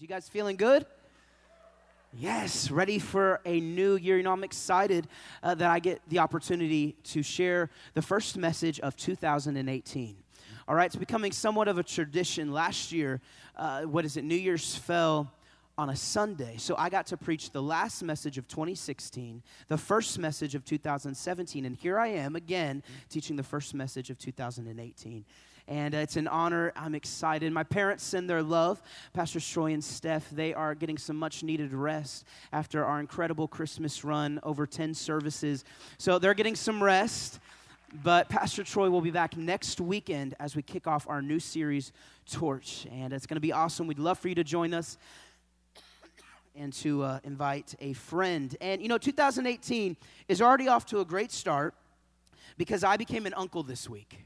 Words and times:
You 0.00 0.08
guys 0.08 0.30
feeling 0.30 0.56
good? 0.56 0.86
Yes, 2.14 2.70
ready 2.70 2.98
for 2.98 3.42
a 3.44 3.60
new 3.60 3.96
year. 3.96 4.16
You 4.16 4.22
know, 4.22 4.32
I'm 4.32 4.44
excited 4.44 5.06
uh, 5.42 5.54
that 5.56 5.70
I 5.70 5.78
get 5.78 6.00
the 6.08 6.20
opportunity 6.20 6.96
to 7.04 7.22
share 7.22 7.68
the 7.92 8.00
first 8.00 8.38
message 8.38 8.80
of 8.80 8.96
2018. 8.96 10.16
All 10.66 10.74
right, 10.74 10.86
it's 10.86 10.96
becoming 10.96 11.32
somewhat 11.32 11.68
of 11.68 11.76
a 11.76 11.82
tradition. 11.82 12.50
Last 12.50 12.92
year, 12.92 13.20
uh, 13.56 13.82
what 13.82 14.06
is 14.06 14.16
it? 14.16 14.24
New 14.24 14.36
Year's 14.36 14.74
fell 14.74 15.30
on 15.76 15.90
a 15.90 15.96
Sunday. 15.96 16.56
So 16.56 16.74
I 16.78 16.88
got 16.88 17.06
to 17.08 17.18
preach 17.18 17.50
the 17.50 17.62
last 17.62 18.02
message 18.02 18.38
of 18.38 18.48
2016, 18.48 19.42
the 19.68 19.76
first 19.76 20.18
message 20.18 20.54
of 20.54 20.64
2017, 20.64 21.66
and 21.66 21.76
here 21.76 21.98
I 21.98 22.08
am 22.08 22.36
again 22.36 22.82
teaching 23.10 23.36
the 23.36 23.42
first 23.42 23.74
message 23.74 24.08
of 24.08 24.18
2018 24.18 25.26
and 25.70 25.94
it's 25.94 26.16
an 26.16 26.26
honor. 26.26 26.72
I'm 26.74 26.96
excited. 26.96 27.50
My 27.52 27.62
parents 27.62 28.02
send 28.02 28.28
their 28.28 28.42
love. 28.42 28.82
Pastor 29.12 29.38
Troy 29.38 29.72
and 29.72 29.82
Steph, 29.82 30.28
they 30.30 30.52
are 30.52 30.74
getting 30.74 30.98
some 30.98 31.16
much 31.16 31.44
needed 31.44 31.72
rest 31.72 32.26
after 32.52 32.84
our 32.84 32.98
incredible 32.98 33.46
Christmas 33.46 34.04
run, 34.04 34.40
over 34.42 34.66
10 34.66 34.92
services. 34.94 35.64
So 35.96 36.18
they're 36.18 36.34
getting 36.34 36.56
some 36.56 36.82
rest. 36.82 37.38
But 38.02 38.28
Pastor 38.28 38.64
Troy 38.64 38.90
will 38.90 39.00
be 39.00 39.12
back 39.12 39.36
next 39.36 39.80
weekend 39.80 40.34
as 40.40 40.56
we 40.56 40.62
kick 40.62 40.88
off 40.88 41.08
our 41.08 41.22
new 41.22 41.38
series, 41.38 41.92
Torch. 42.30 42.86
And 42.90 43.12
it's 43.12 43.26
going 43.26 43.36
to 43.36 43.40
be 43.40 43.52
awesome. 43.52 43.86
We'd 43.86 43.98
love 44.00 44.18
for 44.18 44.28
you 44.28 44.34
to 44.36 44.44
join 44.44 44.74
us 44.74 44.98
and 46.56 46.72
to 46.74 47.04
uh, 47.04 47.20
invite 47.22 47.76
a 47.80 47.92
friend. 47.92 48.56
And 48.60 48.82
you 48.82 48.88
know, 48.88 48.98
2018 48.98 49.96
is 50.28 50.42
already 50.42 50.66
off 50.66 50.84
to 50.86 50.98
a 50.98 51.04
great 51.04 51.30
start 51.30 51.74
because 52.58 52.82
I 52.82 52.96
became 52.96 53.24
an 53.24 53.34
uncle 53.34 53.62
this 53.62 53.88
week. 53.88 54.24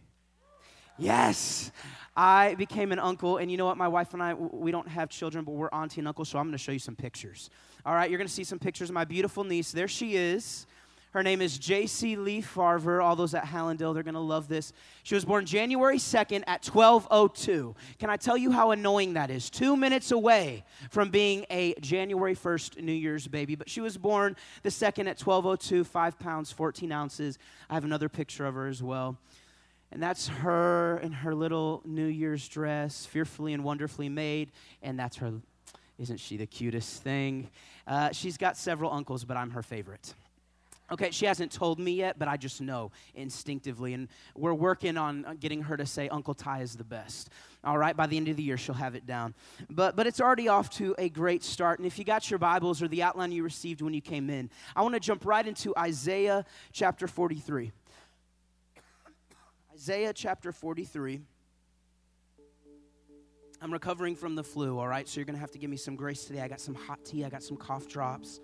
Yes. 0.99 1.73
I 2.17 2.55
became 2.55 2.93
an 2.93 3.01
uncle, 3.01 3.39
and 3.39 3.51
you 3.51 3.57
know 3.57 3.67
what? 3.67 3.77
My 3.77 3.89
wife 3.89 4.15
and 4.15 4.23
I, 4.23 4.35
we 4.35 4.71
don't 4.71 4.87
have 4.87 5.09
children, 5.11 5.45
but 5.45 5.53
we're 5.53 5.69
auntie 5.71 6.01
and 6.01 6.07
uncle, 6.07 6.25
so 6.25 6.39
I'm 6.39 6.47
going 6.47 6.53
to 6.53 6.59
show 6.59 6.73
you 6.73 6.79
some 6.79 6.95
pictures. 6.95 7.51
All 7.85 7.95
right, 7.95 8.09
you're 8.09 8.19
going 8.19 8.29
to 8.29 8.33
see 8.33 8.45
some 8.45 8.61
pictures 8.61 8.89
of 8.89 8.95
my 8.95 9.05
beautiful 9.05 9.43
niece. 9.43 9.73
There 9.73 9.89
she 9.89 10.15
is. 10.15 10.67
Her 11.11 11.23
name 11.23 11.41
is 11.41 11.59
J.C. 11.59 12.17
Lee 12.17 12.41
Farver. 12.41 13.01
All 13.01 13.15
those 13.15 13.35
at 13.35 13.45
Hallandale, 13.45 13.95
they're 13.95 14.03
going 14.03 14.15
to 14.15 14.21
love 14.21 14.49
this. 14.49 14.73
She 15.05 15.15
was 15.15 15.25
born 15.25 15.47
January 15.47 15.97
2nd 15.97 16.43
at 16.49 16.67
1202. 16.67 17.77
Can 18.01 18.11
I 18.11 18.17
tell 18.17 18.37
you 18.37 18.51
how 18.51 18.73
annoying 18.73 19.15
that 19.15 19.31
is? 19.31 19.49
Two 19.49 19.77
minutes 19.77 20.11
away 20.11 20.65
from 20.91 21.11
being 21.11 21.47
a 21.51 21.75
January 21.81 22.35
1st 22.35 22.83
New 22.83 22.93
Year's 22.93 23.29
baby. 23.29 23.55
But 23.55 23.71
she 23.71 23.81
was 23.81 23.97
born 23.97 24.35
the 24.65 24.71
2nd 24.71 25.07
at 25.07 25.21
1202, 25.21 25.85
5 25.85 26.19
pounds, 26.19 26.51
14 26.51 26.91
ounces. 26.91 27.39
I 27.71 27.75
have 27.75 27.85
another 27.85 28.09
picture 28.09 28.45
of 28.45 28.55
her 28.55 28.67
as 28.67 28.83
well. 28.83 29.17
And 29.95 30.03
that's 30.03 30.27
her 30.27 30.99
in 31.05 31.13
her 31.13 31.37
little 31.37 31.81
New 31.85 32.07
Year's 32.07 32.49
dress, 32.49 33.07
fearfully 33.07 33.53
and 33.53 33.63
wonderfully 33.63 34.09
made. 34.09 34.51
And 34.83 34.99
that's 34.99 35.17
her. 35.19 35.33
Isn't 35.99 36.19
she 36.19 36.37
the 36.37 36.47
cutest 36.47 37.05
thing? 37.05 37.49
Uh, 37.87 38.11
she's 38.11 38.37
got 38.37 38.57
several 38.57 38.93
uncles, 38.93 39.25
but 39.25 39.37
I'm 39.37 39.53
her 39.53 39.63
favorite. 39.63 40.13
Okay, 40.91 41.13
she 41.13 41.27
hasn't 41.27 41.53
told 41.53 41.79
me 41.79 41.93
yet, 41.93 42.19
but 42.19 42.27
I 42.27 42.37
just 42.37 42.61
know 42.61 42.91
instinctively. 43.15 43.95
And 43.95 44.09
we're 44.35 44.53
working 44.53 44.97
on 44.97 45.39
getting 45.39 45.63
her 45.63 45.77
to 45.77 45.87
say 45.87 46.09
Uncle 46.09 46.35
Ty 46.35 46.63
is 46.63 46.75
the 46.75 46.85
best. 46.85 47.31
All 47.63 47.79
right, 47.79 47.97
by 47.97 48.09
the 48.09 48.17
end 48.17 48.27
of 48.27 48.37
the 48.37 48.43
year, 48.43 48.57
she'll 48.57 48.75
have 48.75 48.97
it 48.97 49.07
down. 49.07 49.33
But, 49.71 49.95
but 49.95 50.09
it's 50.09 50.21
already 50.21 50.49
off 50.49 50.71
to 50.71 50.97
a 50.99 51.09
great 51.09 51.45
start. 51.45 51.79
And 51.79 51.87
if 51.87 52.01
you 52.01 52.05
got 52.05 52.29
your 52.29 52.39
Bibles 52.39 52.83
or 52.83 52.89
the 52.89 53.05
outline 53.05 53.31
you 53.31 53.45
received 53.45 53.81
when 53.81 53.95
you 53.95 54.01
came 54.01 54.29
in, 54.29 54.51
I 54.75 54.83
want 54.83 54.95
to 54.95 55.01
jump 55.01 55.25
right 55.25 55.47
into 55.47 55.73
Isaiah 55.79 56.45
chapter 56.73 57.07
43. 57.07 57.71
Isaiah 59.75 60.13
chapter 60.13 60.53
43. 60.53 61.21
I'm 63.61 63.73
recovering 63.73 64.15
from 64.15 64.37
the 64.37 64.45
flu, 64.45 64.79
all 64.79 64.87
right? 64.87 65.09
So 65.09 65.19
you're 65.19 65.25
going 65.25 65.35
to 65.35 65.41
have 65.41 65.51
to 65.51 65.59
give 65.59 65.69
me 65.69 65.77
some 65.77 65.97
grace 65.97 66.25
today. 66.27 66.43
I 66.43 66.49
got 66.49 66.61
some 66.61 66.77
hot 66.77 67.05
tea, 67.05 67.25
I 67.25 67.29
got 67.29 67.43
some 67.43 67.57
cough 67.57 67.89
drops, 67.89 68.39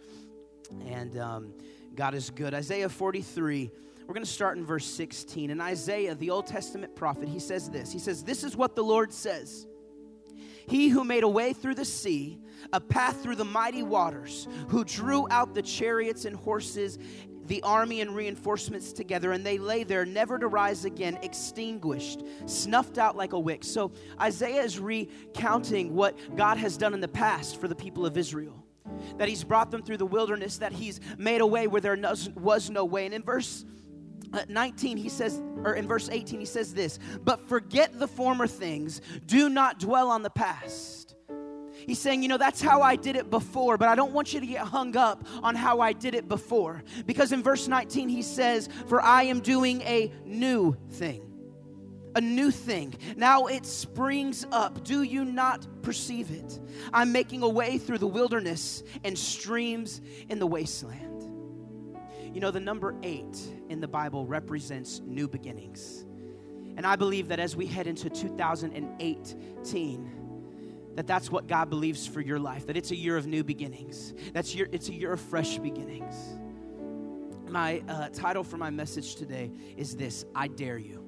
and 0.89 1.17
um, 1.19 1.55
God 1.95 2.15
is 2.15 2.31
good. 2.31 2.53
Isaiah 2.53 2.89
43. 2.89 3.71
We're 4.01 4.15
going 4.15 4.27
to 4.27 4.31
start 4.31 4.59
in 4.59 4.67
verse 4.67 4.85
16. 4.87 5.51
And 5.51 5.63
Isaiah, 5.63 6.17
the 6.17 6.31
Old 6.31 6.49
Testament 6.49 6.97
prophet, 6.97 7.29
he 7.29 7.39
says 7.39 7.71
this 7.71 7.93
He 7.93 8.01
says, 8.01 8.25
This 8.25 8.43
is 8.43 8.57
what 8.57 8.75
the 8.75 8.83
Lord 8.83 9.13
says 9.13 9.69
He 10.67 10.89
who 10.89 11.05
made 11.05 11.23
a 11.23 11.29
way 11.29 11.53
through 11.53 11.77
the 11.77 11.85
sea, 11.85 12.41
a 12.73 12.81
path 12.81 13.23
through 13.23 13.37
the 13.37 13.45
mighty 13.45 13.85
waters, 13.85 14.49
who 14.67 14.85
drew 14.85 15.29
out 15.31 15.55
the 15.55 15.63
chariots 15.63 16.25
and 16.25 16.35
horses 16.35 16.99
the 17.51 17.63
army 17.65 18.01
and 18.01 18.15
reinforcements 18.15 18.93
together, 18.93 19.33
and 19.33 19.45
they 19.45 19.59
lay 19.59 19.83
there, 19.83 20.07
never 20.07 20.39
to 20.39 20.47
rise 20.47 20.85
again, 20.85 21.19
extinguished, 21.23 22.23
snuffed 22.47 22.97
out 22.97 23.17
like 23.17 23.33
a 23.33 23.39
wick. 23.39 23.65
So 23.65 23.91
Isaiah 24.21 24.63
is 24.63 24.79
recounting 24.79 25.97
what 25.97 26.17
God 26.37 26.59
has 26.59 26.77
done 26.77 26.95
in 26.95 27.01
the 27.01 27.09
past 27.09 27.61
for 27.61 27.67
the 27.67 27.75
people 27.75 28.07
of 28.07 28.17
Israel. 28.17 28.65
That 29.19 29.29
he's 29.29 29.43
brought 29.43 29.73
them 29.73 29.83
through 29.83 29.97
the 29.97 30.07
wilderness, 30.07 30.59
that 30.59 30.71
he's 30.71 31.01
made 31.19 31.41
a 31.41 31.47
way 31.47 31.67
where 31.67 31.81
there 31.81 31.99
was 32.37 32.71
no 32.71 32.85
way. 32.85 33.05
And 33.05 33.15
in 33.15 33.25
verse 33.25 33.65
uh, 34.33 34.43
19 34.49 34.97
he 34.97 35.09
says 35.09 35.43
or 35.65 35.75
in 35.75 35.89
verse 35.89 36.09
18 36.09 36.39
he 36.39 36.47
says 36.47 36.73
this 36.73 37.01
but 37.25 37.49
forget 37.49 37.99
the 37.99 38.07
former 38.07 38.47
things 38.47 39.01
do 39.27 39.49
not 39.49 39.81
dwell 39.81 40.09
on 40.09 40.23
the 40.23 40.31
past 40.31 41.00
He's 41.87 41.99
saying, 41.99 42.23
you 42.23 42.29
know, 42.29 42.39
that's 42.39 42.61
how 42.61 42.83
I 42.83 42.97
did 42.97 43.17
it 43.17 43.31
before, 43.31 43.79
but 43.79 43.89
I 43.89 43.95
don't 43.95 44.13
want 44.13 44.33
you 44.33 44.41
to 44.41 44.47
get 44.47 44.63
hung 44.63 44.97
up 44.97 45.27
on 45.43 45.55
how 45.55 45.81
I 45.81 45.93
did 45.93 46.15
it 46.15 46.29
before. 46.29 46.83
Because 47.07 47.33
in 47.33 47.43
verse 47.43 47.69
19, 47.69 48.09
he 48.09 48.23
says, 48.23 48.69
For 48.87 49.01
I 49.01 49.25
am 49.25 49.41
doing 49.41 49.83
a 49.83 50.13
new 50.25 50.77
thing. 50.91 51.27
A 52.17 52.21
new 52.21 52.51
thing. 52.51 52.95
Now 53.17 53.47
it 53.47 53.65
springs 53.65 54.45
up. 54.51 54.85
Do 54.85 55.03
you 55.03 55.25
not 55.25 55.83
perceive 55.83 56.31
it? 56.31 56.59
I'm 56.93 57.13
making 57.13 57.43
a 57.43 57.49
way 57.49 57.79
through 57.79 57.99
the 57.99 58.09
wilderness 58.09 58.83
and 59.05 59.17
streams 59.17 60.01
in 60.29 60.41
the 60.41 60.47
wasteland. 60.47 61.09
You 62.35 62.41
know, 62.41 62.51
the 62.51 62.61
number 62.61 62.97
eight 63.03 63.39
in 63.69 63.81
the 63.81 63.89
Bible 63.89 64.27
represents 64.27 65.01
new 65.05 65.29
beginnings. 65.29 66.05
And 66.77 66.87
I 66.87 66.97
believe 66.97 67.29
that 67.29 67.41
as 67.41 67.57
we 67.57 67.67
head 67.67 67.87
into 67.87 68.09
2018, 68.09 70.20
that 70.97 71.07
that's 71.07 71.31
what 71.31 71.47
God 71.47 71.71
believes 71.71 72.07
for 72.07 72.21
your 72.21 72.39
life, 72.39 72.67
that 72.67 72.77
it's 72.77 72.91
a 72.91 72.97
year 72.97 73.17
of 73.17 73.27
new 73.27 73.45
beginnings. 73.45 74.15
That's 74.33 74.55
your, 74.55 74.69
it's 74.73 74.89
a 74.89 74.95
year 74.95 75.13
of 75.13 75.21
fresh 75.21 75.59
beginnings. 75.59 76.15
My 77.49 77.83
uh, 77.89 78.09
title 78.11 78.45
for 78.45 78.57
my 78.57 78.71
message 78.71 79.17
today 79.17 79.51
is 79.77 79.97
this 79.97 80.25
I 80.35 80.49
dare 80.49 80.79
you. 80.79 81.05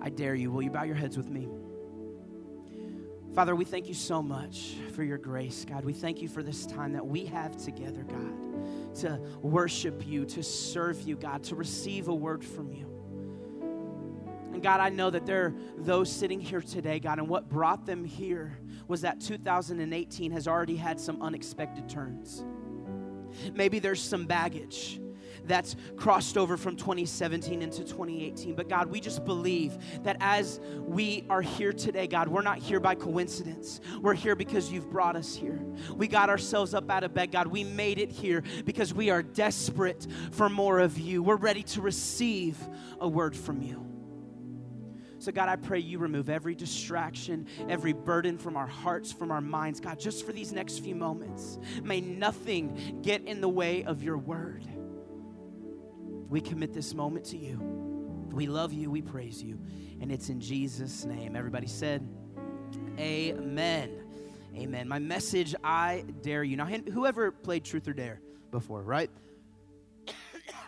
I 0.00 0.10
dare 0.10 0.34
you. 0.34 0.50
Will 0.50 0.62
you 0.62 0.70
bow 0.70 0.82
your 0.82 0.96
heads 0.96 1.16
with 1.16 1.28
me? 1.28 1.48
Father, 3.34 3.56
we 3.56 3.64
thank 3.64 3.88
you 3.88 3.94
so 3.94 4.22
much 4.22 4.74
for 4.94 5.02
your 5.02 5.16
grace, 5.16 5.64
God. 5.66 5.86
We 5.86 5.94
thank 5.94 6.20
you 6.20 6.28
for 6.28 6.42
this 6.42 6.66
time 6.66 6.92
that 6.92 7.06
we 7.06 7.24
have 7.26 7.56
together, 7.56 8.02
God, 8.02 8.96
to 8.96 9.18
worship 9.40 10.06
you, 10.06 10.26
to 10.26 10.42
serve 10.42 11.00
you, 11.02 11.16
God, 11.16 11.42
to 11.44 11.54
receive 11.54 12.08
a 12.08 12.14
word 12.14 12.44
from 12.44 12.72
you. 12.72 12.91
And 14.52 14.62
God, 14.62 14.80
I 14.80 14.90
know 14.90 15.10
that 15.10 15.26
there 15.26 15.46
are 15.46 15.54
those 15.78 16.10
sitting 16.10 16.40
here 16.40 16.60
today, 16.60 16.98
God, 17.00 17.18
and 17.18 17.28
what 17.28 17.48
brought 17.48 17.86
them 17.86 18.04
here 18.04 18.58
was 18.86 19.00
that 19.00 19.20
2018 19.20 20.30
has 20.32 20.46
already 20.46 20.76
had 20.76 21.00
some 21.00 21.22
unexpected 21.22 21.88
turns. 21.88 22.44
Maybe 23.54 23.78
there's 23.78 24.02
some 24.02 24.26
baggage 24.26 25.00
that's 25.44 25.76
crossed 25.96 26.36
over 26.36 26.56
from 26.56 26.76
2017 26.76 27.62
into 27.62 27.78
2018. 27.78 28.54
But 28.54 28.68
God, 28.68 28.88
we 28.88 29.00
just 29.00 29.24
believe 29.24 29.76
that 30.02 30.16
as 30.20 30.60
we 30.78 31.24
are 31.28 31.42
here 31.42 31.72
today, 31.72 32.06
God, 32.06 32.28
we're 32.28 32.42
not 32.42 32.58
here 32.58 32.80
by 32.80 32.94
coincidence. 32.94 33.80
We're 34.00 34.14
here 34.14 34.36
because 34.36 34.70
you've 34.70 34.90
brought 34.90 35.16
us 35.16 35.34
here. 35.34 35.60
We 35.96 36.08
got 36.08 36.30
ourselves 36.30 36.74
up 36.74 36.90
out 36.90 37.04
of 37.04 37.14
bed, 37.14 37.32
God. 37.32 37.46
We 37.48 37.64
made 37.64 37.98
it 37.98 38.10
here 38.10 38.42
because 38.64 38.94
we 38.94 39.10
are 39.10 39.22
desperate 39.22 40.06
for 40.30 40.48
more 40.48 40.78
of 40.78 40.98
you. 40.98 41.22
We're 41.22 41.36
ready 41.36 41.62
to 41.64 41.80
receive 41.80 42.58
a 43.00 43.08
word 43.08 43.36
from 43.36 43.62
you. 43.62 43.91
So, 45.22 45.30
God, 45.30 45.48
I 45.48 45.54
pray 45.54 45.78
you 45.78 46.00
remove 46.00 46.28
every 46.28 46.56
distraction, 46.56 47.46
every 47.68 47.92
burden 47.92 48.38
from 48.38 48.56
our 48.56 48.66
hearts, 48.66 49.12
from 49.12 49.30
our 49.30 49.40
minds. 49.40 49.78
God, 49.78 50.00
just 50.00 50.26
for 50.26 50.32
these 50.32 50.50
next 50.50 50.80
few 50.80 50.96
moments, 50.96 51.60
may 51.84 52.00
nothing 52.00 52.98
get 53.02 53.22
in 53.22 53.40
the 53.40 53.48
way 53.48 53.84
of 53.84 54.02
your 54.02 54.16
word. 54.16 54.66
We 56.28 56.40
commit 56.40 56.74
this 56.74 56.92
moment 56.92 57.24
to 57.26 57.36
you. 57.36 57.56
We 58.32 58.48
love 58.48 58.72
you, 58.72 58.90
we 58.90 59.00
praise 59.00 59.40
you, 59.40 59.60
and 60.00 60.10
it's 60.10 60.28
in 60.28 60.40
Jesus' 60.40 61.04
name. 61.04 61.36
Everybody 61.36 61.68
said, 61.68 62.04
Amen. 62.98 64.02
Amen. 64.56 64.88
My 64.88 64.98
message, 64.98 65.54
I 65.62 66.04
dare 66.22 66.42
you. 66.42 66.56
Now, 66.56 66.66
whoever 66.66 67.30
played 67.30 67.62
Truth 67.62 67.86
or 67.86 67.92
Dare 67.92 68.20
before, 68.50 68.82
right? 68.82 69.10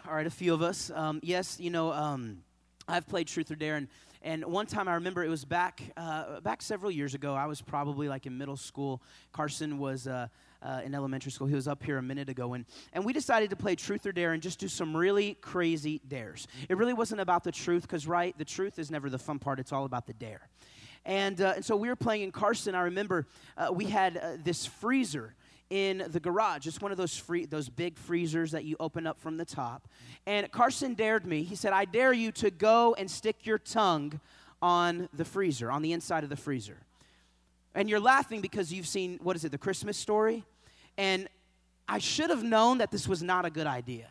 All 0.09 0.15
right, 0.15 0.29
a 0.29 0.31
few 0.31 0.55
of 0.55 0.63
us. 0.63 0.93
Um, 0.95 1.19
yes, 1.25 1.59
you 1.59 1.71
know, 1.71 1.93
um, 1.93 2.45
I've 2.87 3.09
played 3.09 3.27
Truth 3.27 3.51
or 3.51 3.57
Dare, 3.57 3.75
and 3.77 3.89
and 4.25 4.45
one 4.45 4.67
time 4.67 4.89
I 4.89 4.95
remember 4.95 5.23
it 5.23 5.29
was 5.29 5.45
back 5.45 5.83
uh, 5.97 6.41
back 6.41 6.63
several 6.63 6.91
years 6.91 7.15
ago. 7.15 7.35
I 7.35 7.47
was 7.47 7.63
probably 7.63 8.09
like 8.09 8.27
in 8.27 8.37
middle 8.37 8.57
school. 8.57 9.03
Carson 9.33 9.79
was. 9.79 10.07
Uh, 10.07 10.27
uh, 10.65 10.81
in 10.83 10.95
elementary 10.95 11.31
school. 11.31 11.47
He 11.47 11.55
was 11.55 11.69
up 11.69 11.83
here 11.83 11.99
a 11.99 12.03
minute 12.03 12.31
ago, 12.31 12.55
and, 12.55 12.65
and 12.95 13.05
we 13.05 13.13
decided 13.13 13.51
to 13.51 13.57
play 13.57 13.77
truth 13.77 14.07
or 14.07 14.13
dare 14.13 14.33
and 14.33 14.43
just 14.43 14.59
do 14.59 14.67
some 14.67 14.97
really 14.97 15.35
crazy 15.35 16.01
dares. 16.09 16.49
It 16.71 16.79
really 16.79 16.95
wasn't 16.95 17.21
about 17.21 17.45
the 17.45 17.53
truth, 17.53 17.83
because, 17.83 18.07
right, 18.07 18.37
the 18.39 18.47
truth 18.47 18.79
is 18.79 18.91
never 18.91 19.11
the 19.11 19.19
fun 19.19 19.39
part, 19.39 19.61
it's 19.61 19.73
all 19.73 19.85
about 19.85 20.07
the 20.07 20.15
dare. 20.15 20.49
And, 21.05 21.39
uh, 21.41 21.53
and 21.57 21.65
so 21.65 21.77
we 21.77 21.89
were 21.89 21.97
playing 21.97 22.23
in 22.23 22.33
Carson. 22.33 22.75
I 22.75 22.83
remember 22.83 23.27
uh, 23.59 23.73
we 23.73 23.85
had 23.85 24.17
uh, 24.17 24.37
this 24.43 24.65
freezer 24.65 25.35
in 25.71 26.05
the 26.09 26.21
garage. 26.21 26.67
It's 26.67 26.81
one 26.81 26.93
of 26.93 26.99
those 26.99 27.17
free, 27.17 27.47
those 27.47 27.69
big 27.69 27.97
freezers 27.97 28.53
that 28.53 28.65
you 28.65 28.77
open 28.79 29.07
up 29.07 29.19
from 29.21 29.37
the 29.37 29.45
top. 29.45 29.89
And 30.27 30.51
Carson 30.51 30.95
dared 30.95 31.27
me. 31.27 31.43
He 31.43 31.57
said, 31.57 31.73
"I 31.73 31.85
dare 31.85 32.13
you 32.13 32.33
to 32.33 32.51
go 32.51 32.95
and 32.95 33.11
stick 33.11 33.47
your 33.47 33.59
tongue 33.59 34.21
on 34.63 35.09
the 35.13 35.25
freezer, 35.25 35.71
on 35.71 35.83
the 35.83 35.93
inside 35.93 36.23
of 36.25 36.31
the 36.31 36.37
freezer." 36.37 36.79
And 37.75 37.89
you're 37.91 38.01
laughing 38.01 38.41
because 38.41 38.73
you've 38.73 38.87
seen 38.87 39.19
what 39.23 39.37
is 39.37 39.45
it, 39.45 39.53
the 39.53 39.59
Christmas 39.59 39.97
story? 39.97 40.45
And 40.97 41.29
I 41.89 41.99
should 41.99 42.31
have 42.31 42.43
known 42.43 42.79
that 42.79 42.91
this 42.91 43.09
was 43.09 43.23
not 43.23 43.45
a 43.45 43.51
good 43.51 43.67
idea. 43.67 44.09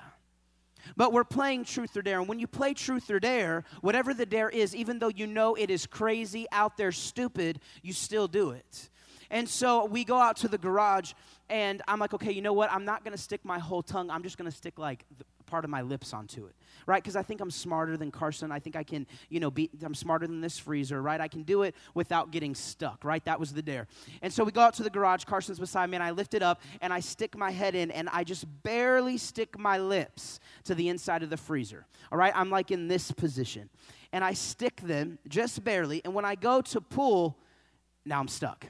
But 0.97 1.13
we're 1.13 1.23
playing 1.23 1.63
truth 1.63 1.95
or 1.95 2.01
dare. 2.01 2.19
And 2.19 2.27
when 2.27 2.39
you 2.39 2.47
play 2.47 2.73
truth 2.73 3.09
or 3.09 3.19
dare, 3.19 3.63
whatever 3.79 4.13
the 4.13 4.25
dare 4.25 4.49
is, 4.49 4.75
even 4.75 4.99
though 4.99 5.07
you 5.07 5.25
know 5.25 5.55
it 5.55 5.69
is 5.69 5.85
crazy, 5.85 6.45
out 6.51 6.75
there, 6.75 6.91
stupid, 6.91 7.61
you 7.81 7.93
still 7.93 8.27
do 8.27 8.51
it. 8.51 8.89
And 9.31 9.47
so 9.47 9.85
we 9.85 10.03
go 10.03 10.17
out 10.17 10.35
to 10.37 10.47
the 10.47 10.57
garage, 10.57 11.13
and 11.49 11.81
I'm 11.87 11.99
like, 11.99 12.13
okay, 12.13 12.31
you 12.31 12.41
know 12.41 12.53
what? 12.53 12.71
I'm 12.71 12.85
not 12.85 13.03
going 13.03 13.15
to 13.15 13.21
stick 13.21 13.43
my 13.43 13.59
whole 13.59 13.83
tongue. 13.83 14.09
I'm 14.09 14.23
just 14.23 14.37
going 14.37 14.49
to 14.49 14.55
stick 14.55 14.79
like 14.79 15.05
part 15.45 15.65
of 15.65 15.69
my 15.69 15.81
lips 15.81 16.13
onto 16.13 16.45
it, 16.45 16.55
right? 16.87 17.03
Because 17.03 17.15
I 17.15 17.21
think 17.21 17.41
I'm 17.41 17.51
smarter 17.51 17.97
than 17.97 18.11
Carson. 18.11 18.51
I 18.51 18.59
think 18.59 18.75
I 18.75 18.83
can, 18.83 19.05
you 19.29 19.39
know, 19.39 19.51
be, 19.51 19.69
I'm 19.83 19.93
smarter 19.93 20.25
than 20.25 20.41
this 20.41 20.57
freezer, 20.57 21.01
right? 21.01 21.19
I 21.21 21.27
can 21.27 21.43
do 21.43 21.63
it 21.63 21.75
without 21.93 22.31
getting 22.31 22.55
stuck, 22.55 23.03
right? 23.03 23.23
That 23.25 23.39
was 23.39 23.53
the 23.53 23.61
dare. 23.61 23.87
And 24.21 24.31
so 24.31 24.43
we 24.43 24.51
go 24.51 24.61
out 24.61 24.73
to 24.75 24.83
the 24.83 24.89
garage. 24.89 25.25
Carson's 25.25 25.59
beside 25.59 25.89
me, 25.89 25.95
and 25.95 26.03
I 26.03 26.11
lift 26.11 26.33
it 26.33 26.41
up, 26.41 26.61
and 26.81 26.91
I 26.91 27.01
stick 27.01 27.37
my 27.37 27.51
head 27.51 27.75
in, 27.75 27.91
and 27.91 28.09
I 28.09 28.23
just 28.23 28.45
barely 28.63 29.17
stick 29.17 29.59
my 29.59 29.77
lips 29.77 30.39
to 30.63 30.75
the 30.75 30.89
inside 30.89 31.23
of 31.23 31.29
the 31.29 31.37
freezer, 31.37 31.85
all 32.11 32.17
right? 32.17 32.33
I'm 32.35 32.49
like 32.49 32.71
in 32.71 32.87
this 32.87 33.11
position. 33.11 33.69
And 34.11 34.23
I 34.23 34.33
stick 34.33 34.81
them 34.81 35.19
just 35.27 35.63
barely, 35.63 36.01
and 36.05 36.13
when 36.13 36.25
I 36.25 36.35
go 36.35 36.61
to 36.61 36.81
pull, 36.81 37.37
now 38.05 38.19
I'm 38.19 38.27
stuck. 38.27 38.67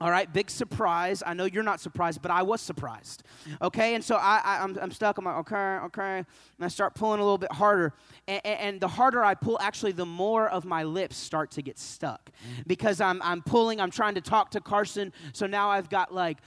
All 0.00 0.10
right, 0.10 0.32
big 0.32 0.50
surprise. 0.50 1.22
I 1.24 1.34
know 1.34 1.44
you're 1.44 1.62
not 1.62 1.80
surprised, 1.80 2.22
but 2.22 2.30
I 2.30 2.42
was 2.42 2.60
surprised. 2.60 3.22
Okay, 3.60 3.94
and 3.94 4.02
so 4.02 4.16
I, 4.16 4.40
I, 4.44 4.64
am 4.64 4.90
stuck. 4.90 5.18
I'm 5.18 5.24
like, 5.24 5.36
okay, 5.36 5.56
okay. 5.56 6.18
And 6.18 6.26
I 6.60 6.68
start 6.68 6.94
pulling 6.94 7.20
a 7.20 7.22
little 7.22 7.38
bit 7.38 7.52
harder. 7.52 7.92
And, 8.26 8.44
and, 8.44 8.80
the 8.80 8.88
harder 8.88 9.22
I 9.22 9.34
pull, 9.34 9.58
actually, 9.60 9.92
the 9.92 10.06
more 10.06 10.48
of 10.48 10.64
my 10.64 10.82
lips 10.82 11.16
start 11.16 11.52
to 11.52 11.62
get 11.62 11.78
stuck 11.78 12.30
because 12.66 13.00
I'm, 13.00 13.22
I'm 13.22 13.42
pulling, 13.42 13.80
I'm 13.80 13.90
trying 13.90 14.14
to 14.14 14.20
talk 14.20 14.50
to 14.52 14.60
Carson. 14.60 15.12
So 15.32 15.46
now 15.46 15.70
I've 15.70 15.88
got 15.88 16.12
like, 16.12 16.38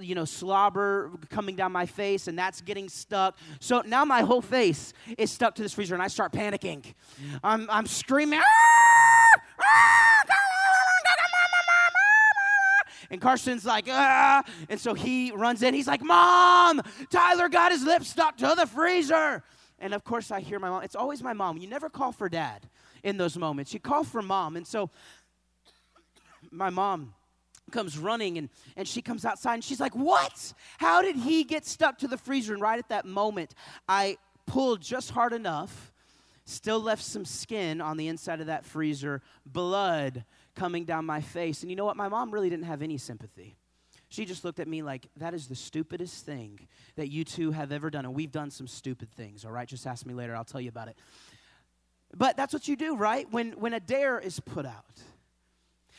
you 0.00 0.14
know, 0.14 0.24
slobber 0.24 1.10
coming 1.28 1.56
down 1.56 1.72
my 1.72 1.86
face, 1.86 2.28
and 2.28 2.38
that's 2.38 2.60
getting 2.60 2.88
stuck. 2.88 3.36
So 3.60 3.82
now 3.84 4.04
my 4.04 4.22
whole 4.22 4.42
face 4.42 4.94
is 5.18 5.30
stuck 5.30 5.54
to 5.56 5.62
this 5.62 5.74
freezer, 5.74 5.94
and 5.94 6.02
I 6.02 6.08
start 6.08 6.32
panicking. 6.32 6.94
I'm, 7.44 7.68
I'm 7.70 7.86
screaming, 7.86 8.40
ah! 8.40 9.40
Ah! 9.60 10.06
And 13.10 13.20
Carson's 13.20 13.64
like, 13.64 13.86
ah. 13.88 14.42
And 14.68 14.80
so 14.80 14.94
he 14.94 15.32
runs 15.32 15.62
in. 15.62 15.74
He's 15.74 15.86
like, 15.86 16.02
Mom, 16.02 16.82
Tyler 17.10 17.48
got 17.48 17.72
his 17.72 17.82
lips 17.84 18.08
stuck 18.08 18.36
to 18.38 18.54
the 18.56 18.66
freezer. 18.66 19.42
And 19.78 19.92
of 19.94 20.04
course, 20.04 20.30
I 20.30 20.40
hear 20.40 20.58
my 20.58 20.70
mom. 20.70 20.82
It's 20.82 20.96
always 20.96 21.22
my 21.22 21.32
mom. 21.32 21.58
You 21.58 21.68
never 21.68 21.88
call 21.88 22.12
for 22.12 22.28
dad 22.28 22.68
in 23.02 23.16
those 23.16 23.36
moments, 23.36 23.72
you 23.72 23.80
call 23.80 24.02
for 24.02 24.20
mom. 24.20 24.56
And 24.56 24.66
so 24.66 24.90
my 26.50 26.70
mom 26.70 27.14
comes 27.70 27.98
running 27.98 28.38
and, 28.38 28.48
and 28.76 28.86
she 28.86 29.02
comes 29.02 29.24
outside 29.24 29.54
and 29.54 29.64
she's 29.64 29.80
like, 29.80 29.94
What? 29.94 30.52
How 30.78 31.02
did 31.02 31.16
he 31.16 31.44
get 31.44 31.66
stuck 31.66 31.98
to 31.98 32.08
the 32.08 32.16
freezer? 32.16 32.52
And 32.52 32.62
right 32.62 32.78
at 32.78 32.88
that 32.88 33.04
moment, 33.04 33.54
I 33.88 34.18
pulled 34.46 34.80
just 34.80 35.10
hard 35.10 35.32
enough, 35.32 35.92
still 36.44 36.80
left 36.80 37.02
some 37.02 37.24
skin 37.24 37.80
on 37.80 37.96
the 37.96 38.08
inside 38.08 38.40
of 38.40 38.46
that 38.46 38.64
freezer, 38.64 39.22
blood 39.44 40.24
coming 40.56 40.84
down 40.84 41.04
my 41.04 41.20
face. 41.20 41.62
And 41.62 41.70
you 41.70 41.76
know 41.76 41.84
what? 41.84 41.96
My 41.96 42.08
mom 42.08 42.32
really 42.32 42.50
didn't 42.50 42.64
have 42.64 42.82
any 42.82 42.98
sympathy. 42.98 43.56
She 44.08 44.24
just 44.24 44.44
looked 44.44 44.60
at 44.60 44.68
me 44.68 44.82
like, 44.82 45.08
that 45.16 45.34
is 45.34 45.48
the 45.48 45.54
stupidest 45.54 46.24
thing 46.24 46.66
that 46.96 47.08
you 47.10 47.24
two 47.24 47.50
have 47.52 47.72
ever 47.72 47.90
done. 47.90 48.04
And 48.04 48.14
we've 48.14 48.32
done 48.32 48.50
some 48.50 48.66
stupid 48.66 49.10
things, 49.12 49.44
all 49.44 49.50
right? 49.50 49.68
Just 49.68 49.86
ask 49.86 50.06
me 50.06 50.14
later, 50.14 50.34
I'll 50.34 50.44
tell 50.44 50.60
you 50.60 50.68
about 50.68 50.88
it. 50.88 50.96
But 52.16 52.36
that's 52.36 52.52
what 52.52 52.68
you 52.68 52.76
do, 52.76 52.96
right? 52.96 53.26
When, 53.30 53.52
when 53.52 53.72
a 53.72 53.80
dare 53.80 54.18
is 54.18 54.40
put 54.40 54.64
out. 54.64 54.84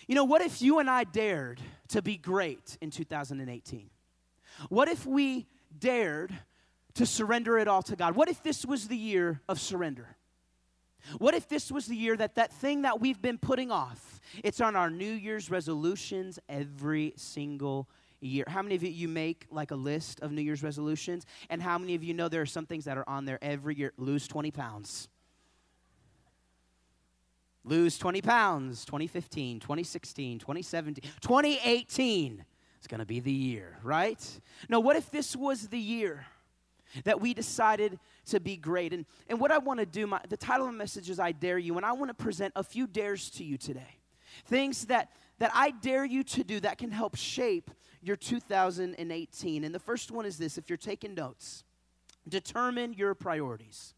You 0.07 0.15
know, 0.15 0.24
what 0.24 0.42
if 0.42 0.62
you 0.62 0.80
and 0.80 0.89
I 0.89 1.03
dared 1.03 1.60
to 1.89 2.01
be 2.01 2.18
great 2.18 2.77
in 2.81 2.92
2018? 2.92 3.89
What 4.69 4.88
if 4.88 5.06
we 5.06 5.45
dared 5.77 6.33
to 6.95 7.06
surrender 7.06 7.57
it 7.57 7.68
all 7.68 7.83
to 7.83 7.95
God? 7.95 8.15
What 8.15 8.30
if 8.30 8.42
this 8.42 8.65
was 8.65 8.88
the 8.88 8.98
year 8.98 9.42
of 9.50 9.60
surrender? 9.60 10.16
What 11.17 11.33
if 11.33 11.47
this 11.47 11.71
was 11.71 11.88
the 11.88 11.95
year 11.95 12.17
that 12.17 12.35
that 12.35 12.51
thing 12.51 12.81
that 12.83 12.99
we've 12.99 13.21
been 13.21 13.38
putting 13.38 13.71
off, 13.71 14.19
it's 14.44 14.61
on 14.61 14.75
our 14.75 14.89
New 14.89 15.11
Year's 15.11 15.49
resolutions 15.49 16.39
every 16.49 17.13
single 17.15 17.88
year. 18.19 18.45
How 18.47 18.61
many 18.61 18.75
of 18.75 18.83
you 18.83 19.07
make 19.07 19.45
like 19.51 19.71
a 19.71 19.75
list 19.75 20.19
of 20.21 20.31
New 20.31 20.41
Year's 20.41 20.63
resolutions? 20.63 21.25
And 21.49 21.61
how 21.61 21.77
many 21.77 21.95
of 21.95 22.03
you 22.03 22.13
know 22.13 22.29
there 22.29 22.41
are 22.41 22.45
some 22.45 22.65
things 22.65 22.85
that 22.85 22.97
are 22.97 23.07
on 23.07 23.25
there 23.25 23.39
every 23.41 23.75
year? 23.75 23.94
Lose 23.97 24.27
20 24.27 24.51
pounds. 24.51 25.09
Lose 27.63 27.97
20 27.97 28.21
pounds, 28.21 28.85
2015, 28.85 29.59
2016, 29.59 30.39
2017, 30.39 31.11
2018 31.19 32.45
is 32.79 32.88
going 32.88 33.00
to 33.00 33.05
be 33.05 33.19
the 33.19 33.31
year, 33.31 33.77
right? 33.83 34.39
No, 34.69 34.79
what 34.79 34.95
if 34.95 35.11
this 35.11 35.35
was 35.35 35.67
the 35.67 35.79
year 35.79 36.25
that 37.04 37.19
we 37.19 37.34
decided 37.34 38.00
to 38.28 38.39
be 38.39 38.57
great. 38.57 38.94
And, 38.94 39.06
and 39.30 39.39
what 39.39 39.51
I 39.51 39.57
want 39.57 39.80
to 39.80 39.86
do, 39.86 40.07
my, 40.07 40.22
the 40.28 40.38
title 40.38 40.66
of 40.66 40.72
the 40.72 40.78
message 40.78 41.10
is 41.10 41.19
I 41.19 41.31
Dare 41.31 41.57
You, 41.57 41.78
and 41.78 41.86
I 41.86 41.94
want 41.94 42.10
to 42.10 42.13
present 42.13 42.54
a 42.56 42.63
few 42.63 42.88
dares 42.88 43.30
to 43.31 43.44
you 43.44 43.57
today. 43.57 44.00
Things 44.45 44.86
that, 44.86 45.12
that 45.39 45.51
I 45.54 45.72
dare 45.72 46.06
you 46.06 46.24
to 46.24 46.44
do 46.44 46.60
that 46.62 46.78
can 46.78 46.92
help 46.92 47.16
shape 47.16 47.72
your 48.01 48.16
2018. 48.16 49.63
And 49.63 49.74
the 49.74 49.80
first 49.80 50.12
one 50.12 50.25
is 50.25 50.38
this 50.38 50.57
if 50.57 50.69
you're 50.69 50.78
taking 50.78 51.13
notes, 51.13 51.63
determine 52.28 52.94
your 52.94 53.16
priorities. 53.16 53.94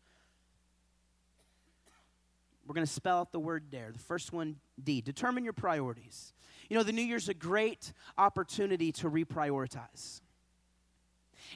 We're 2.66 2.76
going 2.76 2.86
to 2.86 2.94
spell 2.94 3.20
out 3.20 3.32
the 3.32 3.40
word 3.40 3.72
dare. 3.72 3.92
The 3.92 3.98
first 3.98 4.32
one, 4.32 4.58
D. 4.84 5.02
Determine 5.02 5.44
your 5.44 5.54
priorities. 5.54 6.34
You 6.70 6.78
know, 6.78 6.84
the 6.84 6.92
new 6.92 7.02
year's 7.02 7.28
a 7.28 7.34
great 7.34 7.94
opportunity 8.16 8.92
to 8.92 9.10
reprioritize. 9.10 10.22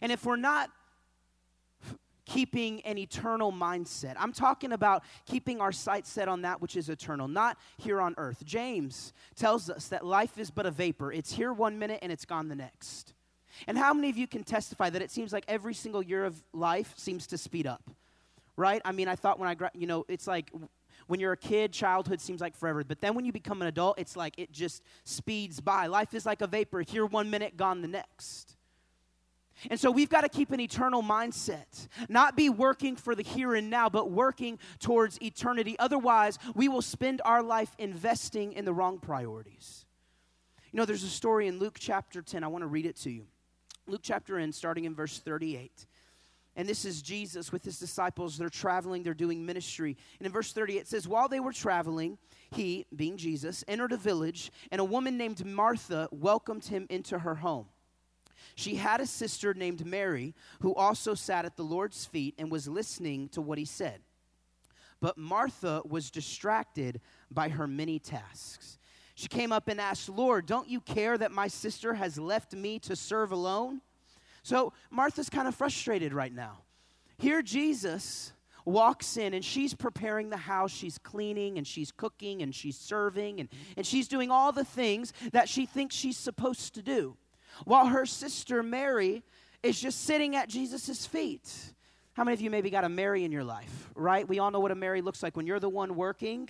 And 0.01 0.11
if 0.11 0.25
we're 0.25 0.37
not 0.37 0.71
keeping 2.25 2.81
an 2.81 2.97
eternal 2.97 3.51
mindset. 3.51 4.15
I'm 4.17 4.33
talking 4.33 4.71
about 4.71 5.03
keeping 5.25 5.59
our 5.61 5.71
sight 5.71 6.07
set 6.07 6.27
on 6.27 6.43
that 6.43 6.61
which 6.61 6.75
is 6.75 6.89
eternal, 6.89 7.27
not 7.27 7.57
here 7.77 7.99
on 8.01 8.13
earth. 8.17 8.43
James 8.45 9.13
tells 9.35 9.69
us 9.69 9.87
that 9.89 10.05
life 10.05 10.37
is 10.37 10.49
but 10.49 10.65
a 10.65 10.71
vapor, 10.71 11.11
it's 11.11 11.33
here 11.33 11.51
one 11.51 11.79
minute 11.79 11.99
and 12.01 12.11
it's 12.11 12.25
gone 12.25 12.47
the 12.47 12.55
next. 12.55 13.13
And 13.67 13.77
how 13.77 13.93
many 13.93 14.09
of 14.09 14.17
you 14.17 14.27
can 14.27 14.43
testify 14.43 14.89
that 14.89 15.01
it 15.01 15.11
seems 15.11 15.31
like 15.31 15.45
every 15.47 15.73
single 15.73 16.01
year 16.01 16.25
of 16.25 16.41
life 16.53 16.93
seems 16.97 17.27
to 17.27 17.37
speed 17.37 17.67
up? 17.67 17.91
Right? 18.55 18.81
I 18.85 18.91
mean, 18.91 19.07
I 19.07 19.15
thought 19.15 19.39
when 19.39 19.49
I, 19.49 19.69
you 19.73 19.87
know, 19.87 20.05
it's 20.07 20.27
like 20.27 20.51
when 21.07 21.19
you're 21.19 21.33
a 21.33 21.37
kid, 21.37 21.71
childhood 21.71 22.21
seems 22.21 22.41
like 22.41 22.55
forever. 22.55 22.83
But 22.83 23.01
then 23.01 23.15
when 23.15 23.25
you 23.25 23.31
become 23.31 23.61
an 23.61 23.67
adult, 23.67 23.99
it's 23.99 24.15
like 24.15 24.35
it 24.37 24.51
just 24.51 24.83
speeds 25.03 25.59
by. 25.59 25.87
Life 25.87 26.13
is 26.13 26.25
like 26.25 26.41
a 26.41 26.47
vapor, 26.47 26.81
here 26.81 27.05
one 27.05 27.29
minute, 27.29 27.57
gone 27.57 27.81
the 27.81 27.87
next. 27.87 28.52
And 29.69 29.79
so 29.79 29.91
we've 29.91 30.09
got 30.09 30.21
to 30.21 30.29
keep 30.29 30.51
an 30.51 30.59
eternal 30.59 31.01
mindset, 31.01 31.87
not 32.09 32.35
be 32.35 32.49
working 32.49 32.95
for 32.95 33.15
the 33.15 33.23
here 33.23 33.55
and 33.55 33.69
now, 33.69 33.89
but 33.89 34.11
working 34.11 34.59
towards 34.79 35.21
eternity. 35.21 35.75
Otherwise, 35.79 36.39
we 36.55 36.67
will 36.67 36.81
spend 36.81 37.21
our 37.23 37.41
life 37.41 37.73
investing 37.77 38.53
in 38.53 38.65
the 38.65 38.73
wrong 38.73 38.99
priorities. 38.99 39.85
You 40.71 40.77
know, 40.77 40.85
there's 40.85 41.03
a 41.03 41.09
story 41.09 41.47
in 41.47 41.59
Luke 41.59 41.77
chapter 41.79 42.21
10. 42.21 42.43
I 42.43 42.47
want 42.47 42.63
to 42.63 42.67
read 42.67 42.85
it 42.85 42.97
to 42.97 43.11
you. 43.11 43.25
Luke 43.87 44.01
chapter 44.03 44.39
10, 44.39 44.51
starting 44.53 44.85
in 44.85 44.95
verse 44.95 45.19
38. 45.19 45.85
And 46.55 46.69
this 46.69 46.85
is 46.85 47.01
Jesus 47.01 47.51
with 47.51 47.63
his 47.63 47.79
disciples. 47.79 48.37
They're 48.37 48.49
traveling, 48.49 49.03
they're 49.03 49.13
doing 49.13 49.45
ministry. 49.45 49.97
And 50.19 50.25
in 50.25 50.31
verse 50.31 50.53
30, 50.53 50.77
it 50.77 50.87
says, 50.87 51.07
While 51.07 51.27
they 51.27 51.39
were 51.39 51.53
traveling, 51.53 52.17
he, 52.51 52.85
being 52.95 53.17
Jesus, 53.17 53.63
entered 53.67 53.91
a 53.91 53.97
village, 53.97 54.51
and 54.71 54.79
a 54.79 54.83
woman 54.83 55.17
named 55.17 55.43
Martha 55.45 56.07
welcomed 56.11 56.65
him 56.65 56.85
into 56.89 57.19
her 57.19 57.35
home. 57.35 57.65
She 58.55 58.75
had 58.75 59.01
a 59.01 59.05
sister 59.05 59.53
named 59.53 59.85
Mary 59.85 60.33
who 60.61 60.73
also 60.75 61.13
sat 61.13 61.45
at 61.45 61.57
the 61.57 61.63
Lord's 61.63 62.05
feet 62.05 62.35
and 62.37 62.51
was 62.51 62.67
listening 62.67 63.29
to 63.29 63.41
what 63.41 63.57
he 63.57 63.65
said. 63.65 64.01
But 64.99 65.17
Martha 65.17 65.81
was 65.85 66.09
distracted 66.09 67.01
by 67.29 67.49
her 67.49 67.67
many 67.67 67.99
tasks. 67.99 68.77
She 69.15 69.27
came 69.27 69.51
up 69.51 69.67
and 69.67 69.79
asked, 69.79 70.09
Lord, 70.09 70.45
don't 70.45 70.67
you 70.67 70.79
care 70.79 71.17
that 71.17 71.31
my 71.31 71.47
sister 71.47 71.93
has 71.93 72.17
left 72.17 72.53
me 72.53 72.79
to 72.79 72.95
serve 72.95 73.31
alone? 73.31 73.81
So 74.43 74.73
Martha's 74.89 75.29
kind 75.29 75.47
of 75.47 75.55
frustrated 75.55 76.13
right 76.13 76.33
now. 76.33 76.59
Here, 77.17 77.41
Jesus 77.41 78.33
walks 78.65 79.17
in 79.17 79.33
and 79.33 79.43
she's 79.43 79.73
preparing 79.73 80.29
the 80.29 80.37
house. 80.37 80.71
She's 80.71 80.97
cleaning 80.97 81.57
and 81.57 81.67
she's 81.67 81.91
cooking 81.91 82.41
and 82.41 82.53
she's 82.53 82.77
serving 82.77 83.39
and, 83.39 83.49
and 83.77 83.85
she's 83.85 84.07
doing 84.07 84.31
all 84.31 84.51
the 84.51 84.65
things 84.65 85.13
that 85.31 85.49
she 85.49 85.65
thinks 85.65 85.95
she's 85.95 86.17
supposed 86.17 86.75
to 86.75 86.81
do 86.81 87.17
while 87.65 87.87
her 87.87 88.05
sister 88.05 88.63
Mary 88.63 89.23
is 89.61 89.79
just 89.79 90.05
sitting 90.05 90.35
at 90.35 90.49
Jesus' 90.49 91.05
feet. 91.05 91.73
How 92.13 92.23
many 92.23 92.33
of 92.33 92.41
you 92.41 92.49
maybe 92.49 92.69
got 92.69 92.83
a 92.83 92.89
Mary 92.89 93.23
in 93.23 93.31
your 93.31 93.43
life, 93.43 93.89
right? 93.95 94.27
We 94.27 94.39
all 94.39 94.51
know 94.51 94.59
what 94.59 94.71
a 94.71 94.75
Mary 94.75 95.01
looks 95.01 95.23
like. 95.23 95.35
When 95.35 95.47
you're 95.47 95.59
the 95.59 95.69
one 95.69 95.95
working, 95.95 96.47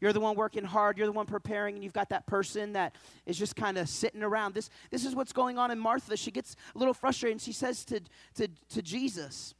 you're 0.00 0.12
the 0.12 0.20
one 0.20 0.34
working 0.34 0.64
hard, 0.64 0.98
you're 0.98 1.06
the 1.06 1.12
one 1.12 1.26
preparing, 1.26 1.76
and 1.76 1.84
you've 1.84 1.92
got 1.92 2.08
that 2.08 2.26
person 2.26 2.72
that 2.72 2.96
is 3.26 3.38
just 3.38 3.54
kind 3.54 3.78
of 3.78 3.88
sitting 3.88 4.22
around. 4.22 4.54
This, 4.54 4.70
this 4.90 5.04
is 5.04 5.14
what's 5.14 5.32
going 5.32 5.56
on 5.56 5.70
in 5.70 5.78
Martha. 5.78 6.16
She 6.16 6.30
gets 6.30 6.56
a 6.74 6.78
little 6.78 6.94
frustrated, 6.94 7.34
and 7.34 7.40
she 7.40 7.52
says 7.52 7.84
to, 7.84 8.00
to, 8.34 8.48
to 8.70 8.82
Jesus, 8.82 9.54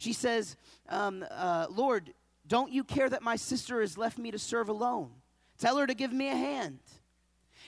She 0.00 0.14
says, 0.14 0.56
um, 0.88 1.24
uh, 1.30 1.66
Lord, 1.70 2.14
don't 2.46 2.72
you 2.72 2.84
care 2.84 3.08
that 3.08 3.22
my 3.22 3.36
sister 3.36 3.82
has 3.82 3.98
left 3.98 4.18
me 4.18 4.30
to 4.30 4.38
serve 4.38 4.70
alone? 4.70 5.10
Tell 5.58 5.76
her 5.76 5.86
to 5.86 5.94
give 5.94 6.12
me 6.12 6.28
a 6.28 6.34
hand. 6.34 6.80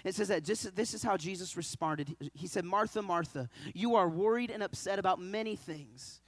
It 0.05 0.15
says 0.15 0.29
that 0.29 0.45
just, 0.45 0.75
this 0.75 0.95
is 0.95 1.03
how 1.03 1.17
Jesus 1.17 1.57
responded. 1.57 2.17
He 2.35 2.47
said, 2.47 2.65
Martha, 2.65 3.03
Martha, 3.03 3.49
you 3.75 3.95
are 3.95 4.09
worried 4.09 4.51
and 4.51 4.63
upset 4.63 4.99
about 4.99 5.21
many 5.21 5.57
things, 5.57 6.21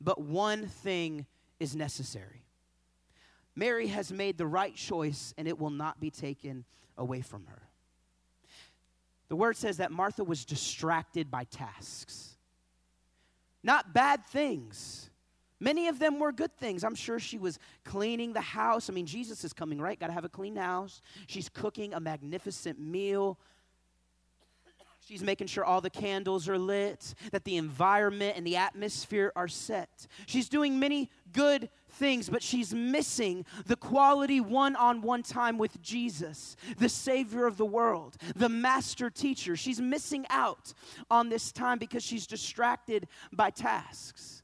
but 0.00 0.20
one 0.20 0.66
thing 0.66 1.26
is 1.58 1.74
necessary. 1.74 2.44
Mary 3.54 3.88
has 3.88 4.12
made 4.12 4.38
the 4.38 4.46
right 4.46 4.74
choice, 4.74 5.34
and 5.38 5.48
it 5.48 5.58
will 5.58 5.70
not 5.70 5.98
be 5.98 6.10
taken 6.10 6.64
away 6.98 7.22
from 7.22 7.46
her. 7.46 7.62
The 9.28 9.36
word 9.36 9.56
says 9.56 9.78
that 9.78 9.90
Martha 9.90 10.22
was 10.22 10.44
distracted 10.44 11.30
by 11.30 11.44
tasks, 11.44 12.36
not 13.62 13.92
bad 13.92 14.24
things. 14.26 15.10
Many 15.58 15.88
of 15.88 15.98
them 15.98 16.18
were 16.18 16.32
good 16.32 16.54
things. 16.56 16.84
I'm 16.84 16.94
sure 16.94 17.18
she 17.18 17.38
was 17.38 17.58
cleaning 17.84 18.32
the 18.32 18.40
house. 18.40 18.90
I 18.90 18.92
mean, 18.92 19.06
Jesus 19.06 19.44
is 19.44 19.52
coming, 19.52 19.80
right? 19.80 19.98
Got 19.98 20.08
to 20.08 20.12
have 20.12 20.24
a 20.24 20.28
clean 20.28 20.56
house. 20.56 21.00
She's 21.26 21.48
cooking 21.48 21.94
a 21.94 22.00
magnificent 22.00 22.78
meal. 22.78 23.38
She's 25.06 25.22
making 25.22 25.46
sure 25.46 25.64
all 25.64 25.80
the 25.80 25.88
candles 25.88 26.48
are 26.48 26.58
lit, 26.58 27.14
that 27.30 27.44
the 27.44 27.56
environment 27.56 28.36
and 28.36 28.44
the 28.44 28.56
atmosphere 28.56 29.32
are 29.36 29.46
set. 29.46 30.08
She's 30.26 30.48
doing 30.48 30.80
many 30.80 31.10
good 31.32 31.70
things, 31.90 32.28
but 32.28 32.42
she's 32.42 32.74
missing 32.74 33.44
the 33.66 33.76
quality 33.76 34.40
one 34.40 34.74
on 34.74 35.02
one 35.02 35.22
time 35.22 35.58
with 35.58 35.80
Jesus, 35.80 36.56
the 36.78 36.88
Savior 36.88 37.46
of 37.46 37.56
the 37.56 37.64
world, 37.64 38.16
the 38.34 38.48
Master 38.48 39.08
Teacher. 39.08 39.54
She's 39.54 39.80
missing 39.80 40.26
out 40.28 40.74
on 41.08 41.28
this 41.28 41.52
time 41.52 41.78
because 41.78 42.02
she's 42.02 42.26
distracted 42.26 43.06
by 43.32 43.50
tasks. 43.50 44.42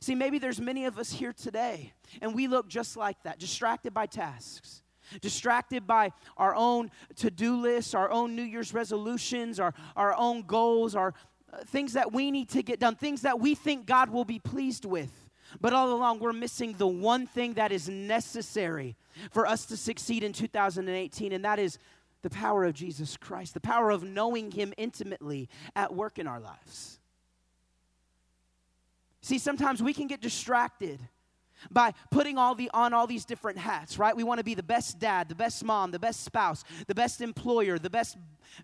See, 0.00 0.14
maybe 0.14 0.38
there's 0.38 0.60
many 0.60 0.84
of 0.84 0.98
us 0.98 1.10
here 1.12 1.32
today, 1.32 1.92
and 2.20 2.34
we 2.34 2.46
look 2.46 2.68
just 2.68 2.96
like 2.96 3.22
that, 3.24 3.38
distracted 3.38 3.92
by 3.92 4.06
tasks 4.06 4.82
distracted 5.20 5.86
by 5.86 6.12
our 6.36 6.54
own 6.54 6.90
to 7.16 7.30
do 7.30 7.56
lists, 7.56 7.94
our 7.94 8.10
own 8.10 8.36
New 8.36 8.42
Year's 8.42 8.74
resolutions, 8.74 9.58
our, 9.58 9.74
our 9.96 10.14
own 10.14 10.42
goals, 10.42 10.94
our 10.94 11.14
uh, 11.52 11.58
things 11.64 11.94
that 11.94 12.12
we 12.12 12.30
need 12.30 12.48
to 12.50 12.62
get 12.62 12.78
done, 12.78 12.94
things 12.94 13.22
that 13.22 13.40
we 13.40 13.54
think 13.54 13.86
God 13.86 14.10
will 14.10 14.24
be 14.24 14.38
pleased 14.38 14.84
with. 14.84 15.10
But 15.60 15.72
all 15.72 15.92
along, 15.92 16.18
we're 16.18 16.34
missing 16.34 16.74
the 16.76 16.86
one 16.86 17.26
thing 17.26 17.54
that 17.54 17.72
is 17.72 17.88
necessary 17.88 18.96
for 19.30 19.46
us 19.46 19.64
to 19.66 19.76
succeed 19.76 20.22
in 20.22 20.32
2018, 20.34 21.32
and 21.32 21.44
that 21.44 21.58
is 21.58 21.78
the 22.20 22.30
power 22.30 22.64
of 22.64 22.74
Jesus 22.74 23.16
Christ, 23.16 23.54
the 23.54 23.60
power 23.60 23.90
of 23.90 24.02
knowing 24.02 24.50
Him 24.50 24.74
intimately 24.76 25.48
at 25.74 25.94
work 25.94 26.18
in 26.18 26.26
our 26.26 26.40
lives. 26.40 26.97
See, 29.20 29.38
sometimes 29.38 29.82
we 29.82 29.92
can 29.92 30.06
get 30.06 30.20
distracted 30.20 31.00
by 31.70 31.92
putting 32.10 32.38
all 32.38 32.54
the 32.54 32.70
on 32.72 32.92
all 32.92 33.06
these 33.06 33.24
different 33.24 33.58
hats 33.58 33.98
right? 33.98 34.14
We 34.16 34.24
want 34.24 34.38
to 34.38 34.44
be 34.44 34.54
the 34.54 34.62
best 34.62 34.98
dad 34.98 35.28
the 35.28 35.34
best 35.34 35.64
mom 35.64 35.90
the 35.90 35.98
best 35.98 36.22
spouse 36.22 36.64
the 36.86 36.94
best 36.94 37.20
employer 37.20 37.78
the 37.78 37.90
best 37.90 38.16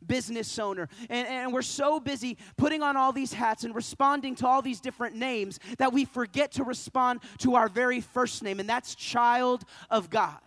business 0.07 0.59
owner. 0.59 0.89
And, 1.11 1.27
and 1.27 1.53
we're 1.53 1.63
so 1.63 2.01
busy 2.01 2.39
putting 2.57 2.83
on 2.83 2.97
all 2.97 3.13
these 3.13 3.33
hats 3.33 3.65
and 3.65 3.75
responding 3.75 4.35
to 4.37 4.47
all 4.47 4.63
these 4.63 4.81
different 4.81 5.17
names 5.17 5.59
that 5.79 5.93
we 5.93 6.05
forget 6.05 6.53
to 6.53 6.65
respond 6.65 7.21
to 7.39 7.57
our 7.57 7.69
very 7.69 8.01
first 8.01 8.43
name 8.43 8.61
and 8.61 8.69
that's 8.69 8.95
child 8.95 9.65
of 9.91 10.09
god 10.09 10.39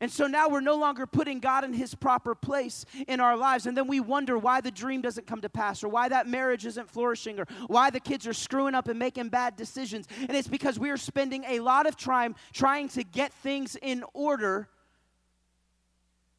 and 0.00 0.10
so 0.10 0.26
now 0.26 0.48
we're 0.48 0.60
no 0.60 0.76
longer 0.76 1.06
putting 1.06 1.40
God 1.40 1.62
in 1.62 1.74
his 1.74 1.94
proper 1.94 2.34
place 2.34 2.86
in 3.06 3.20
our 3.20 3.36
lives. 3.36 3.66
And 3.66 3.76
then 3.76 3.86
we 3.86 4.00
wonder 4.00 4.38
why 4.38 4.62
the 4.62 4.70
dream 4.70 5.02
doesn't 5.02 5.26
come 5.26 5.42
to 5.42 5.50
pass, 5.50 5.84
or 5.84 5.88
why 5.88 6.08
that 6.08 6.26
marriage 6.26 6.64
isn't 6.64 6.88
flourishing, 6.88 7.38
or 7.38 7.46
why 7.66 7.90
the 7.90 8.00
kids 8.00 8.26
are 8.26 8.32
screwing 8.32 8.74
up 8.74 8.88
and 8.88 8.98
making 8.98 9.28
bad 9.28 9.56
decisions. 9.56 10.08
And 10.20 10.34
it's 10.34 10.48
because 10.48 10.78
we 10.78 10.90
are 10.90 10.96
spending 10.96 11.44
a 11.44 11.60
lot 11.60 11.86
of 11.86 11.98
time 11.98 12.34
trying 12.52 12.88
to 12.90 13.04
get 13.04 13.32
things 13.34 13.76
in 13.82 14.02
order, 14.14 14.70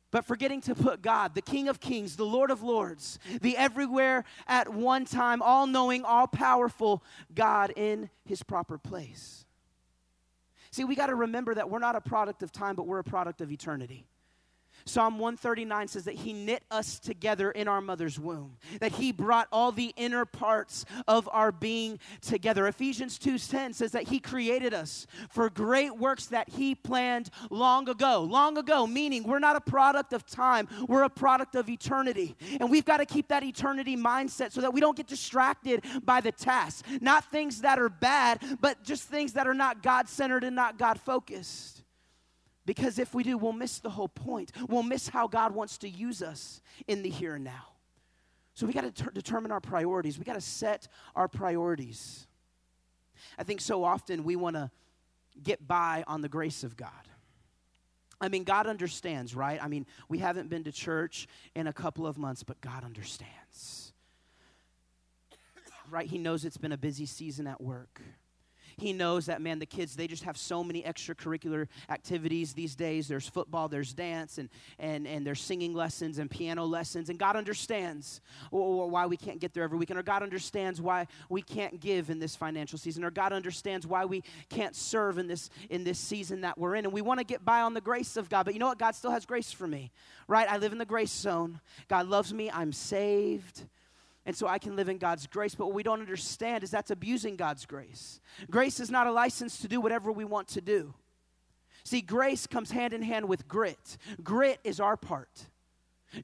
but 0.09 0.25
forgetting 0.25 0.61
to 0.61 0.73
put 0.73 1.03
God, 1.03 1.35
the 1.35 1.41
King 1.41 1.67
of 1.67 1.79
Kings, 1.79 2.15
the 2.15 2.25
Lord 2.25 2.49
of 2.49 2.63
Lords, 2.63 3.19
the 3.41 3.55
everywhere 3.55 4.25
at 4.47 4.69
one 4.69 5.05
time, 5.05 5.41
all 5.43 5.67
knowing, 5.67 6.03
all 6.03 6.25
powerful 6.25 7.03
God 7.33 7.71
in 7.75 8.09
his 8.25 8.41
proper 8.41 8.79
place. 8.79 9.40
See, 10.71 10.85
we 10.85 10.95
got 10.95 11.07
to 11.07 11.15
remember 11.15 11.53
that 11.53 11.69
we're 11.69 11.79
not 11.79 11.95
a 11.95 12.01
product 12.01 12.43
of 12.43 12.51
time, 12.51 12.75
but 12.75 12.87
we're 12.87 12.99
a 12.99 13.03
product 13.03 13.41
of 13.41 13.51
eternity. 13.51 14.05
Psalm 14.85 15.19
139 15.19 15.88
says 15.88 16.05
that 16.05 16.15
he 16.15 16.33
knit 16.33 16.63
us 16.71 17.00
together 17.00 17.51
in 17.51 17.67
our 17.67 17.81
mother's 17.81 18.19
womb, 18.19 18.57
that 18.79 18.93
he 18.93 19.11
brought 19.11 19.47
all 19.51 19.71
the 19.71 19.93
inner 19.95 20.25
parts 20.25 20.85
of 21.07 21.29
our 21.31 21.51
being 21.51 22.00
together. 22.21 22.67
Ephesians 22.67 23.17
2:10 23.17 23.73
says 23.73 23.91
that 23.91 24.09
he 24.09 24.19
created 24.19 24.73
us 24.73 25.07
for 25.29 25.50
great 25.50 25.97
works 25.97 26.25
that 26.27 26.50
he 26.50 26.75
planned 26.75 27.29
long 27.50 27.88
ago. 27.89 28.21
Long 28.21 28.57
ago, 28.57 28.88
meaning 28.88 29.23
we're 29.23 29.39
not 29.39 29.55
a 29.55 29.61
product 29.61 30.13
of 30.13 30.25
time, 30.25 30.67
we're 30.88 31.03
a 31.03 31.09
product 31.09 31.55
of 31.55 31.69
eternity. 31.69 32.35
And 32.59 32.69
we've 32.69 32.85
got 32.85 32.97
to 32.97 33.05
keep 33.05 33.27
that 33.29 33.43
eternity 33.43 33.95
mindset 33.95 34.51
so 34.51 34.61
that 34.61 34.73
we 34.73 34.81
don't 34.81 34.97
get 34.97 35.07
distracted 35.07 35.85
by 36.03 36.21
the 36.21 36.31
tasks. 36.31 36.83
Not 37.01 37.25
things 37.25 37.61
that 37.61 37.79
are 37.79 37.89
bad, 37.89 38.39
but 38.59 38.83
just 38.83 39.03
things 39.03 39.33
that 39.33 39.47
are 39.47 39.53
not 39.53 39.83
God-centered 39.83 40.43
and 40.43 40.55
not 40.55 40.77
God-focused. 40.77 41.80
Because 42.73 42.99
if 42.99 43.13
we 43.13 43.23
do, 43.23 43.37
we'll 43.37 43.51
miss 43.51 43.79
the 43.79 43.89
whole 43.89 44.07
point. 44.07 44.53
We'll 44.69 44.81
miss 44.81 45.09
how 45.09 45.27
God 45.27 45.53
wants 45.53 45.77
to 45.79 45.89
use 45.89 46.21
us 46.21 46.61
in 46.87 47.01
the 47.01 47.09
here 47.09 47.35
and 47.35 47.43
now. 47.43 47.73
So 48.53 48.65
we 48.65 48.71
got 48.71 48.83
to 48.83 48.91
ter- 48.91 49.11
determine 49.11 49.51
our 49.51 49.59
priorities. 49.59 50.17
We 50.17 50.23
got 50.23 50.35
to 50.35 50.41
set 50.41 50.87
our 51.13 51.27
priorities. 51.27 52.27
I 53.37 53.43
think 53.43 53.59
so 53.59 53.83
often 53.83 54.23
we 54.23 54.37
want 54.37 54.55
to 54.55 54.71
get 55.43 55.67
by 55.67 56.05
on 56.07 56.21
the 56.21 56.29
grace 56.29 56.63
of 56.63 56.77
God. 56.77 57.09
I 58.21 58.29
mean, 58.29 58.45
God 58.45 58.67
understands, 58.67 59.35
right? 59.35 59.61
I 59.61 59.67
mean, 59.67 59.85
we 60.07 60.19
haven't 60.19 60.49
been 60.49 60.63
to 60.63 60.71
church 60.71 61.27
in 61.53 61.67
a 61.67 61.73
couple 61.73 62.07
of 62.07 62.17
months, 62.17 62.41
but 62.41 62.61
God 62.61 62.85
understands. 62.85 63.91
Right? 65.89 66.07
He 66.07 66.17
knows 66.17 66.45
it's 66.45 66.55
been 66.55 66.71
a 66.71 66.77
busy 66.77 67.05
season 67.05 67.47
at 67.47 67.59
work. 67.59 68.01
He 68.81 68.93
knows 68.93 69.27
that, 69.27 69.41
man, 69.41 69.59
the 69.59 69.67
kids, 69.67 69.95
they 69.95 70.07
just 70.07 70.23
have 70.23 70.35
so 70.35 70.63
many 70.63 70.81
extracurricular 70.81 71.67
activities 71.88 72.53
these 72.53 72.73
days. 72.73 73.07
There's 73.07 73.29
football, 73.29 73.67
there's 73.67 73.93
dance, 73.93 74.39
and, 74.39 74.50
and, 74.79 75.05
and 75.05 75.25
there's 75.25 75.39
singing 75.39 75.75
lessons 75.75 76.17
and 76.17 76.31
piano 76.31 76.65
lessons. 76.65 77.09
And 77.09 77.19
God 77.19 77.35
understands 77.35 78.21
why 78.50 79.05
we 79.05 79.17
can't 79.17 79.39
get 79.39 79.53
there 79.53 79.63
every 79.63 79.77
weekend, 79.77 80.00
or 80.00 80.03
God 80.03 80.23
understands 80.23 80.81
why 80.81 81.05
we 81.29 81.43
can't 81.43 81.79
give 81.79 82.09
in 82.09 82.17
this 82.17 82.35
financial 82.35 82.79
season, 82.79 83.03
or 83.03 83.11
God 83.11 83.33
understands 83.33 83.85
why 83.85 84.03
we 84.03 84.23
can't 84.50 84.75
serve 84.75 85.19
in 85.19 85.27
this, 85.27 85.51
in 85.69 85.83
this 85.83 86.00
season 86.00 86.41
that 86.41 86.57
we're 86.57 86.73
in. 86.73 86.85
And 86.85 86.93
we 86.93 87.01
want 87.01 87.19
to 87.19 87.23
get 87.23 87.45
by 87.45 87.61
on 87.61 87.75
the 87.75 87.81
grace 87.81 88.17
of 88.17 88.29
God. 88.29 88.45
But 88.45 88.55
you 88.55 88.59
know 88.59 88.67
what? 88.67 88.79
God 88.79 88.95
still 88.95 89.11
has 89.11 89.27
grace 89.27 89.51
for 89.51 89.67
me, 89.67 89.91
right? 90.27 90.50
I 90.50 90.57
live 90.57 90.71
in 90.71 90.79
the 90.79 90.85
grace 90.85 91.11
zone. 91.11 91.61
God 91.88 92.07
loves 92.07 92.33
me. 92.33 92.50
I'm 92.50 92.73
saved 92.73 93.63
and 94.25 94.35
so 94.35 94.47
I 94.47 94.59
can 94.59 94.75
live 94.75 94.89
in 94.89 94.97
God's 94.97 95.27
grace. 95.27 95.55
But 95.55 95.67
what 95.67 95.75
we 95.75 95.83
don't 95.83 95.99
understand 95.99 96.63
is 96.63 96.71
that's 96.71 96.91
abusing 96.91 97.35
God's 97.35 97.65
grace. 97.65 98.19
Grace 98.49 98.79
is 98.79 98.91
not 98.91 99.07
a 99.07 99.11
license 99.11 99.59
to 99.59 99.67
do 99.67 99.81
whatever 99.81 100.11
we 100.11 100.25
want 100.25 100.47
to 100.49 100.61
do. 100.61 100.93
See, 101.83 102.01
grace 102.01 102.45
comes 102.45 102.71
hand 102.71 102.93
in 102.93 103.01
hand 103.01 103.27
with 103.27 103.47
grit. 103.47 103.97
Grit 104.23 104.59
is 104.63 104.79
our 104.79 104.95
part. 104.95 105.47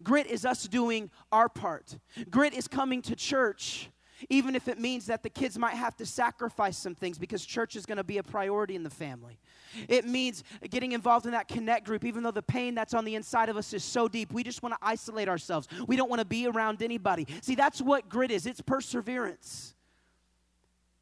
Grit 0.03 0.27
is 0.27 0.45
us 0.45 0.67
doing 0.67 1.09
our 1.31 1.49
part. 1.49 1.97
Grit 2.29 2.53
is 2.53 2.67
coming 2.67 3.01
to 3.03 3.15
church 3.15 3.89
even 4.29 4.55
if 4.55 4.67
it 4.67 4.79
means 4.79 5.05
that 5.07 5.23
the 5.23 5.29
kids 5.29 5.57
might 5.57 5.75
have 5.75 5.95
to 5.97 6.05
sacrifice 6.05 6.77
some 6.77 6.95
things 6.95 7.17
because 7.17 7.45
church 7.45 7.75
is 7.75 7.85
going 7.85 7.97
to 7.97 8.03
be 8.03 8.17
a 8.17 8.23
priority 8.23 8.75
in 8.75 8.83
the 8.83 8.89
family. 8.89 9.39
It 9.87 10.05
means 10.05 10.43
getting 10.69 10.93
involved 10.93 11.25
in 11.25 11.33
that 11.33 11.47
connect 11.47 11.85
group, 11.85 12.03
even 12.05 12.23
though 12.23 12.31
the 12.31 12.41
pain 12.41 12.75
that's 12.75 12.93
on 12.93 13.05
the 13.05 13.15
inside 13.15 13.49
of 13.49 13.57
us 13.57 13.73
is 13.73 13.83
so 13.83 14.07
deep. 14.07 14.31
We 14.31 14.43
just 14.43 14.63
want 14.63 14.73
to 14.73 14.79
isolate 14.81 15.29
ourselves. 15.29 15.67
We 15.87 15.95
don't 15.95 16.09
want 16.09 16.19
to 16.19 16.25
be 16.25 16.47
around 16.47 16.81
anybody. 16.81 17.27
See, 17.41 17.55
that's 17.55 17.81
what 17.81 18.09
grit 18.09 18.31
is 18.31 18.45
it's 18.45 18.61
perseverance. 18.61 19.75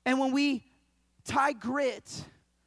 And 0.05 0.19
when 0.19 0.31
we 0.31 0.63
tie 1.25 1.53
grit, 1.53 2.25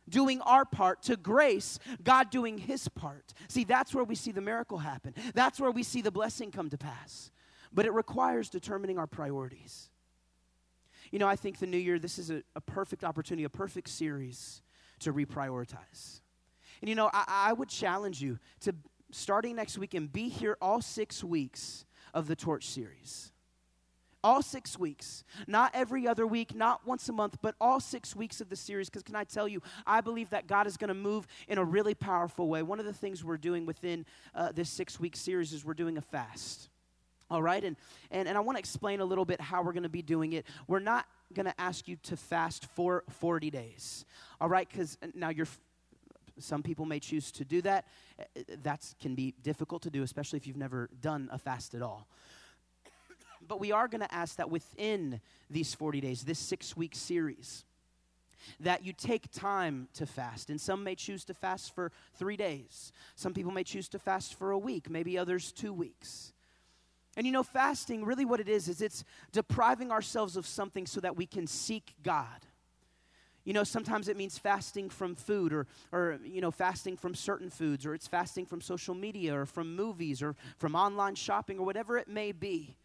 doing 0.08 0.40
our 0.42 0.64
part, 0.64 1.02
to 1.04 1.16
grace, 1.16 1.78
God 2.02 2.30
doing 2.30 2.58
his 2.58 2.88
part, 2.88 3.34
see, 3.48 3.64
that's 3.64 3.94
where 3.94 4.04
we 4.04 4.14
see 4.14 4.32
the 4.32 4.40
miracle 4.40 4.78
happen. 4.78 5.14
That's 5.34 5.60
where 5.60 5.70
we 5.70 5.82
see 5.82 6.02
the 6.02 6.10
blessing 6.10 6.50
come 6.50 6.70
to 6.70 6.78
pass. 6.78 7.30
But 7.72 7.86
it 7.86 7.92
requires 7.92 8.48
determining 8.48 8.98
our 8.98 9.06
priorities. 9.06 9.90
You 11.10 11.18
know, 11.18 11.26
I 11.26 11.36
think 11.36 11.58
the 11.58 11.66
new 11.66 11.78
year, 11.78 11.98
this 11.98 12.18
is 12.18 12.30
a, 12.30 12.42
a 12.54 12.60
perfect 12.60 13.04
opportunity, 13.04 13.44
a 13.44 13.50
perfect 13.50 13.88
series 13.88 14.62
to 15.00 15.12
reprioritize. 15.12 16.20
And 16.80 16.88
you 16.88 16.94
know, 16.94 17.10
I, 17.12 17.24
I 17.48 17.52
would 17.52 17.68
challenge 17.68 18.20
you 18.20 18.38
to 18.60 18.74
starting 19.10 19.56
next 19.56 19.78
week 19.78 19.94
and 19.94 20.12
be 20.12 20.28
here 20.28 20.56
all 20.60 20.80
six 20.80 21.24
weeks 21.24 21.86
of 22.14 22.26
the 22.26 22.36
Torch 22.36 22.66
series. 22.66 23.32
All 24.24 24.42
six 24.42 24.78
weeks. 24.78 25.24
Not 25.46 25.70
every 25.74 26.06
other 26.08 26.26
week, 26.26 26.54
not 26.54 26.86
once 26.86 27.08
a 27.08 27.12
month, 27.12 27.38
but 27.40 27.54
all 27.60 27.78
six 27.78 28.16
weeks 28.16 28.40
of 28.40 28.48
the 28.48 28.56
series. 28.56 28.90
Because, 28.90 29.04
can 29.04 29.14
I 29.14 29.24
tell 29.24 29.46
you, 29.46 29.62
I 29.86 30.00
believe 30.00 30.30
that 30.30 30.46
God 30.46 30.66
is 30.66 30.76
going 30.76 30.88
to 30.88 30.94
move 30.94 31.26
in 31.46 31.56
a 31.56 31.64
really 31.64 31.94
powerful 31.94 32.48
way. 32.48 32.62
One 32.62 32.80
of 32.80 32.84
the 32.84 32.92
things 32.92 33.24
we're 33.24 33.36
doing 33.36 33.64
within 33.64 34.04
uh, 34.34 34.52
this 34.52 34.68
six 34.68 34.98
week 34.98 35.14
series 35.14 35.52
is 35.52 35.64
we're 35.64 35.74
doing 35.74 35.98
a 35.98 36.02
fast. 36.02 36.68
All 37.30 37.42
right? 37.42 37.62
And, 37.62 37.76
and, 38.10 38.28
and 38.28 38.36
I 38.36 38.40
want 38.40 38.56
to 38.56 38.60
explain 38.60 39.00
a 39.00 39.04
little 39.04 39.24
bit 39.24 39.40
how 39.40 39.62
we're 39.62 39.72
going 39.72 39.82
to 39.82 39.88
be 39.88 40.02
doing 40.02 40.32
it. 40.32 40.46
We're 40.66 40.78
not 40.78 41.06
going 41.34 41.46
to 41.46 41.60
ask 41.60 41.88
you 41.88 41.96
to 42.04 42.16
fast 42.16 42.66
for 42.74 43.04
40 43.10 43.50
days. 43.50 44.04
All 44.40 44.48
right? 44.48 44.68
Because 44.68 44.96
uh, 45.02 45.08
now 45.14 45.28
you're 45.28 45.46
some 46.40 46.62
people 46.62 46.86
may 46.86 47.00
choose 47.00 47.32
to 47.32 47.44
do 47.44 47.60
that. 47.62 47.84
Uh, 48.18 48.42
that 48.62 48.94
can 49.00 49.14
be 49.14 49.34
difficult 49.42 49.82
to 49.82 49.90
do, 49.90 50.02
especially 50.02 50.36
if 50.36 50.46
you've 50.46 50.56
never 50.56 50.88
done 51.00 51.28
a 51.32 51.38
fast 51.38 51.74
at 51.74 51.82
all. 51.82 52.06
But 53.46 53.60
we 53.60 53.72
are 53.72 53.88
going 53.88 54.02
to 54.02 54.14
ask 54.14 54.36
that 54.36 54.50
within 54.50 55.20
these 55.48 55.74
40 55.74 56.00
days, 56.00 56.22
this 56.22 56.38
six 56.38 56.76
week 56.76 56.94
series, 56.94 57.64
that 58.60 58.84
you 58.84 58.92
take 58.92 59.30
time 59.30 59.88
to 59.94 60.06
fast. 60.06 60.50
And 60.50 60.60
some 60.60 60.84
may 60.84 60.94
choose 60.94 61.24
to 61.26 61.34
fast 61.34 61.74
for 61.74 61.92
three 62.14 62.36
days. 62.36 62.92
Some 63.14 63.34
people 63.34 63.52
may 63.52 63.64
choose 63.64 63.88
to 63.90 63.98
fast 63.98 64.34
for 64.34 64.50
a 64.50 64.58
week, 64.58 64.90
maybe 64.90 65.18
others 65.18 65.52
two 65.52 65.72
weeks. 65.72 66.32
And 67.18 67.26
you 67.26 67.32
know, 67.32 67.42
fasting, 67.42 68.04
really 68.04 68.24
what 68.24 68.38
it 68.38 68.48
is, 68.48 68.68
is 68.68 68.80
it's 68.80 69.02
depriving 69.32 69.90
ourselves 69.90 70.36
of 70.36 70.46
something 70.46 70.86
so 70.86 71.00
that 71.00 71.16
we 71.16 71.26
can 71.26 71.48
seek 71.48 71.96
God. 72.04 72.46
You 73.44 73.54
know, 73.54 73.64
sometimes 73.64 74.06
it 74.06 74.16
means 74.16 74.38
fasting 74.38 74.88
from 74.88 75.16
food 75.16 75.52
or, 75.52 75.66
or, 75.90 76.20
you 76.24 76.40
know, 76.40 76.52
fasting 76.52 76.96
from 76.96 77.16
certain 77.16 77.50
foods, 77.50 77.84
or 77.84 77.92
it's 77.92 78.06
fasting 78.06 78.46
from 78.46 78.60
social 78.60 78.94
media 78.94 79.36
or 79.36 79.46
from 79.46 79.74
movies 79.74 80.22
or 80.22 80.36
from 80.58 80.76
online 80.76 81.16
shopping 81.16 81.58
or 81.58 81.66
whatever 81.66 81.98
it 81.98 82.06
may 82.06 82.30
be. 82.30 82.76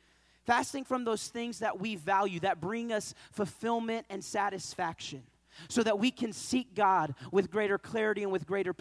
Fasting 0.47 0.83
from 0.83 1.03
those 1.03 1.27
things 1.27 1.59
that 1.59 1.79
we 1.79 1.95
value, 1.95 2.39
that 2.39 2.59
bring 2.59 2.91
us 2.91 3.13
fulfillment 3.31 4.07
and 4.09 4.23
satisfaction, 4.23 5.21
so 5.69 5.83
that 5.83 5.99
we 5.99 6.09
can 6.09 6.33
seek 6.33 6.73
God 6.73 7.13
with 7.31 7.51
greater 7.51 7.77
clarity 7.77 8.23
and 8.23 8.31
with 8.31 8.47
greater 8.47 8.73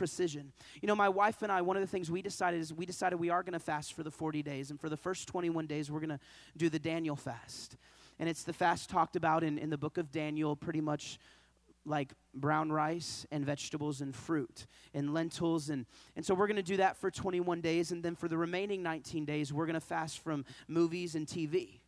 precision. 0.00 0.50
You 0.80 0.86
know, 0.88 0.96
my 0.96 1.10
wife 1.10 1.42
and 1.42 1.52
I, 1.52 1.60
one 1.60 1.76
of 1.76 1.82
the 1.82 1.86
things 1.86 2.10
we 2.10 2.22
decided 2.22 2.58
is 2.58 2.72
we 2.72 2.86
decided 2.86 3.20
we 3.20 3.28
are 3.28 3.42
going 3.42 3.52
to 3.52 3.58
fast 3.58 3.92
for 3.92 4.02
the 4.02 4.10
40 4.10 4.42
days. 4.42 4.70
And 4.70 4.80
for 4.80 4.88
the 4.88 4.96
first 4.96 5.28
21 5.28 5.66
days, 5.66 5.90
we're 5.90 6.00
going 6.00 6.08
to 6.08 6.20
do 6.56 6.70
the 6.70 6.78
Daniel 6.78 7.16
fast 7.16 7.76
and 8.20 8.28
it's 8.28 8.42
the 8.42 8.52
fast 8.52 8.90
talked 8.90 9.16
about 9.16 9.42
in, 9.42 9.58
in 9.58 9.70
the 9.70 9.78
book 9.78 9.96
of 9.96 10.12
Daniel, 10.12 10.54
pretty 10.54 10.82
much 10.82 11.18
like 11.86 12.12
brown 12.34 12.70
rice 12.70 13.26
and 13.32 13.46
vegetables 13.46 14.02
and 14.02 14.14
fruit 14.14 14.66
and 14.92 15.14
lentils. 15.14 15.70
And, 15.70 15.86
and 16.14 16.24
so 16.24 16.34
we're 16.34 16.46
going 16.46 16.56
to 16.56 16.62
do 16.62 16.76
that 16.76 16.98
for 16.98 17.10
21 17.10 17.62
days. 17.62 17.92
And 17.92 18.02
then 18.02 18.14
for 18.14 18.28
the 18.28 18.36
remaining 18.36 18.82
19 18.82 19.24
days, 19.24 19.54
we're 19.54 19.64
going 19.64 19.74
to 19.74 19.80
fast 19.80 20.18
from 20.18 20.44
movies 20.68 21.14
and 21.14 21.26
TV. 21.26 21.80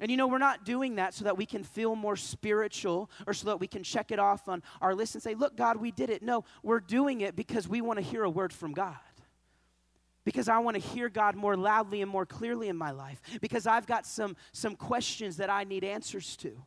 And 0.00 0.10
you 0.10 0.16
know, 0.16 0.26
we're 0.26 0.38
not 0.38 0.64
doing 0.64 0.96
that 0.96 1.14
so 1.14 1.24
that 1.24 1.36
we 1.36 1.46
can 1.46 1.62
feel 1.62 1.94
more 1.94 2.16
spiritual 2.16 3.10
or 3.26 3.34
so 3.34 3.46
that 3.48 3.60
we 3.60 3.66
can 3.66 3.82
check 3.82 4.10
it 4.10 4.18
off 4.18 4.48
on 4.48 4.62
our 4.80 4.94
list 4.94 5.14
and 5.14 5.22
say, 5.22 5.34
look, 5.34 5.56
God, 5.56 5.76
we 5.76 5.90
did 5.90 6.10
it. 6.10 6.22
No, 6.22 6.44
we're 6.62 6.80
doing 6.80 7.20
it 7.20 7.36
because 7.36 7.68
we 7.68 7.80
want 7.82 7.98
to 7.98 8.04
hear 8.04 8.24
a 8.24 8.30
word 8.30 8.52
from 8.52 8.72
God 8.72 8.96
because 10.24 10.48
I 10.48 10.58
want 10.58 10.74
to 10.74 10.80
hear 10.80 11.08
God 11.08 11.34
more 11.34 11.56
loudly 11.56 12.02
and 12.02 12.10
more 12.10 12.26
clearly 12.26 12.68
in 12.68 12.76
my 12.76 12.90
life, 12.90 13.20
because 13.40 13.66
I've 13.66 13.86
got 13.86 14.06
some, 14.06 14.36
some 14.52 14.76
questions 14.76 15.38
that 15.38 15.50
I 15.50 15.64
need 15.64 15.82
answers 15.82 16.36
to. 16.38 16.62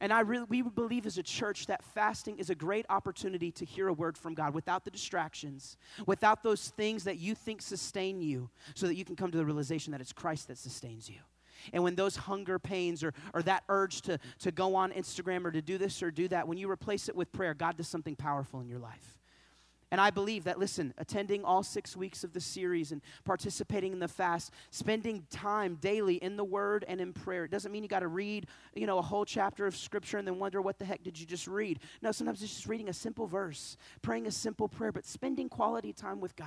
And 0.00 0.12
I 0.12 0.20
really, 0.20 0.46
we 0.48 0.62
believe 0.62 1.04
as 1.04 1.18
a 1.18 1.22
church 1.22 1.66
that 1.66 1.84
fasting 1.84 2.38
is 2.38 2.48
a 2.48 2.54
great 2.54 2.86
opportunity 2.88 3.52
to 3.52 3.66
hear 3.66 3.88
a 3.88 3.92
word 3.92 4.16
from 4.16 4.34
God 4.34 4.54
without 4.54 4.84
the 4.84 4.90
distractions, 4.90 5.76
without 6.06 6.42
those 6.42 6.68
things 6.68 7.04
that 7.04 7.18
you 7.18 7.34
think 7.34 7.60
sustain 7.60 8.22
you, 8.22 8.48
so 8.74 8.86
that 8.86 8.94
you 8.94 9.04
can 9.04 9.14
come 9.14 9.30
to 9.30 9.36
the 9.36 9.44
realization 9.44 9.92
that 9.92 10.00
it's 10.00 10.12
Christ 10.12 10.48
that 10.48 10.56
sustains 10.56 11.08
you. 11.08 11.20
And 11.72 11.82
when 11.82 11.94
those 11.94 12.16
hunger 12.16 12.58
pains 12.58 13.02
or, 13.04 13.12
or 13.34 13.42
that 13.42 13.64
urge 13.68 14.02
to, 14.02 14.18
to 14.40 14.50
go 14.50 14.74
on 14.74 14.92
Instagram 14.92 15.44
or 15.44 15.52
to 15.52 15.62
do 15.62 15.78
this 15.78 16.02
or 16.02 16.10
do 16.10 16.28
that, 16.28 16.46
when 16.46 16.58
you 16.58 16.70
replace 16.70 17.08
it 17.08 17.16
with 17.16 17.32
prayer, 17.32 17.54
God 17.54 17.76
does 17.76 17.88
something 17.88 18.16
powerful 18.16 18.60
in 18.60 18.68
your 18.68 18.78
life. 18.78 19.20
And 19.92 20.00
I 20.00 20.10
believe 20.10 20.44
that, 20.44 20.58
listen, 20.58 20.94
attending 20.98 21.44
all 21.44 21.64
six 21.64 21.96
weeks 21.96 22.22
of 22.22 22.32
the 22.32 22.40
series 22.40 22.92
and 22.92 23.02
participating 23.24 23.92
in 23.92 23.98
the 23.98 24.06
fast, 24.06 24.52
spending 24.70 25.26
time 25.30 25.78
daily 25.80 26.14
in 26.16 26.36
the 26.36 26.44
Word 26.44 26.84
and 26.86 27.00
in 27.00 27.12
prayer. 27.12 27.44
It 27.44 27.50
doesn't 27.50 27.72
mean 27.72 27.82
you 27.82 27.88
got 27.88 28.00
to 28.00 28.08
read, 28.08 28.46
you 28.74 28.86
know, 28.86 28.98
a 28.98 29.02
whole 29.02 29.24
chapter 29.24 29.66
of 29.66 29.76
Scripture 29.76 30.18
and 30.18 30.28
then 30.28 30.38
wonder 30.38 30.62
what 30.62 30.78
the 30.78 30.84
heck 30.84 31.02
did 31.02 31.18
you 31.18 31.26
just 31.26 31.48
read. 31.48 31.80
No, 32.02 32.12
sometimes 32.12 32.40
it's 32.40 32.54
just 32.54 32.68
reading 32.68 32.88
a 32.88 32.92
simple 32.92 33.26
verse, 33.26 33.76
praying 34.00 34.28
a 34.28 34.30
simple 34.30 34.68
prayer, 34.68 34.92
but 34.92 35.06
spending 35.06 35.48
quality 35.48 35.92
time 35.92 36.20
with 36.20 36.36
God. 36.36 36.46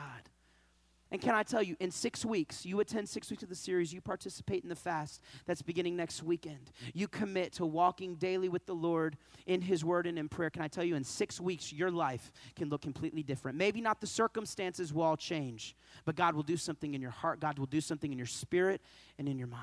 And 1.13 1.21
can 1.21 1.35
I 1.35 1.43
tell 1.43 1.61
you, 1.61 1.77
in 1.79 1.91
six 1.91 2.25
weeks, 2.25 2.65
you 2.65 2.79
attend 2.79 3.07
six 3.07 3.29
weeks 3.29 3.43
of 3.43 3.49
the 3.49 3.55
series, 3.55 3.93
you 3.93 4.01
participate 4.01 4.63
in 4.63 4.69
the 4.69 4.75
fast 4.75 5.21
that's 5.45 5.61
beginning 5.61 5.95
next 5.95 6.23
weekend. 6.23 6.71
You 6.95 7.07
commit 7.07 7.53
to 7.53 7.67
walking 7.67 8.15
daily 8.15 8.49
with 8.49 8.65
the 8.65 8.73
Lord 8.73 9.15
in 9.45 9.61
His 9.61 9.85
Word 9.85 10.07
and 10.07 10.17
in 10.17 10.27
prayer. 10.27 10.49
Can 10.49 10.63
I 10.63 10.67
tell 10.67 10.83
you, 10.83 10.95
in 10.95 11.03
six 11.03 11.39
weeks, 11.39 11.71
your 11.71 11.91
life 11.91 12.31
can 12.55 12.67
look 12.67 12.81
completely 12.81 13.21
different. 13.21 13.59
Maybe 13.59 13.79
not 13.79 14.01
the 14.01 14.07
circumstances 14.07 14.91
will 14.91 15.03
all 15.03 15.15
change, 15.15 15.75
but 16.03 16.15
God 16.15 16.33
will 16.33 16.41
do 16.41 16.57
something 16.57 16.95
in 16.95 17.01
your 17.01 17.11
heart, 17.11 17.39
God 17.39 17.59
will 17.59 17.67
do 17.67 17.79
something 17.79 18.11
in 18.11 18.17
your 18.17 18.25
spirit 18.25 18.81
and 19.19 19.29
in 19.29 19.37
your 19.37 19.47
mind. 19.47 19.61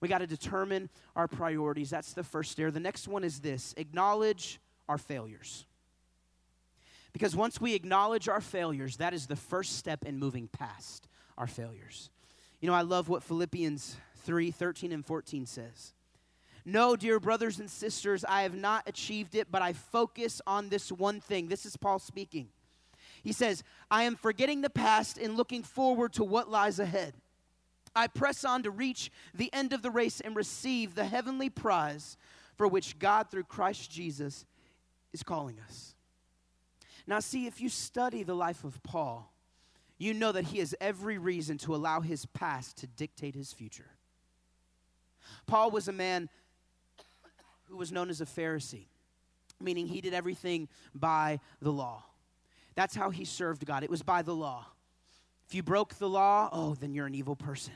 We 0.00 0.06
got 0.06 0.18
to 0.18 0.28
determine 0.28 0.90
our 1.16 1.26
priorities. 1.26 1.90
That's 1.90 2.12
the 2.12 2.22
first 2.22 2.52
step. 2.52 2.72
The 2.72 2.78
next 2.78 3.08
one 3.08 3.24
is 3.24 3.40
this 3.40 3.74
acknowledge 3.76 4.60
our 4.88 4.96
failures. 4.96 5.66
Because 7.12 7.34
once 7.34 7.60
we 7.60 7.74
acknowledge 7.74 8.28
our 8.28 8.40
failures, 8.40 8.98
that 8.98 9.14
is 9.14 9.26
the 9.26 9.36
first 9.36 9.76
step 9.76 10.04
in 10.04 10.18
moving 10.18 10.48
past 10.48 11.08
our 11.36 11.46
failures. 11.46 12.10
You 12.60 12.68
know, 12.68 12.74
I 12.74 12.82
love 12.82 13.08
what 13.08 13.22
Philippians 13.22 13.96
3 14.22 14.50
13 14.50 14.92
and 14.92 15.04
14 15.04 15.46
says. 15.46 15.94
No, 16.64 16.94
dear 16.94 17.18
brothers 17.18 17.58
and 17.58 17.70
sisters, 17.70 18.24
I 18.24 18.42
have 18.42 18.54
not 18.54 18.86
achieved 18.86 19.34
it, 19.34 19.50
but 19.50 19.62
I 19.62 19.72
focus 19.72 20.42
on 20.46 20.68
this 20.68 20.92
one 20.92 21.20
thing. 21.20 21.48
This 21.48 21.64
is 21.64 21.76
Paul 21.76 21.98
speaking. 21.98 22.48
He 23.22 23.32
says, 23.32 23.64
I 23.90 24.04
am 24.04 24.16
forgetting 24.16 24.60
the 24.60 24.70
past 24.70 25.18
and 25.18 25.36
looking 25.36 25.62
forward 25.62 26.12
to 26.14 26.24
what 26.24 26.50
lies 26.50 26.78
ahead. 26.78 27.14
I 27.94 28.06
press 28.06 28.44
on 28.44 28.62
to 28.62 28.70
reach 28.70 29.10
the 29.34 29.52
end 29.52 29.72
of 29.72 29.82
the 29.82 29.90
race 29.90 30.20
and 30.20 30.36
receive 30.36 30.94
the 30.94 31.04
heavenly 31.04 31.50
prize 31.50 32.16
for 32.56 32.68
which 32.68 32.98
God, 32.98 33.30
through 33.30 33.44
Christ 33.44 33.90
Jesus, 33.90 34.44
is 35.12 35.22
calling 35.22 35.58
us. 35.66 35.94
Now, 37.06 37.20
see, 37.20 37.46
if 37.46 37.60
you 37.60 37.68
study 37.68 38.22
the 38.22 38.34
life 38.34 38.64
of 38.64 38.82
Paul, 38.82 39.32
you 39.98 40.14
know 40.14 40.32
that 40.32 40.44
he 40.44 40.58
has 40.58 40.74
every 40.80 41.18
reason 41.18 41.58
to 41.58 41.74
allow 41.74 42.00
his 42.00 42.26
past 42.26 42.78
to 42.78 42.86
dictate 42.86 43.34
his 43.34 43.52
future. 43.52 43.90
Paul 45.46 45.70
was 45.70 45.88
a 45.88 45.92
man 45.92 46.28
who 47.64 47.76
was 47.76 47.92
known 47.92 48.10
as 48.10 48.20
a 48.20 48.26
Pharisee, 48.26 48.86
meaning 49.60 49.86
he 49.86 50.00
did 50.00 50.14
everything 50.14 50.68
by 50.94 51.40
the 51.60 51.70
law. 51.70 52.04
That's 52.74 52.94
how 52.94 53.10
he 53.10 53.24
served 53.24 53.66
God. 53.66 53.82
It 53.84 53.90
was 53.90 54.02
by 54.02 54.22
the 54.22 54.34
law. 54.34 54.66
If 55.46 55.54
you 55.54 55.62
broke 55.62 55.94
the 55.94 56.08
law, 56.08 56.48
oh, 56.52 56.74
then 56.74 56.94
you're 56.94 57.06
an 57.06 57.14
evil 57.14 57.36
person. 57.36 57.74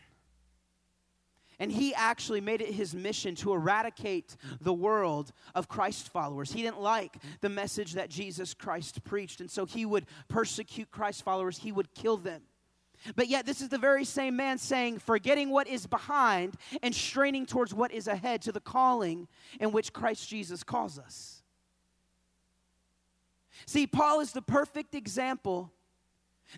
And 1.58 1.70
he 1.70 1.94
actually 1.94 2.40
made 2.40 2.60
it 2.60 2.74
his 2.74 2.94
mission 2.94 3.34
to 3.36 3.52
eradicate 3.52 4.36
the 4.60 4.72
world 4.72 5.32
of 5.54 5.68
Christ 5.68 6.08
followers. 6.08 6.52
He 6.52 6.62
didn't 6.62 6.80
like 6.80 7.16
the 7.40 7.48
message 7.48 7.92
that 7.92 8.10
Jesus 8.10 8.54
Christ 8.54 9.04
preached, 9.04 9.40
and 9.40 9.50
so 9.50 9.64
he 9.64 9.86
would 9.86 10.06
persecute 10.28 10.90
Christ 10.90 11.22
followers, 11.22 11.58
he 11.58 11.72
would 11.72 11.94
kill 11.94 12.16
them. 12.16 12.42
But 13.16 13.28
yet, 13.28 13.44
this 13.44 13.60
is 13.60 13.68
the 13.68 13.78
very 13.78 14.04
same 14.04 14.34
man 14.34 14.58
saying, 14.58 14.98
forgetting 14.98 15.50
what 15.50 15.68
is 15.68 15.86
behind 15.86 16.54
and 16.82 16.94
straining 16.94 17.44
towards 17.44 17.74
what 17.74 17.92
is 17.92 18.08
ahead 18.08 18.40
to 18.42 18.52
the 18.52 18.60
calling 18.60 19.28
in 19.60 19.72
which 19.72 19.92
Christ 19.92 20.28
Jesus 20.28 20.62
calls 20.62 20.98
us. 20.98 21.42
See, 23.66 23.86
Paul 23.86 24.20
is 24.20 24.32
the 24.32 24.42
perfect 24.42 24.94
example 24.94 25.70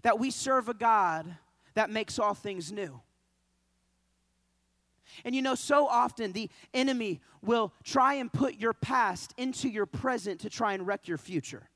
that 0.02 0.18
we 0.18 0.30
serve 0.30 0.68
a 0.68 0.74
God 0.74 1.36
that 1.74 1.90
makes 1.90 2.18
all 2.18 2.34
things 2.34 2.72
new. 2.72 3.00
And 5.24 5.34
you 5.34 5.42
know, 5.42 5.54
so 5.54 5.86
often 5.86 6.32
the 6.32 6.50
enemy 6.74 7.20
will 7.42 7.72
try 7.84 8.14
and 8.14 8.32
put 8.32 8.56
your 8.56 8.72
past 8.72 9.34
into 9.36 9.68
your 9.68 9.86
present 9.86 10.40
to 10.40 10.50
try 10.50 10.74
and 10.74 10.86
wreck 10.86 11.08
your 11.08 11.18
future. 11.18 11.68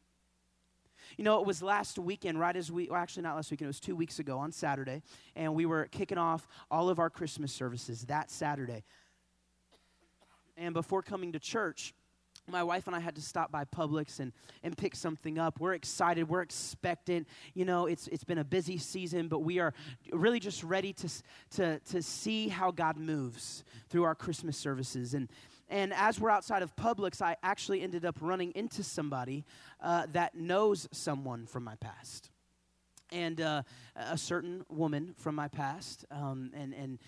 You 1.16 1.25
know, 1.25 1.40
it 1.40 1.47
was 1.47 1.62
last 1.62 1.99
weekend, 1.99 2.38
right 2.38 2.57
as 2.57 2.71
we, 2.71 2.88
well, 2.88 3.01
actually 3.01 3.25
not 3.25 3.37
last 3.37 3.51
weekend, 3.51 3.66
it 3.66 3.69
was 3.69 3.81
two 3.81 3.97
weeks 3.97 4.19
ago 4.19 4.38
on 4.38 4.53
Saturday, 4.53 5.03
and 5.35 5.55
we 5.55 5.66
were 5.66 5.87
kicking 5.87 6.19
off 6.19 6.47
all 6.71 6.88
of 6.88 6.99
our 6.99 7.11
Christmas 7.11 7.53
services 7.53 8.03
that 8.03 8.31
Saturday. 8.31 8.85
And 10.57 10.73
before 10.73 11.03
coming 11.03 11.33
to 11.33 11.38
church, 11.38 11.95
my 12.51 12.63
wife 12.63 12.87
and 12.87 12.97
I 12.97 13.01
had 13.01 13.15
to 13.17 13.23
stop 13.23 13.51
by 13.51 13.65
Publix 13.65 14.21
and, 14.21 14.33
and 14.63 14.77
pick 14.77 14.95
something 14.95 15.39
up. 15.39 15.61
We're 15.61 15.75
excited. 15.75 16.29
We're 16.29 16.43
expectant. 16.43 17.27
You 17.55 17.65
know, 17.65 17.87
it's, 17.87 18.09
it's 18.09 18.25
been 18.25 18.39
a 18.39 18.45
busy 18.45 18.79
season, 18.79 19.29
but 19.29 19.41
we 19.41 19.59
are 19.59 19.73
really 20.13 20.41
just 20.41 20.63
ready 20.63 20.93
to, 20.95 21.09
to, 21.57 21.79
to 21.79 22.03
see 22.03 22.49
how 22.49 22.71
God 22.71 22.97
moves 22.97 23.65
through 23.89 24.05
our 24.05 24.15
Christmas 24.15 24.57
services. 24.57 25.15
And, 25.15 25.29
and 25.69 25.93
as 25.95 26.21
we're 26.21 26.31
outside 26.31 26.63
of 26.63 26.75
Publix, 26.77 27.23
I 27.23 27.37
actually 27.43 27.83
ended 27.83 28.05
up 28.05 28.17
running 28.21 28.53
into 28.55 28.83
somebody 28.83 29.45
uh, 29.81 30.07
that 30.13 30.35
knows 30.35 30.89
someone 30.93 31.47
from 31.47 31.65
my 31.65 31.77
past. 31.77 32.31
and 33.13 33.41
uh, 33.41 33.63
a 33.97 34.19
certain 34.19 34.65
woman 34.69 35.15
from 35.17 35.35
my 35.35 35.49
past. 35.49 36.05
Um, 36.11 36.51
and, 36.55 36.75
and 36.75 36.99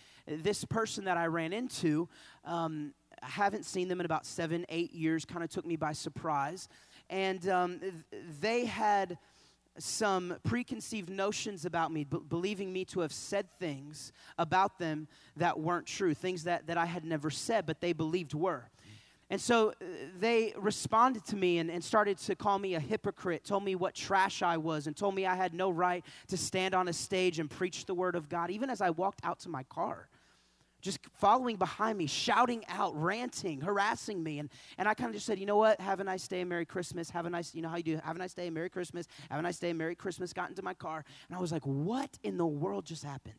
this 0.44 0.64
person 0.64 1.04
that 1.04 1.16
I 1.16 1.26
ran 1.26 1.52
into, 1.52 2.08
um, 2.44 2.92
I 3.22 3.28
haven't 3.28 3.64
seen 3.64 3.88
them 3.88 4.00
in 4.00 4.06
about 4.06 4.26
seven, 4.26 4.66
eight 4.68 4.92
years, 4.92 5.24
kind 5.24 5.44
of 5.44 5.50
took 5.50 5.64
me 5.64 5.76
by 5.76 5.92
surprise. 5.92 6.68
And 7.08 7.48
um, 7.48 7.80
they 8.40 8.64
had 8.64 9.18
some 9.78 10.36
preconceived 10.44 11.08
notions 11.08 11.64
about 11.64 11.92
me, 11.92 12.04
b- 12.04 12.18
believing 12.28 12.72
me 12.72 12.84
to 12.86 13.00
have 13.00 13.12
said 13.12 13.46
things 13.58 14.12
about 14.38 14.78
them 14.78 15.08
that 15.36 15.58
weren't 15.58 15.86
true, 15.86 16.14
things 16.14 16.44
that, 16.44 16.66
that 16.66 16.76
I 16.76 16.84
had 16.86 17.04
never 17.04 17.30
said, 17.30 17.64
but 17.64 17.80
they 17.80 17.92
believed 17.92 18.34
were. 18.34 18.68
And 19.30 19.40
so 19.40 19.70
uh, 19.70 19.74
they 20.18 20.52
responded 20.58 21.24
to 21.26 21.36
me 21.36 21.58
and, 21.58 21.70
and 21.70 21.82
started 21.82 22.18
to 22.18 22.34
call 22.34 22.58
me 22.58 22.74
a 22.74 22.80
hypocrite, 22.80 23.44
told 23.44 23.64
me 23.64 23.74
what 23.74 23.94
trash 23.94 24.42
I 24.42 24.58
was, 24.58 24.86
and 24.86 24.96
told 24.96 25.14
me 25.14 25.24
I 25.24 25.36
had 25.36 25.54
no 25.54 25.70
right 25.70 26.04
to 26.28 26.36
stand 26.36 26.74
on 26.74 26.88
a 26.88 26.92
stage 26.92 27.38
and 27.38 27.48
preach 27.48 27.86
the 27.86 27.94
word 27.94 28.14
of 28.14 28.28
God, 28.28 28.50
even 28.50 28.68
as 28.68 28.80
I 28.82 28.90
walked 28.90 29.20
out 29.24 29.38
to 29.40 29.48
my 29.48 29.62
car 29.64 30.08
just 30.82 30.98
following 31.14 31.56
behind 31.56 31.96
me, 31.96 32.06
shouting 32.06 32.64
out, 32.68 33.00
ranting, 33.00 33.60
harassing 33.60 34.22
me. 34.22 34.40
And, 34.40 34.50
and 34.76 34.88
I 34.88 34.94
kind 34.94 35.08
of 35.08 35.14
just 35.14 35.26
said, 35.26 35.38
you 35.38 35.46
know 35.46 35.56
what? 35.56 35.80
Have 35.80 36.00
a 36.00 36.04
nice 36.04 36.28
day, 36.28 36.44
Merry 36.44 36.66
Christmas. 36.66 37.08
Have 37.10 37.24
a 37.24 37.30
nice, 37.30 37.54
you 37.54 37.62
know 37.62 37.68
how 37.68 37.76
you 37.76 37.82
do, 37.84 38.00
have 38.04 38.16
a 38.16 38.18
nice 38.18 38.34
day, 38.34 38.50
Merry 38.50 38.68
Christmas. 38.68 39.06
Have 39.30 39.38
a 39.38 39.42
nice 39.42 39.58
day, 39.58 39.72
Merry 39.72 39.94
Christmas. 39.94 40.32
Got 40.32 40.50
into 40.50 40.62
my 40.62 40.74
car. 40.74 41.04
And 41.28 41.38
I 41.38 41.40
was 41.40 41.52
like, 41.52 41.64
what 41.64 42.18
in 42.22 42.36
the 42.36 42.46
world 42.46 42.84
just 42.84 43.04
happened? 43.04 43.34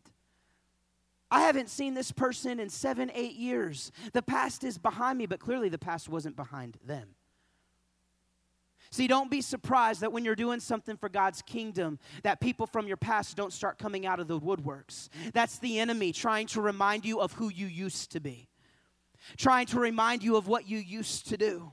I 1.30 1.42
haven't 1.42 1.70
seen 1.70 1.96
this 1.96 2.12
person 2.12 2.60
in 2.60 2.70
seven, 2.70 3.12
eight 3.14 3.36
years. 3.36 3.92
The 4.14 4.22
past 4.22 4.64
is 4.64 4.78
behind 4.78 5.18
me, 5.18 5.26
but 5.26 5.40
clearly 5.40 5.68
the 5.68 5.80
past 5.80 6.08
wasn't 6.08 6.36
behind 6.36 6.78
them. 6.86 7.16
See, 8.94 9.08
don't 9.08 9.32
be 9.32 9.42
surprised 9.42 10.02
that 10.02 10.14
when 10.14 10.24
you're 10.24 10.36
doing 10.36 10.60
something 10.60 10.98
for 10.98 11.10
God's 11.10 11.42
kingdom, 11.42 11.98
that 12.22 12.40
people 12.40 12.68
from 12.68 12.88
your 12.88 12.96
past 12.96 13.36
don't 13.36 13.52
start 13.52 13.80
coming 13.80 14.06
out 14.06 14.20
of 14.20 14.28
the 14.28 14.40
woodworks. 14.40 15.10
That's 15.34 15.58
the 15.58 15.80
enemy 15.80 16.12
trying 16.12 16.46
to 16.50 16.62
remind 16.62 17.04
you 17.04 17.20
of 17.20 17.34
who 17.34 17.50
you 17.50 17.66
used 17.66 18.12
to 18.12 18.20
be, 18.20 18.50
trying 19.36 19.66
to 19.66 19.80
remind 19.80 20.22
you 20.22 20.36
of 20.36 20.48
what 20.48 20.70
you 20.70 20.78
used 20.78 21.28
to 21.30 21.38
do. 21.38 21.72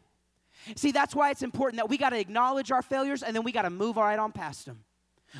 See, 0.76 0.92
that's 0.92 1.14
why 1.14 1.28
it's 1.28 1.42
important 1.42 1.76
that 1.76 1.90
we 1.90 1.98
got 1.98 2.10
to 2.10 2.18
acknowledge 2.18 2.72
our 2.72 2.80
failures 2.80 3.22
and 3.22 3.36
then 3.36 3.42
we 3.42 3.52
got 3.52 3.62
to 3.62 3.70
move 3.70 3.98
right 3.98 4.18
on 4.18 4.32
past 4.32 4.64
them. 4.64 4.82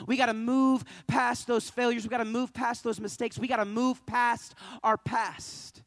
We 0.06 0.18
got 0.18 0.26
to 0.26 0.34
move 0.34 0.84
past 1.06 1.46
those 1.46 1.70
failures. 1.70 2.02
We 2.04 2.10
got 2.10 2.18
to 2.18 2.26
move 2.26 2.52
past 2.52 2.84
those 2.84 3.00
mistakes. 3.00 3.38
We 3.38 3.48
got 3.48 3.56
to 3.56 3.64
move 3.64 4.04
past 4.04 4.54
our 4.82 4.98
past 4.98 5.82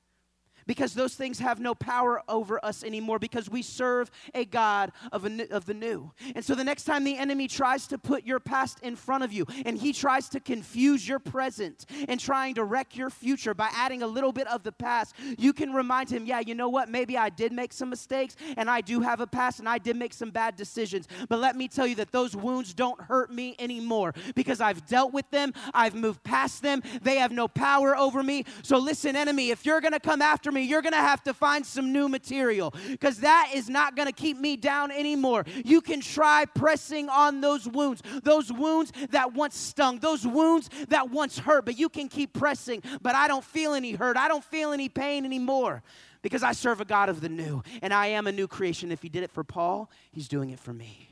because 0.65 0.93
those 0.93 1.15
things 1.15 1.39
have 1.39 1.59
no 1.59 1.75
power 1.75 2.21
over 2.27 2.63
us 2.63 2.83
anymore 2.83 3.19
because 3.19 3.49
we 3.49 3.61
serve 3.61 4.09
a 4.33 4.45
God 4.45 4.91
of, 5.11 5.25
a, 5.25 5.47
of 5.53 5.65
the 5.65 5.73
new. 5.73 6.11
And 6.35 6.43
so 6.43 6.55
the 6.55 6.63
next 6.63 6.83
time 6.83 7.03
the 7.03 7.17
enemy 7.17 7.47
tries 7.47 7.87
to 7.87 7.97
put 7.97 8.25
your 8.25 8.39
past 8.39 8.79
in 8.81 8.95
front 8.95 9.23
of 9.23 9.33
you 9.33 9.45
and 9.65 9.77
he 9.77 9.93
tries 9.93 10.29
to 10.29 10.39
confuse 10.39 11.07
your 11.07 11.19
present 11.19 11.85
and 12.07 12.19
trying 12.19 12.55
to 12.55 12.63
wreck 12.63 12.95
your 12.95 13.09
future 13.09 13.53
by 13.53 13.69
adding 13.73 14.01
a 14.01 14.07
little 14.07 14.31
bit 14.31 14.47
of 14.47 14.63
the 14.63 14.71
past, 14.71 15.15
you 15.37 15.53
can 15.53 15.73
remind 15.73 16.09
him, 16.09 16.25
yeah, 16.25 16.39
you 16.39 16.55
know 16.55 16.69
what? 16.69 16.89
Maybe 16.89 17.17
I 17.17 17.29
did 17.29 17.51
make 17.51 17.73
some 17.73 17.89
mistakes 17.89 18.35
and 18.57 18.69
I 18.69 18.81
do 18.81 19.01
have 19.01 19.19
a 19.19 19.27
past 19.27 19.59
and 19.59 19.67
I 19.67 19.77
did 19.77 19.95
make 19.95 20.13
some 20.13 20.31
bad 20.31 20.55
decisions. 20.55 21.07
But 21.29 21.39
let 21.39 21.55
me 21.55 21.67
tell 21.67 21.87
you 21.87 21.95
that 21.95 22.11
those 22.11 22.35
wounds 22.35 22.73
don't 22.73 22.99
hurt 23.01 23.31
me 23.31 23.55
anymore 23.59 24.13
because 24.35 24.61
I've 24.61 24.85
dealt 24.85 25.13
with 25.13 25.29
them, 25.31 25.53
I've 25.73 25.95
moved 25.95 26.23
past 26.23 26.61
them, 26.61 26.81
they 27.01 27.17
have 27.17 27.31
no 27.31 27.47
power 27.47 27.97
over 27.97 28.23
me. 28.23 28.45
So 28.61 28.77
listen, 28.77 29.15
enemy, 29.15 29.49
if 29.49 29.65
you're 29.65 29.81
going 29.81 29.93
to 29.93 29.99
come 29.99 30.21
after 30.21 30.51
me, 30.53 30.63
you're 30.63 30.81
going 30.81 30.93
to 30.93 30.99
have 30.99 31.23
to 31.23 31.33
find 31.33 31.65
some 31.65 31.91
new 31.91 32.07
material 32.07 32.73
because 32.89 33.19
that 33.19 33.51
is 33.53 33.69
not 33.69 33.95
going 33.95 34.07
to 34.07 34.13
keep 34.13 34.37
me 34.37 34.55
down 34.55 34.91
anymore. 34.91 35.45
You 35.65 35.81
can 35.81 35.99
try 35.99 36.45
pressing 36.45 37.09
on 37.09 37.41
those 37.41 37.67
wounds, 37.67 38.01
those 38.23 38.51
wounds 38.51 38.91
that 39.09 39.33
once 39.33 39.57
stung, 39.57 39.99
those 39.99 40.25
wounds 40.25 40.69
that 40.89 41.09
once 41.09 41.37
hurt, 41.39 41.65
but 41.65 41.77
you 41.77 41.89
can 41.89 42.07
keep 42.07 42.33
pressing. 42.33 42.81
But 43.01 43.15
I 43.15 43.27
don't 43.27 43.43
feel 43.43 43.73
any 43.73 43.93
hurt, 43.93 44.17
I 44.17 44.27
don't 44.27 44.43
feel 44.43 44.71
any 44.71 44.89
pain 44.89 45.25
anymore 45.25 45.83
because 46.21 46.41
I 46.41 46.53
serve 46.53 46.81
a 46.81 46.85
God 46.85 47.09
of 47.09 47.21
the 47.21 47.29
new 47.29 47.61
and 47.81 47.93
I 47.93 48.07
am 48.07 48.27
a 48.27 48.31
new 48.31 48.47
creation. 48.47 48.91
If 48.91 49.01
He 49.01 49.09
did 49.09 49.23
it 49.23 49.31
for 49.31 49.43
Paul, 49.43 49.91
He's 50.11 50.27
doing 50.27 50.49
it 50.49 50.59
for 50.59 50.73
me. 50.73 51.09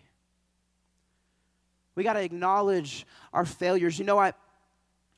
We 1.96 2.04
got 2.04 2.14
to 2.14 2.24
acknowledge 2.24 3.06
our 3.34 3.46
failures. 3.46 4.00
You 4.00 4.06
know, 4.06 4.18
I, 4.18 4.34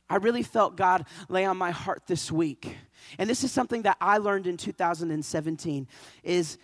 I 0.09 0.17
really 0.17 0.43
felt 0.43 0.75
God 0.75 1.05
lay 1.29 1.45
on 1.45 1.55
my 1.55 1.71
heart 1.71 2.03
this 2.07 2.31
week 2.31 2.75
and 3.17 3.29
this 3.29 3.43
is 3.43 3.51
something 3.51 3.83
that 3.83 3.97
I 4.01 4.17
learned 4.17 4.47
in 4.47 4.57
2017 4.57 5.87
is 6.23 6.57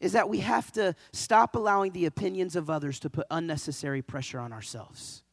is 0.00 0.12
that 0.12 0.28
we 0.28 0.38
have 0.38 0.70
to 0.72 0.94
stop 1.12 1.56
allowing 1.56 1.90
the 1.90 2.06
opinions 2.06 2.54
of 2.54 2.70
others 2.70 3.00
to 3.00 3.10
put 3.10 3.26
unnecessary 3.32 4.00
pressure 4.00 4.38
on 4.38 4.52
ourselves. 4.52 5.24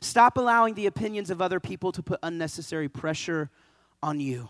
Stop 0.00 0.36
allowing 0.36 0.74
the 0.74 0.86
opinions 0.86 1.30
of 1.30 1.42
other 1.42 1.60
people 1.60 1.92
to 1.92 2.02
put 2.02 2.18
unnecessary 2.22 2.88
pressure 2.88 3.50
on 4.02 4.20
you. 4.20 4.48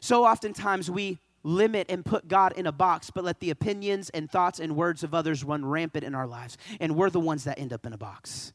So 0.00 0.24
oftentimes 0.24 0.90
we 0.90 1.18
limit 1.42 1.86
and 1.88 2.04
put 2.04 2.26
God 2.26 2.52
in 2.52 2.66
a 2.66 2.72
box, 2.72 3.10
but 3.10 3.24
let 3.24 3.38
the 3.40 3.50
opinions 3.50 4.10
and 4.10 4.30
thoughts 4.30 4.58
and 4.58 4.74
words 4.74 5.04
of 5.04 5.14
others 5.14 5.44
run 5.44 5.64
rampant 5.64 6.04
in 6.04 6.14
our 6.14 6.26
lives. 6.26 6.58
And 6.80 6.96
we're 6.96 7.10
the 7.10 7.20
ones 7.20 7.44
that 7.44 7.58
end 7.58 7.72
up 7.72 7.86
in 7.86 7.92
a 7.92 7.98
box. 7.98 8.52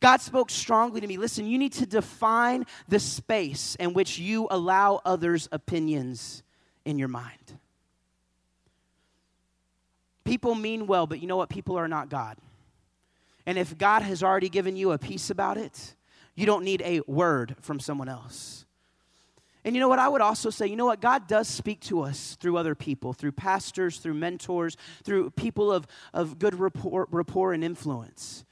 God 0.00 0.20
spoke 0.20 0.50
strongly 0.50 1.00
to 1.00 1.06
me. 1.06 1.18
Listen, 1.18 1.46
you 1.46 1.58
need 1.58 1.74
to 1.74 1.86
define 1.86 2.64
the 2.88 2.98
space 2.98 3.74
in 3.76 3.92
which 3.92 4.18
you 4.18 4.48
allow 4.50 5.00
others' 5.04 5.48
opinions 5.52 6.42
in 6.84 6.98
your 6.98 7.08
mind. 7.08 7.58
People 10.24 10.54
mean 10.54 10.86
well, 10.86 11.06
but 11.06 11.20
you 11.20 11.26
know 11.26 11.36
what? 11.36 11.50
People 11.50 11.76
are 11.76 11.88
not 11.88 12.08
God. 12.08 12.38
And 13.46 13.58
if 13.58 13.76
God 13.76 14.02
has 14.02 14.22
already 14.22 14.48
given 14.48 14.76
you 14.76 14.92
a 14.92 14.98
peace 14.98 15.28
about 15.28 15.58
it, 15.58 15.94
you 16.34 16.46
don't 16.46 16.64
need 16.64 16.82
a 16.82 17.00
word 17.06 17.56
from 17.60 17.80
someone 17.80 18.08
else. 18.08 18.64
And 19.64 19.74
you 19.74 19.80
know 19.80 19.88
what? 19.88 19.98
I 19.98 20.08
would 20.08 20.22
also 20.22 20.48
say, 20.48 20.66
you 20.66 20.76
know 20.76 20.86
what? 20.86 21.00
God 21.00 21.26
does 21.26 21.46
speak 21.46 21.80
to 21.80 22.00
us 22.02 22.36
through 22.40 22.56
other 22.56 22.74
people, 22.74 23.12
through 23.12 23.32
pastors, 23.32 23.98
through 23.98 24.14
mentors, 24.14 24.76
through 25.04 25.30
people 25.30 25.70
of, 25.70 25.86
of 26.14 26.38
good 26.38 26.58
rapport, 26.58 27.06
rapport 27.10 27.52
and 27.52 27.62
influence. 27.62 28.44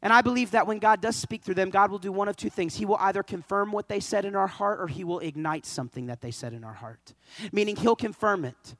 And 0.00 0.12
I 0.12 0.20
believe 0.20 0.52
that 0.52 0.66
when 0.66 0.78
God 0.78 1.00
does 1.00 1.16
speak 1.16 1.42
through 1.42 1.56
them, 1.56 1.70
God 1.70 1.90
will 1.90 1.98
do 1.98 2.12
one 2.12 2.28
of 2.28 2.36
two 2.36 2.50
things. 2.50 2.76
He 2.76 2.86
will 2.86 2.98
either 3.00 3.22
confirm 3.22 3.72
what 3.72 3.88
they 3.88 3.98
said 3.98 4.24
in 4.24 4.36
our 4.36 4.46
heart 4.46 4.80
or 4.80 4.86
He 4.86 5.02
will 5.02 5.18
ignite 5.18 5.66
something 5.66 6.06
that 6.06 6.20
they 6.20 6.30
said 6.30 6.52
in 6.52 6.62
our 6.62 6.74
heart, 6.74 7.14
meaning 7.52 7.74
He'll 7.74 7.96
confirm 7.96 8.44
it. 8.44 8.76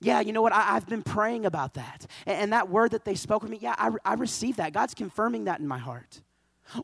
Yeah, 0.00 0.20
you 0.20 0.32
know 0.32 0.40
what? 0.40 0.54
I, 0.54 0.62
have 0.62 0.88
been 0.88 1.02
praying 1.02 1.44
about 1.44 1.74
that. 1.74 2.06
And, 2.26 2.38
and, 2.38 2.52
that 2.54 2.70
word 2.70 2.92
that 2.92 3.04
they 3.04 3.14
spoke 3.14 3.42
with 3.42 3.50
me, 3.50 3.58
yeah, 3.60 3.74
I, 3.76 3.90
I 4.02 4.14
received 4.14 4.56
that. 4.56 4.72
God's 4.72 4.94
confirming 4.94 5.44
that 5.44 5.60
in 5.60 5.68
my 5.68 5.76
heart. 5.76 6.22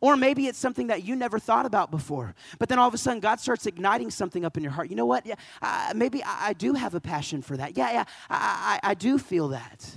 Or 0.00 0.16
maybe 0.16 0.48
it's 0.48 0.58
something 0.58 0.88
that 0.88 1.04
you 1.04 1.16
never 1.16 1.38
thought 1.38 1.64
about 1.64 1.90
before, 1.90 2.34
but 2.58 2.68
then 2.68 2.78
all 2.78 2.88
of 2.88 2.94
a 2.94 2.98
sudden 2.98 3.20
God 3.20 3.40
starts 3.40 3.66
igniting 3.66 4.10
something 4.10 4.44
up 4.44 4.56
in 4.56 4.62
your 4.62 4.72
heart. 4.72 4.90
You 4.90 4.96
know 4.96 5.06
what? 5.06 5.24
Yeah, 5.24 5.36
uh, 5.62 5.92
maybe 5.94 6.22
I, 6.24 6.48
I, 6.48 6.52
do 6.54 6.74
have 6.74 6.94
a 6.94 7.00
passion 7.00 7.40
for 7.40 7.56
that. 7.56 7.76
Yeah, 7.76 7.92
yeah, 7.92 8.04
I, 8.28 8.80
I, 8.82 8.90
I 8.90 8.94
do 8.94 9.16
feel 9.16 9.48
that. 9.48 9.88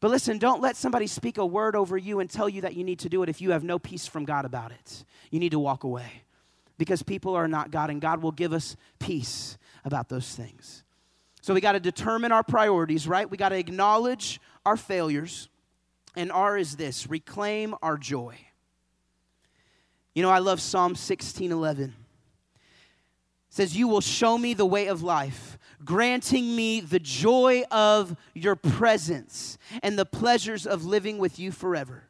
But 0.00 0.10
listen, 0.10 0.38
don't 0.38 0.62
let 0.62 0.76
somebody 0.76 1.06
speak 1.06 1.36
a 1.36 1.44
word 1.44 1.76
over 1.76 1.96
you 1.96 2.20
and 2.20 2.30
tell 2.30 2.48
you 2.48 2.62
that 2.62 2.74
you 2.74 2.84
need 2.84 3.00
to 3.00 3.08
do 3.08 3.22
it 3.22 3.28
if 3.28 3.40
you 3.40 3.50
have 3.50 3.62
no 3.62 3.78
peace 3.78 4.06
from 4.06 4.24
God 4.24 4.46
about 4.46 4.72
it. 4.72 5.04
You 5.30 5.38
need 5.38 5.52
to 5.52 5.58
walk 5.58 5.84
away 5.84 6.22
because 6.78 7.02
people 7.02 7.34
are 7.34 7.46
not 7.46 7.70
God, 7.70 7.90
and 7.90 8.00
God 8.00 8.22
will 8.22 8.32
give 8.32 8.54
us 8.54 8.76
peace 8.98 9.58
about 9.84 10.08
those 10.08 10.34
things. 10.34 10.82
So 11.42 11.52
we 11.52 11.60
got 11.60 11.72
to 11.72 11.80
determine 11.80 12.32
our 12.32 12.42
priorities, 12.42 13.06
right? 13.06 13.30
We 13.30 13.36
got 13.36 13.50
to 13.50 13.58
acknowledge 13.58 14.40
our 14.64 14.78
failures. 14.78 15.48
And 16.16 16.32
R 16.32 16.56
is 16.56 16.76
this 16.76 17.06
reclaim 17.08 17.74
our 17.82 17.98
joy. 17.98 18.38
You 20.14 20.22
know, 20.22 20.30
I 20.30 20.38
love 20.38 20.60
Psalm 20.60 20.94
16 20.94 21.52
11. 21.52 21.84
It 21.84 21.94
says, 23.50 23.76
You 23.76 23.86
will 23.86 24.00
show 24.00 24.36
me 24.36 24.54
the 24.54 24.66
way 24.66 24.86
of 24.86 25.02
life 25.02 25.49
granting 25.84 26.54
me 26.54 26.80
the 26.80 26.98
joy 26.98 27.62
of 27.70 28.16
your 28.34 28.56
presence 28.56 29.58
and 29.82 29.98
the 29.98 30.04
pleasures 30.04 30.66
of 30.66 30.84
living 30.84 31.18
with 31.18 31.38
you 31.38 31.52
forever. 31.52 32.04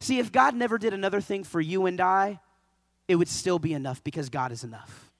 See, 0.00 0.18
if 0.18 0.32
God 0.32 0.54
never 0.54 0.78
did 0.78 0.94
another 0.94 1.20
thing 1.20 1.44
for 1.44 1.60
you 1.60 1.86
and 1.86 2.00
I, 2.00 2.40
it 3.08 3.16
would 3.16 3.28
still 3.28 3.58
be 3.58 3.74
enough 3.74 4.02
because 4.02 4.28
God 4.28 4.52
is 4.52 4.64
enough. 4.64 5.10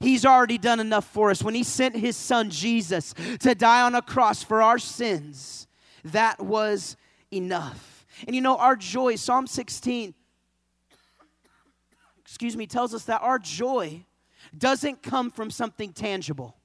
He's 0.00 0.26
already 0.26 0.58
done 0.58 0.80
enough 0.80 1.04
for 1.04 1.30
us. 1.30 1.42
When 1.42 1.54
He 1.54 1.62
sent 1.62 1.96
His 1.96 2.16
Son 2.16 2.50
Jesus 2.50 3.14
to 3.40 3.54
die 3.54 3.82
on 3.82 3.94
a 3.94 4.02
cross 4.02 4.42
for 4.42 4.60
our 4.60 4.78
sins, 4.78 5.68
that 6.04 6.40
was 6.40 6.96
enough. 7.32 8.06
And 8.26 8.34
you 8.34 8.42
know, 8.42 8.56
our 8.56 8.76
joy, 8.76 9.16
Psalm 9.16 9.46
16, 9.46 10.14
excuse 12.20 12.56
me, 12.56 12.66
tells 12.66 12.94
us 12.94 13.04
that 13.04 13.22
our 13.22 13.38
joy 13.38 14.04
doesn't 14.56 15.02
come 15.02 15.30
from 15.30 15.50
something 15.50 15.92
tangible. 15.92 16.56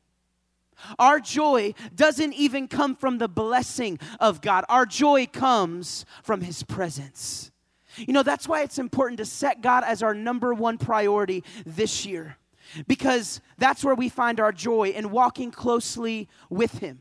Our 0.99 1.19
joy 1.19 1.73
doesn't 1.95 2.33
even 2.33 2.67
come 2.67 2.95
from 2.95 3.17
the 3.17 3.27
blessing 3.27 3.99
of 4.19 4.41
God, 4.41 4.65
our 4.69 4.85
joy 4.85 5.27
comes 5.27 6.05
from 6.23 6.41
His 6.41 6.63
presence. 6.63 7.51
You 7.97 8.13
know, 8.13 8.23
that's 8.23 8.47
why 8.47 8.61
it's 8.61 8.79
important 8.79 9.17
to 9.17 9.25
set 9.25 9.61
God 9.61 9.83
as 9.85 10.01
our 10.01 10.13
number 10.13 10.53
one 10.53 10.77
priority 10.77 11.43
this 11.65 12.05
year, 12.05 12.37
because 12.87 13.41
that's 13.57 13.83
where 13.83 13.95
we 13.95 14.07
find 14.07 14.39
our 14.39 14.53
joy 14.53 14.89
in 14.89 15.11
walking 15.11 15.51
closely 15.51 16.29
with 16.49 16.79
Him. 16.79 16.99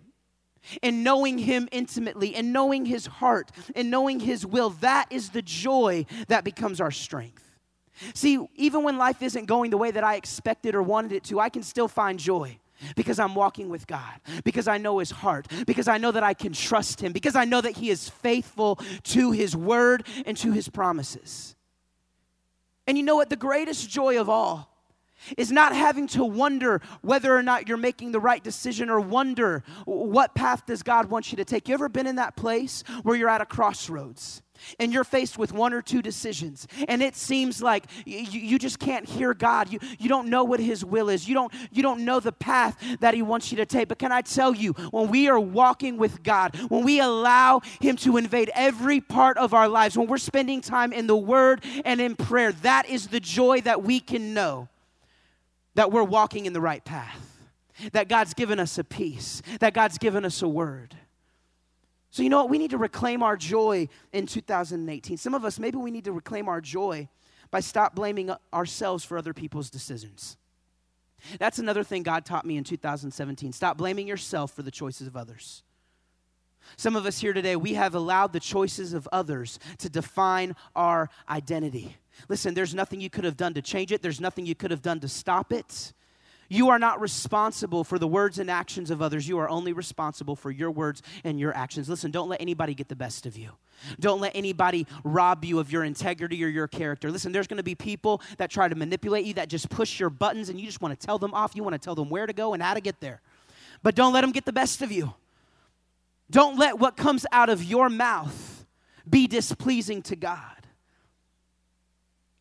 and 0.82 1.02
knowing 1.02 1.38
Him 1.38 1.68
intimately 1.72 2.34
and 2.34 2.52
knowing 2.52 2.86
His 2.86 3.06
heart 3.06 3.50
and 3.74 3.90
knowing 3.90 4.20
His 4.20 4.44
will, 4.46 4.70
that 4.80 5.06
is 5.10 5.30
the 5.30 5.42
joy 5.42 6.06
that 6.28 6.44
becomes 6.44 6.80
our 6.80 6.90
strength. 6.90 7.50
See, 8.14 8.38
even 8.54 8.82
when 8.82 8.96
life 8.96 9.22
isn't 9.22 9.46
going 9.46 9.70
the 9.70 9.76
way 9.76 9.90
that 9.90 10.04
I 10.04 10.16
expected 10.16 10.74
or 10.74 10.82
wanted 10.82 11.12
it 11.12 11.24
to, 11.24 11.40
I 11.40 11.48
can 11.48 11.62
still 11.62 11.88
find 11.88 12.18
joy 12.18 12.58
because 12.96 13.18
I'm 13.18 13.34
walking 13.34 13.68
with 13.68 13.86
God, 13.86 14.20
because 14.44 14.68
I 14.68 14.78
know 14.78 14.98
His 14.98 15.10
heart, 15.10 15.46
because 15.66 15.88
I 15.88 15.98
know 15.98 16.12
that 16.12 16.22
I 16.22 16.34
can 16.34 16.52
trust 16.52 17.00
Him, 17.00 17.12
because 17.12 17.36
I 17.36 17.44
know 17.44 17.60
that 17.60 17.76
He 17.76 17.90
is 17.90 18.08
faithful 18.08 18.76
to 19.04 19.30
His 19.32 19.56
word 19.56 20.06
and 20.26 20.36
to 20.38 20.52
His 20.52 20.68
promises. 20.68 21.56
And 22.86 22.98
you 22.98 23.04
know 23.04 23.16
what? 23.16 23.30
The 23.30 23.36
greatest 23.36 23.88
joy 23.88 24.20
of 24.20 24.28
all 24.28 24.70
is 25.36 25.52
not 25.52 25.74
having 25.74 26.06
to 26.08 26.24
wonder 26.24 26.80
whether 27.02 27.36
or 27.36 27.42
not 27.42 27.68
you're 27.68 27.76
making 27.76 28.12
the 28.12 28.20
right 28.20 28.42
decision 28.42 28.88
or 28.88 29.00
wonder 29.00 29.62
what 29.84 30.34
path 30.34 30.64
does 30.66 30.82
God 30.82 31.06
want 31.10 31.30
you 31.30 31.36
to 31.36 31.44
take. 31.44 31.68
You 31.68 31.74
ever 31.74 31.88
been 31.88 32.06
in 32.06 32.16
that 32.16 32.36
place 32.36 32.82
where 33.02 33.16
you're 33.16 33.28
at 33.28 33.40
a 33.40 33.46
crossroads? 33.46 34.42
And 34.78 34.92
you're 34.92 35.04
faced 35.04 35.38
with 35.38 35.52
one 35.52 35.72
or 35.72 35.82
two 35.82 36.02
decisions 36.02 36.66
and 36.88 37.02
it 37.02 37.16
seems 37.16 37.62
like 37.62 37.84
you, 38.04 38.18
you, 38.18 38.58
just 38.58 38.78
can't 38.78 39.08
hear 39.08 39.32
god. 39.32 39.72
You, 39.72 39.78
you 39.98 40.08
don't 40.08 40.28
know 40.28 40.44
what 40.44 40.60
his 40.60 40.84
will 40.84 41.08
is. 41.08 41.28
You 41.28 41.34
don't 41.34 41.52
you 41.70 41.82
don't 41.82 42.04
know 42.04 42.20
the 42.20 42.32
path 42.32 42.76
that 43.00 43.14
he 43.14 43.22
wants 43.22 43.50
you 43.50 43.56
to 43.56 43.66
take. 43.66 43.88
But 43.88 43.98
can 43.98 44.12
i 44.12 44.20
tell 44.20 44.54
you 44.54 44.72
when 44.90 45.08
we 45.08 45.28
are 45.28 45.40
walking 45.40 45.96
with 45.96 46.22
god 46.22 46.56
when 46.68 46.84
we 46.84 47.00
allow 47.00 47.60
him 47.80 47.96
to 47.96 48.16
invade 48.16 48.50
every 48.54 49.00
part 49.00 49.38
of 49.38 49.54
our 49.54 49.68
lives 49.68 49.96
when 49.96 50.06
we're 50.06 50.18
spending 50.18 50.60
time 50.60 50.92
in 50.92 51.06
the 51.06 51.16
word 51.16 51.64
and 51.84 52.00
in 52.00 52.16
prayer 52.16 52.52
that 52.52 52.88
is 52.88 53.08
the 53.08 53.20
joy 53.20 53.60
that 53.62 53.82
we 53.82 54.00
can 54.00 54.34
know 54.34 54.68
that 55.74 55.92
we're 55.92 56.04
walking 56.04 56.46
in 56.46 56.52
the 56.52 56.60
right 56.60 56.84
path, 56.84 57.46
that 57.92 58.08
God's 58.08 58.34
given 58.34 58.58
us 58.58 58.78
a 58.78 58.84
peace, 58.84 59.42
that 59.60 59.72
God's 59.72 59.98
given 59.98 60.24
us 60.24 60.42
a 60.42 60.48
word. 60.48 60.96
So, 62.10 62.22
you 62.22 62.28
know 62.28 62.38
what? 62.38 62.50
We 62.50 62.58
need 62.58 62.70
to 62.70 62.78
reclaim 62.78 63.22
our 63.22 63.36
joy 63.36 63.88
in 64.12 64.26
2018. 64.26 65.16
Some 65.16 65.34
of 65.34 65.44
us, 65.44 65.58
maybe 65.58 65.78
we 65.78 65.90
need 65.90 66.04
to 66.04 66.12
reclaim 66.12 66.48
our 66.48 66.60
joy 66.60 67.08
by 67.50 67.60
stop 67.60 67.94
blaming 67.94 68.32
ourselves 68.52 69.04
for 69.04 69.16
other 69.16 69.32
people's 69.32 69.70
decisions. 69.70 70.36
That's 71.38 71.58
another 71.58 71.84
thing 71.84 72.02
God 72.02 72.24
taught 72.24 72.46
me 72.46 72.56
in 72.56 72.64
2017. 72.64 73.52
Stop 73.52 73.76
blaming 73.76 74.08
yourself 74.08 74.52
for 74.52 74.62
the 74.62 74.70
choices 74.70 75.06
of 75.06 75.16
others. 75.16 75.62
Some 76.76 76.96
of 76.96 77.06
us 77.06 77.18
here 77.18 77.32
today, 77.32 77.56
we 77.56 77.74
have 77.74 77.94
allowed 77.94 78.32
the 78.32 78.40
choices 78.40 78.92
of 78.92 79.08
others 79.12 79.58
to 79.78 79.88
define 79.88 80.54
our 80.74 81.10
identity. 81.28 81.96
Listen, 82.28 82.54
there's 82.54 82.74
nothing 82.74 83.00
you 83.00 83.10
could 83.10 83.24
have 83.24 83.36
done 83.36 83.54
to 83.54 83.62
change 83.62 83.92
it, 83.92 84.02
there's 84.02 84.20
nothing 84.20 84.46
you 84.46 84.54
could 84.54 84.70
have 84.70 84.82
done 84.82 85.00
to 85.00 85.08
stop 85.08 85.52
it. 85.52 85.92
You 86.52 86.70
are 86.70 86.80
not 86.80 87.00
responsible 87.00 87.84
for 87.84 87.96
the 87.96 88.08
words 88.08 88.40
and 88.40 88.50
actions 88.50 88.90
of 88.90 89.00
others. 89.00 89.28
You 89.28 89.38
are 89.38 89.48
only 89.48 89.72
responsible 89.72 90.34
for 90.34 90.50
your 90.50 90.72
words 90.72 91.00
and 91.22 91.38
your 91.38 91.56
actions. 91.56 91.88
Listen, 91.88 92.10
don't 92.10 92.28
let 92.28 92.40
anybody 92.40 92.74
get 92.74 92.88
the 92.88 92.96
best 92.96 93.24
of 93.24 93.38
you. 93.38 93.52
Don't 94.00 94.20
let 94.20 94.34
anybody 94.34 94.84
rob 95.04 95.44
you 95.44 95.60
of 95.60 95.70
your 95.70 95.84
integrity 95.84 96.44
or 96.44 96.48
your 96.48 96.66
character. 96.66 97.08
Listen, 97.08 97.30
there's 97.30 97.46
going 97.46 97.58
to 97.58 97.62
be 97.62 97.76
people 97.76 98.20
that 98.38 98.50
try 98.50 98.66
to 98.66 98.74
manipulate 98.74 99.26
you, 99.26 99.34
that 99.34 99.48
just 99.48 99.70
push 99.70 100.00
your 100.00 100.10
buttons, 100.10 100.48
and 100.48 100.58
you 100.58 100.66
just 100.66 100.82
want 100.82 100.98
to 100.98 101.06
tell 101.06 101.18
them 101.18 101.32
off. 101.34 101.54
You 101.54 101.62
want 101.62 101.74
to 101.74 101.78
tell 101.78 101.94
them 101.94 102.10
where 102.10 102.26
to 102.26 102.32
go 102.32 102.52
and 102.52 102.60
how 102.60 102.74
to 102.74 102.80
get 102.80 102.98
there. 102.98 103.20
But 103.84 103.94
don't 103.94 104.12
let 104.12 104.22
them 104.22 104.32
get 104.32 104.44
the 104.44 104.52
best 104.52 104.82
of 104.82 104.90
you. 104.90 105.14
Don't 106.32 106.58
let 106.58 106.80
what 106.80 106.96
comes 106.96 107.26
out 107.30 107.48
of 107.48 107.62
your 107.62 107.88
mouth 107.88 108.66
be 109.08 109.28
displeasing 109.28 110.02
to 110.02 110.16
God. 110.16 110.66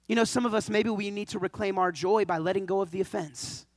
You 0.08 0.16
know, 0.16 0.24
some 0.24 0.48
of 0.48 0.56
us, 0.56 0.68
maybe 0.68 0.90
we 0.90 1.12
need 1.12 1.28
to 1.30 1.38
reclaim 1.38 1.78
our 1.78 1.92
joy 1.92 2.26
by 2.26 2.40
letting 2.40 2.66
go 2.66 2.82
of 2.82 2.90
the 2.90 3.02
offense. 3.02 3.68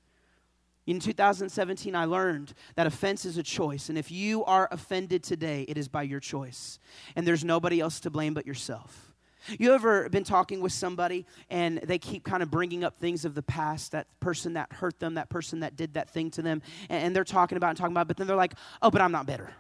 In 0.87 0.99
2017, 0.99 1.95
I 1.95 2.07
learned 2.07 2.55
that 2.75 2.87
offense 2.87 3.25
is 3.25 3.38
a 3.38 3.42
choice. 3.42 3.88
And 3.88 3.97
if 3.97 4.11
you 4.11 4.45
are 4.45 4.68
offended 4.73 5.23
today, 5.23 5.64
it 5.68 5.79
is 5.79 5.87
by 5.87 6.03
your 6.03 6.18
choice. 6.18 6.81
And 7.14 7.27
there's 7.27 7.45
nobody 7.45 7.81
else 7.81 8.01
to 8.01 8.11
blame 8.11 8.35
but 8.35 8.47
yourself. 8.47 9.12
You 9.59 9.75
ever 9.75 10.09
been 10.09 10.25
talking 10.25 10.61
with 10.61 10.73
somebody 10.73 11.27
and 11.51 11.79
they 11.79 11.99
keep 11.99 12.25
kind 12.25 12.42
of 12.42 12.51
bringing 12.51 12.85
up 12.85 12.99
things 12.99 13.25
of 13.25 13.35
the 13.35 13.42
past, 13.42 13.92
that 13.92 14.07
person 14.21 14.55
that 14.55 14.73
hurt 14.73 15.01
them, 15.01 15.14
that 15.14 15.29
person 15.29 15.61
that 15.61 15.77
did 15.77 15.95
that 15.95 16.11
thing 16.11 16.31
to 16.33 16.42
them, 16.42 16.62
and 16.88 17.14
they're 17.14 17.25
talking 17.25 17.57
about 17.57 17.71
and 17.71 17.79
talking 17.79 17.92
about, 17.92 18.09
but 18.09 18.16
then 18.16 18.27
they're 18.27 18.37
like, 18.37 18.55
oh, 18.83 18.90
but 18.90 19.01
I'm 19.01 19.12
not 19.12 19.27
bitter. 19.27 19.51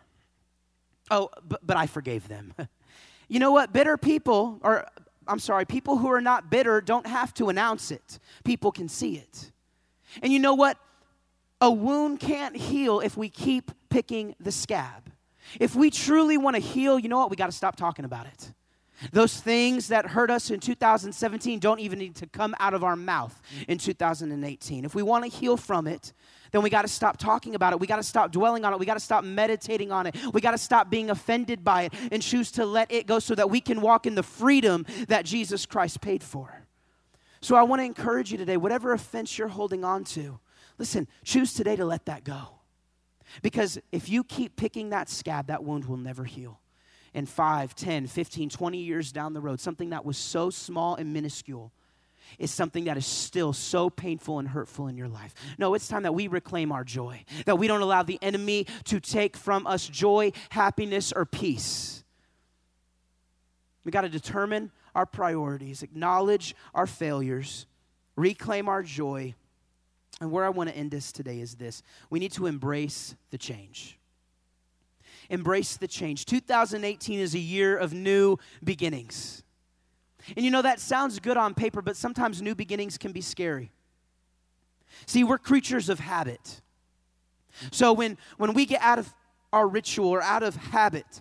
Oh, 1.10 1.30
but, 1.46 1.64
but 1.66 1.76
I 1.76 1.86
forgave 1.86 2.28
them. 2.28 2.54
you 3.28 3.40
know 3.40 3.50
what? 3.50 3.72
Bitter 3.72 3.96
people, 3.96 4.60
or 4.62 4.86
I'm 5.26 5.40
sorry, 5.40 5.64
people 5.64 5.98
who 5.98 6.10
are 6.12 6.20
not 6.20 6.48
bitter 6.48 6.80
don't 6.80 7.06
have 7.06 7.34
to 7.34 7.48
announce 7.48 7.90
it, 7.90 8.20
people 8.44 8.70
can 8.70 8.88
see 8.88 9.16
it. 9.16 9.50
And 10.22 10.32
you 10.32 10.38
know 10.38 10.54
what? 10.54 10.78
A 11.62 11.70
wound 11.70 12.18
can't 12.18 12.56
heal 12.56 12.98
if 12.98 13.16
we 13.16 13.28
keep 13.28 13.70
picking 13.88 14.34
the 14.40 14.50
scab. 14.50 15.12
If 15.60 15.76
we 15.76 15.90
truly 15.90 16.36
want 16.36 16.56
to 16.56 16.60
heal, 16.60 16.98
you 16.98 17.08
know 17.08 17.18
what? 17.18 17.30
We 17.30 17.36
got 17.36 17.46
to 17.46 17.52
stop 17.52 17.76
talking 17.76 18.04
about 18.04 18.26
it. 18.26 18.52
Those 19.12 19.40
things 19.40 19.86
that 19.88 20.06
hurt 20.06 20.28
us 20.28 20.50
in 20.50 20.58
2017 20.58 21.60
don't 21.60 21.78
even 21.78 22.00
need 22.00 22.16
to 22.16 22.26
come 22.26 22.56
out 22.58 22.74
of 22.74 22.82
our 22.82 22.96
mouth 22.96 23.40
in 23.68 23.78
2018. 23.78 24.84
If 24.84 24.96
we 24.96 25.04
want 25.04 25.24
to 25.24 25.30
heal 25.30 25.56
from 25.56 25.86
it, 25.86 26.12
then 26.50 26.62
we 26.62 26.70
got 26.70 26.82
to 26.82 26.88
stop 26.88 27.16
talking 27.16 27.54
about 27.54 27.72
it. 27.72 27.78
We 27.78 27.86
got 27.86 27.96
to 27.96 28.02
stop 28.02 28.32
dwelling 28.32 28.64
on 28.64 28.72
it. 28.72 28.80
We 28.80 28.86
got 28.86 28.94
to 28.94 29.00
stop 29.00 29.22
meditating 29.22 29.92
on 29.92 30.08
it. 30.08 30.16
We 30.32 30.40
got 30.40 30.50
to 30.50 30.58
stop 30.58 30.90
being 30.90 31.10
offended 31.10 31.62
by 31.62 31.82
it 31.84 31.94
and 32.10 32.20
choose 32.20 32.50
to 32.52 32.66
let 32.66 32.90
it 32.90 33.06
go 33.06 33.20
so 33.20 33.36
that 33.36 33.50
we 33.50 33.60
can 33.60 33.80
walk 33.80 34.04
in 34.04 34.16
the 34.16 34.24
freedom 34.24 34.84
that 35.06 35.24
Jesus 35.24 35.64
Christ 35.64 36.00
paid 36.00 36.24
for. 36.24 36.66
So 37.40 37.54
I 37.54 37.62
want 37.62 37.82
to 37.82 37.84
encourage 37.84 38.32
you 38.32 38.38
today, 38.38 38.56
whatever 38.56 38.92
offense 38.92 39.38
you're 39.38 39.46
holding 39.46 39.84
on 39.84 40.02
to, 40.04 40.40
listen, 40.82 41.06
choose 41.22 41.54
today 41.54 41.76
to 41.76 41.84
let 41.84 42.06
that 42.06 42.24
go. 42.24 42.58
Because 43.40 43.78
if 43.92 44.08
you 44.08 44.24
keep 44.24 44.56
picking 44.56 44.90
that 44.90 45.08
scab, 45.08 45.46
that 45.46 45.62
wound 45.62 45.84
will 45.84 45.96
never 45.96 46.24
heal. 46.24 46.58
In 47.14 47.24
5, 47.24 47.76
10, 47.76 48.08
15, 48.08 48.48
20 48.48 48.78
years 48.78 49.12
down 49.12 49.32
the 49.32 49.40
road, 49.40 49.60
something 49.60 49.90
that 49.90 50.04
was 50.04 50.18
so 50.18 50.50
small 50.50 50.96
and 50.96 51.12
minuscule 51.12 51.70
is 52.36 52.50
something 52.50 52.82
that 52.84 52.96
is 52.96 53.06
still 53.06 53.52
so 53.52 53.90
painful 53.90 54.40
and 54.40 54.48
hurtful 54.48 54.88
in 54.88 54.96
your 54.96 55.06
life. 55.06 55.34
No, 55.56 55.74
it's 55.74 55.86
time 55.86 56.02
that 56.02 56.16
we 56.16 56.26
reclaim 56.26 56.72
our 56.72 56.82
joy, 56.82 57.24
that 57.46 57.60
we 57.60 57.68
don't 57.68 57.80
allow 57.80 58.02
the 58.02 58.18
enemy 58.20 58.66
to 58.86 58.98
take 58.98 59.36
from 59.36 59.68
us 59.68 59.86
joy, 59.86 60.32
happiness, 60.50 61.12
or 61.12 61.24
peace. 61.24 62.02
We 63.84 63.92
got 63.92 64.00
to 64.00 64.08
determine 64.08 64.72
our 64.96 65.06
priorities, 65.06 65.84
acknowledge 65.84 66.56
our 66.74 66.88
failures, 66.88 67.66
reclaim 68.16 68.68
our 68.68 68.82
joy. 68.82 69.36
And 70.22 70.30
where 70.30 70.44
I 70.44 70.50
want 70.50 70.70
to 70.70 70.76
end 70.76 70.92
this 70.92 71.10
today 71.10 71.40
is 71.40 71.56
this 71.56 71.82
we 72.08 72.20
need 72.20 72.30
to 72.34 72.46
embrace 72.46 73.16
the 73.30 73.38
change. 73.38 73.98
Embrace 75.28 75.76
the 75.76 75.88
change. 75.88 76.26
2018 76.26 77.18
is 77.18 77.34
a 77.34 77.40
year 77.40 77.76
of 77.76 77.92
new 77.92 78.36
beginnings. 78.62 79.42
And 80.36 80.44
you 80.44 80.52
know, 80.52 80.62
that 80.62 80.78
sounds 80.78 81.18
good 81.18 81.36
on 81.36 81.54
paper, 81.54 81.82
but 81.82 81.96
sometimes 81.96 82.40
new 82.40 82.54
beginnings 82.54 82.98
can 82.98 83.10
be 83.10 83.20
scary. 83.20 83.72
See, 85.06 85.24
we're 85.24 85.38
creatures 85.38 85.88
of 85.88 85.98
habit. 85.98 86.60
So 87.72 87.92
when, 87.92 88.16
when 88.36 88.54
we 88.54 88.64
get 88.64 88.80
out 88.80 89.00
of 89.00 89.12
our 89.52 89.66
ritual 89.66 90.08
or 90.08 90.22
out 90.22 90.44
of 90.44 90.54
habit, 90.54 91.20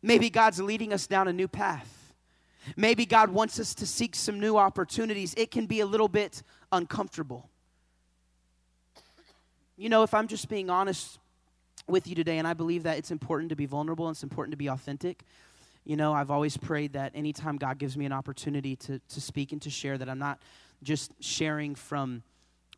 maybe 0.00 0.30
God's 0.30 0.62
leading 0.62 0.94
us 0.94 1.06
down 1.06 1.28
a 1.28 1.32
new 1.34 1.48
path. 1.48 2.14
Maybe 2.74 3.04
God 3.04 3.28
wants 3.28 3.60
us 3.60 3.74
to 3.74 3.86
seek 3.86 4.14
some 4.14 4.40
new 4.40 4.56
opportunities. 4.56 5.34
It 5.36 5.50
can 5.50 5.66
be 5.66 5.80
a 5.80 5.86
little 5.86 6.08
bit 6.08 6.42
uncomfortable. 6.72 7.50
You 9.80 9.88
know, 9.88 10.02
if 10.02 10.12
I'm 10.12 10.28
just 10.28 10.50
being 10.50 10.68
honest 10.68 11.18
with 11.88 12.06
you 12.06 12.14
today, 12.14 12.36
and 12.36 12.46
I 12.46 12.52
believe 12.52 12.82
that 12.82 12.98
it's 12.98 13.10
important 13.10 13.48
to 13.48 13.56
be 13.56 13.64
vulnerable 13.64 14.08
and 14.08 14.14
it's 14.14 14.22
important 14.22 14.52
to 14.52 14.58
be 14.58 14.66
authentic, 14.66 15.24
you 15.86 15.96
know, 15.96 16.12
I've 16.12 16.30
always 16.30 16.54
prayed 16.58 16.92
that 16.92 17.12
anytime 17.14 17.56
God 17.56 17.78
gives 17.78 17.96
me 17.96 18.04
an 18.04 18.12
opportunity 18.12 18.76
to, 18.76 18.98
to 18.98 19.20
speak 19.22 19.52
and 19.52 19.62
to 19.62 19.70
share, 19.70 19.96
that 19.96 20.06
I'm 20.06 20.18
not 20.18 20.38
just 20.82 21.14
sharing 21.20 21.74
from 21.74 22.22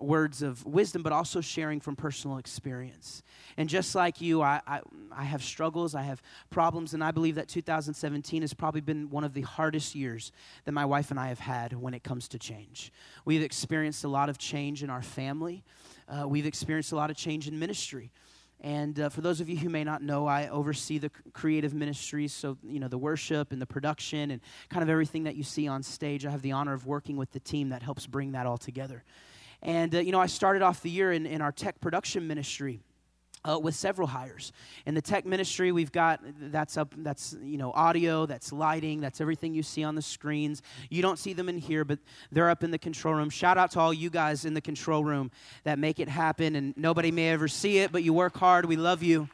words 0.03 0.43
of 0.43 0.65
wisdom, 0.67 1.03
but 1.03 1.13
also 1.13 1.41
sharing 1.41 1.81
from 1.81 1.97
personal 1.97 2.39
experience. 2.39 3.23
And 3.57 3.69
just 3.69 3.95
like 3.95 4.21
you, 4.21 4.43
I, 4.43 4.61
I, 4.67 4.81
I, 5.11 5.25
have 5.25 5.43
struggles, 5.43 5.95
I 5.95 6.03
have 6.03 6.23
problems, 6.51 6.95
and 6.95 7.03
I 7.03 7.11
believe 7.11 7.35
that 7.37 7.49
2017 7.49 8.43
has 8.43 8.55
probably 8.55 8.81
been 8.81 9.11
one 9.11 9.25
of 9.25 9.35
the 9.35 9.43
hardest 9.43 9.95
years 9.95 10.33
that 10.65 10.73
my 10.73 10.85
wife 10.85 11.11
and 11.11 11.21
I 11.21 11.29
have 11.29 11.41
had 11.41 11.73
when 11.73 11.95
it 11.95 12.03
comes 12.03 12.29
to 12.29 12.39
change. 12.39 12.93
We've 13.25 13.43
experienced 13.43 14.05
a 14.05 14.09
lot 14.09 14.29
of 14.29 14.39
change 14.39 14.83
in 14.83 14.91
our 14.91 15.03
family, 15.03 15.65
uh, 16.09 16.27
we've 16.27 16.47
experienced 16.47 16.93
a 16.93 16.97
lot 16.97 17.11
of 17.11 17.17
change 17.17 17.49
in 17.49 17.59
ministry. 17.59 18.11
And 18.65 19.01
uh, 19.01 19.09
for 19.09 19.23
those 19.23 19.41
of 19.41 19.49
you 19.49 19.57
who 19.57 19.69
may 19.69 19.83
not 19.83 20.03
know, 20.03 20.27
I 20.29 20.47
oversee 20.49 20.99
the 20.99 21.11
creative 21.33 21.75
ministries, 21.75 22.33
so 22.33 22.57
you 22.63 22.79
know 22.79 22.87
the 22.87 22.99
worship 22.99 23.51
and 23.51 23.61
the 23.61 23.67
production 23.67 24.31
and 24.31 24.41
kind 24.69 24.85
of 24.85 24.89
everything 24.89 25.25
that 25.25 25.35
you 25.35 25.43
see 25.43 25.67
on 25.67 25.83
stage. 25.83 26.25
I 26.25 26.31
have 26.31 26.43
the 26.43 26.53
honor 26.53 26.73
of 26.73 26.87
working 26.87 27.17
with 27.17 27.33
the 27.33 27.41
team 27.41 27.71
that 27.71 27.83
helps 27.83 28.07
bring 28.07 28.33
that 28.33 28.47
all 28.47 28.57
together. 28.57 29.03
And 29.63 29.95
uh, 29.95 29.99
you 30.01 30.13
know, 30.13 30.21
I 30.21 30.27
started 30.27 30.63
off 30.63 30.83
the 30.83 30.91
year 30.91 31.13
in, 31.13 31.27
in 31.27 31.41
our 31.41 31.53
tech 31.53 31.81
production 31.81 32.27
ministry 32.27 32.81
uh, 33.45 33.59
with 33.59 33.75
several 33.75 34.09
hires. 34.09 34.53
In 34.87 34.95
the 34.95 35.03
tech 35.03 35.27
ministry, 35.27 35.73
we've 35.73 35.93
got 35.93 36.21
that's 36.39 36.77
up 36.77 36.95
that's 36.99 37.37
you 37.43 37.59
know 37.59 37.73
audio, 37.73 38.27
that's 38.27 38.53
lighting, 38.53 39.01
that's 39.01 39.21
everything 39.21 39.55
you 39.55 39.63
see 39.63 39.85
on 39.85 39.95
the 39.95 40.03
screens. 40.03 40.63
You 40.91 41.03
don't 41.03 41.19
see 41.19 41.33
them 41.33 41.49
in 41.49 41.59
here, 41.59 41.85
but 41.85 41.99
they're 42.31 42.51
up 42.51 42.63
in 42.63 42.71
the 42.71 42.79
control 42.79 43.15
room. 43.15 43.31
Shout 43.31 43.59
out 43.59 43.73
to 43.73 43.81
all 43.81 43.93
you 43.93 44.11
guys 44.11 44.45
in 44.45 44.55
the 44.55 44.61
control 44.61 45.05
room 45.05 45.31
that 45.65 45.79
make 45.79 46.01
it 46.01 46.09
happen, 46.09 46.57
and 46.57 46.77
nobody 46.77 47.11
may 47.11 47.31
ever 47.31 47.49
see 47.49 47.79
it, 47.79 47.93
but 47.93 48.03
you 48.03 48.13
work 48.13 48.37
hard. 48.37 48.67
We 48.67 48.77
love 48.77 49.03
you. 49.03 49.29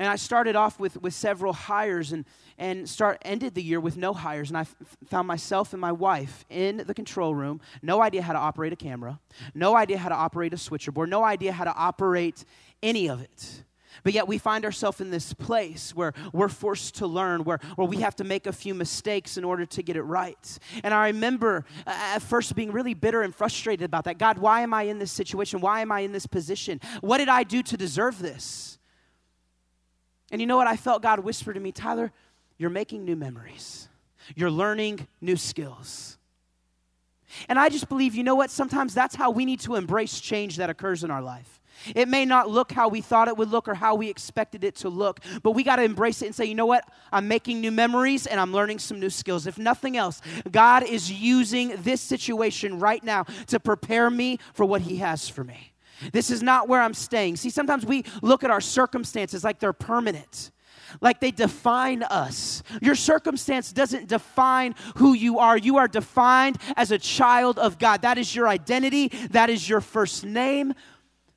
And 0.00 0.08
I 0.08 0.16
started 0.16 0.56
off 0.56 0.80
with, 0.80 1.00
with 1.02 1.12
several 1.12 1.52
hires 1.52 2.12
and, 2.12 2.24
and 2.56 2.88
start, 2.88 3.18
ended 3.20 3.54
the 3.54 3.62
year 3.62 3.78
with 3.80 3.98
no 3.98 4.14
hires. 4.14 4.48
And 4.48 4.56
I 4.56 4.62
f- 4.62 4.74
found 5.04 5.28
myself 5.28 5.74
and 5.74 5.80
my 5.80 5.92
wife 5.92 6.46
in 6.48 6.78
the 6.86 6.94
control 6.94 7.34
room, 7.34 7.60
no 7.82 8.00
idea 8.00 8.22
how 8.22 8.32
to 8.32 8.38
operate 8.38 8.72
a 8.72 8.76
camera, 8.76 9.20
no 9.54 9.76
idea 9.76 9.98
how 9.98 10.08
to 10.08 10.14
operate 10.14 10.54
a 10.54 10.56
switcherboard, 10.56 11.10
no 11.10 11.22
idea 11.22 11.52
how 11.52 11.64
to 11.64 11.74
operate 11.74 12.46
any 12.82 13.10
of 13.10 13.20
it. 13.20 13.64
But 14.02 14.14
yet 14.14 14.26
we 14.26 14.38
find 14.38 14.64
ourselves 14.64 15.02
in 15.02 15.10
this 15.10 15.34
place 15.34 15.94
where 15.94 16.14
we're 16.32 16.48
forced 16.48 16.94
to 16.94 17.06
learn, 17.06 17.44
where, 17.44 17.58
where 17.76 17.86
we 17.86 17.98
have 17.98 18.16
to 18.16 18.24
make 18.24 18.46
a 18.46 18.54
few 18.54 18.74
mistakes 18.74 19.36
in 19.36 19.44
order 19.44 19.66
to 19.66 19.82
get 19.82 19.96
it 19.96 20.02
right. 20.02 20.58
And 20.82 20.94
I 20.94 21.08
remember 21.08 21.66
uh, 21.86 21.90
at 22.14 22.22
first 22.22 22.56
being 22.56 22.72
really 22.72 22.94
bitter 22.94 23.20
and 23.20 23.34
frustrated 23.34 23.84
about 23.84 24.04
that. 24.04 24.16
God, 24.16 24.38
why 24.38 24.62
am 24.62 24.72
I 24.72 24.84
in 24.84 24.98
this 24.98 25.12
situation? 25.12 25.60
Why 25.60 25.82
am 25.82 25.92
I 25.92 26.00
in 26.00 26.12
this 26.12 26.26
position? 26.26 26.80
What 27.02 27.18
did 27.18 27.28
I 27.28 27.42
do 27.42 27.62
to 27.64 27.76
deserve 27.76 28.18
this? 28.18 28.78
And 30.30 30.40
you 30.40 30.46
know 30.46 30.56
what? 30.56 30.66
I 30.66 30.76
felt 30.76 31.02
God 31.02 31.20
whisper 31.20 31.52
to 31.52 31.60
me, 31.60 31.72
Tyler, 31.72 32.12
you're 32.58 32.70
making 32.70 33.04
new 33.04 33.16
memories, 33.16 33.88
you're 34.34 34.50
learning 34.50 35.06
new 35.20 35.36
skills. 35.36 36.18
And 37.48 37.58
I 37.58 37.68
just 37.68 37.88
believe, 37.88 38.14
you 38.14 38.24
know 38.24 38.34
what? 38.34 38.50
Sometimes 38.50 38.92
that's 38.92 39.14
how 39.14 39.30
we 39.30 39.44
need 39.44 39.60
to 39.60 39.76
embrace 39.76 40.20
change 40.20 40.56
that 40.56 40.68
occurs 40.68 41.04
in 41.04 41.10
our 41.10 41.22
life. 41.22 41.60
It 41.94 42.08
may 42.08 42.24
not 42.24 42.50
look 42.50 42.72
how 42.72 42.88
we 42.88 43.00
thought 43.00 43.28
it 43.28 43.36
would 43.36 43.50
look 43.50 43.68
or 43.68 43.74
how 43.74 43.94
we 43.94 44.10
expected 44.10 44.64
it 44.64 44.76
to 44.76 44.88
look, 44.88 45.20
but 45.42 45.52
we 45.52 45.62
got 45.62 45.76
to 45.76 45.82
embrace 45.82 46.22
it 46.22 46.26
and 46.26 46.34
say, 46.34 46.44
you 46.44 46.54
know 46.54 46.66
what? 46.66 46.84
I'm 47.12 47.28
making 47.28 47.60
new 47.60 47.70
memories 47.70 48.26
and 48.26 48.38
I'm 48.38 48.52
learning 48.52 48.80
some 48.80 49.00
new 49.00 49.10
skills. 49.10 49.46
If 49.46 49.58
nothing 49.58 49.96
else, 49.96 50.20
God 50.50 50.82
is 50.82 51.10
using 51.10 51.74
this 51.78 52.00
situation 52.00 52.78
right 52.78 53.02
now 53.02 53.24
to 53.46 53.58
prepare 53.58 54.10
me 54.10 54.38
for 54.52 54.66
what 54.66 54.82
He 54.82 54.96
has 54.96 55.28
for 55.28 55.44
me. 55.44 55.69
This 56.12 56.30
is 56.30 56.42
not 56.42 56.68
where 56.68 56.80
I'm 56.80 56.94
staying. 56.94 57.36
See, 57.36 57.50
sometimes 57.50 57.84
we 57.84 58.04
look 58.22 58.44
at 58.44 58.50
our 58.50 58.60
circumstances 58.60 59.44
like 59.44 59.58
they're 59.58 59.72
permanent 59.72 60.50
like 61.00 61.20
they 61.20 61.30
define 61.30 62.02
us. 62.02 62.62
Your 62.80 62.94
circumstance 62.94 63.72
doesn't 63.72 64.08
define 64.08 64.74
who 64.96 65.12
you 65.12 65.38
are. 65.38 65.56
You 65.56 65.76
are 65.76 65.88
defined 65.88 66.58
as 66.76 66.90
a 66.90 66.98
child 66.98 67.58
of 67.58 67.78
God. 67.78 68.02
That 68.02 68.18
is 68.18 68.34
your 68.34 68.48
identity, 68.48 69.08
that 69.30 69.50
is 69.50 69.68
your 69.68 69.80
first 69.80 70.24
name. 70.24 70.74